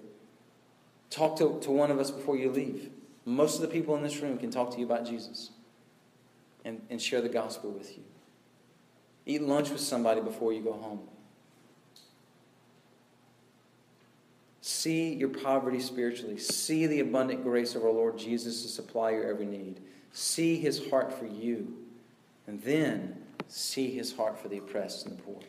Talk 1.11 1.37
to, 1.37 1.59
to 1.61 1.71
one 1.71 1.91
of 1.91 1.99
us 1.99 2.09
before 2.09 2.37
you 2.37 2.49
leave. 2.49 2.89
Most 3.25 3.55
of 3.55 3.61
the 3.61 3.67
people 3.67 3.95
in 3.95 4.01
this 4.01 4.19
room 4.21 4.37
can 4.37 4.49
talk 4.49 4.71
to 4.71 4.79
you 4.79 4.85
about 4.85 5.05
Jesus 5.05 5.51
and, 6.65 6.81
and 6.89 6.99
share 6.99 7.21
the 7.21 7.29
gospel 7.29 7.69
with 7.69 7.95
you. 7.95 8.03
Eat 9.25 9.43
lunch 9.43 9.69
with 9.69 9.81
somebody 9.81 10.21
before 10.21 10.53
you 10.53 10.61
go 10.61 10.73
home. 10.73 11.01
See 14.61 15.13
your 15.13 15.29
poverty 15.29 15.79
spiritually. 15.79 16.37
See 16.37 16.87
the 16.87 17.01
abundant 17.01 17.43
grace 17.43 17.75
of 17.75 17.83
our 17.83 17.91
Lord 17.91 18.17
Jesus 18.17 18.63
to 18.63 18.69
supply 18.69 19.11
your 19.11 19.25
every 19.25 19.45
need. 19.45 19.81
See 20.13 20.57
his 20.57 20.89
heart 20.89 21.13
for 21.13 21.25
you. 21.25 21.77
And 22.47 22.61
then 22.63 23.17
see 23.47 23.91
his 23.91 24.15
heart 24.15 24.39
for 24.39 24.47
the 24.47 24.57
oppressed 24.59 25.05
and 25.05 25.17
the 25.17 25.21
poor. 25.21 25.39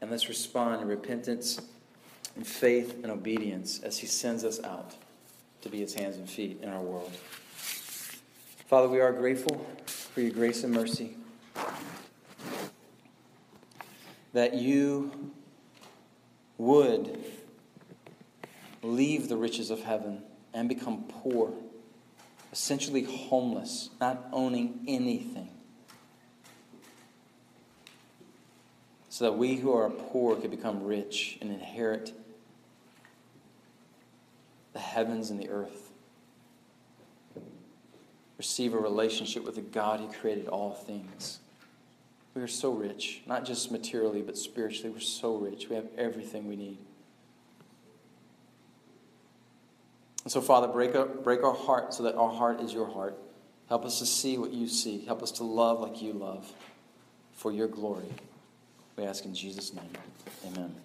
And 0.00 0.10
let's 0.10 0.28
respond 0.28 0.82
in 0.82 0.88
repentance 0.88 1.60
and 2.38 2.46
faith 2.46 3.00
and 3.02 3.10
obedience 3.10 3.80
as 3.82 3.98
he 3.98 4.06
sends 4.06 4.44
us 4.44 4.62
out 4.62 4.94
to 5.60 5.68
be 5.68 5.80
his 5.80 5.92
hands 5.92 6.16
and 6.16 6.30
feet 6.30 6.60
in 6.62 6.68
our 6.68 6.80
world. 6.80 7.10
Father, 8.68 8.88
we 8.88 9.00
are 9.00 9.12
grateful 9.12 9.66
for 9.86 10.20
your 10.20 10.30
grace 10.30 10.62
and 10.62 10.72
mercy. 10.72 11.16
That 14.34 14.54
you 14.54 15.32
would 16.58 17.24
leave 18.84 19.28
the 19.28 19.36
riches 19.36 19.70
of 19.70 19.82
heaven 19.82 20.22
and 20.54 20.68
become 20.68 21.06
poor, 21.08 21.52
essentially 22.52 23.02
homeless, 23.02 23.90
not 24.00 24.28
owning 24.32 24.84
anything. 24.86 25.48
So 29.08 29.24
that 29.24 29.32
we 29.32 29.56
who 29.56 29.72
are 29.72 29.90
poor 29.90 30.36
could 30.36 30.52
become 30.52 30.84
rich 30.84 31.36
and 31.40 31.50
inherit 31.50 32.12
the 34.78 34.84
heavens 34.84 35.30
and 35.30 35.40
the 35.40 35.48
earth. 35.48 35.90
Receive 38.36 38.74
a 38.74 38.78
relationship 38.78 39.44
with 39.44 39.56
the 39.56 39.60
God 39.60 39.98
who 39.98 40.06
created 40.06 40.46
all 40.46 40.72
things. 40.72 41.40
We 42.32 42.42
are 42.42 42.46
so 42.46 42.70
rich, 42.70 43.22
not 43.26 43.44
just 43.44 43.72
materially, 43.72 44.22
but 44.22 44.38
spiritually. 44.38 44.90
We're 44.90 45.00
so 45.00 45.34
rich. 45.34 45.68
We 45.68 45.74
have 45.74 45.88
everything 45.98 46.46
we 46.46 46.54
need. 46.54 46.78
And 50.22 50.30
so, 50.30 50.40
Father, 50.40 50.68
break, 50.68 50.94
up, 50.94 51.24
break 51.24 51.42
our 51.42 51.54
heart 51.54 51.92
so 51.92 52.04
that 52.04 52.14
our 52.14 52.30
heart 52.30 52.60
is 52.60 52.72
your 52.72 52.86
heart. 52.86 53.18
Help 53.68 53.84
us 53.84 53.98
to 53.98 54.06
see 54.06 54.38
what 54.38 54.52
you 54.52 54.68
see. 54.68 55.04
Help 55.06 55.24
us 55.24 55.32
to 55.32 55.42
love 55.42 55.80
like 55.80 56.00
you 56.00 56.12
love 56.12 56.52
for 57.32 57.50
your 57.50 57.66
glory. 57.66 58.12
We 58.96 59.02
ask 59.02 59.24
in 59.24 59.34
Jesus' 59.34 59.74
name. 59.74 59.90
Amen. 60.46 60.76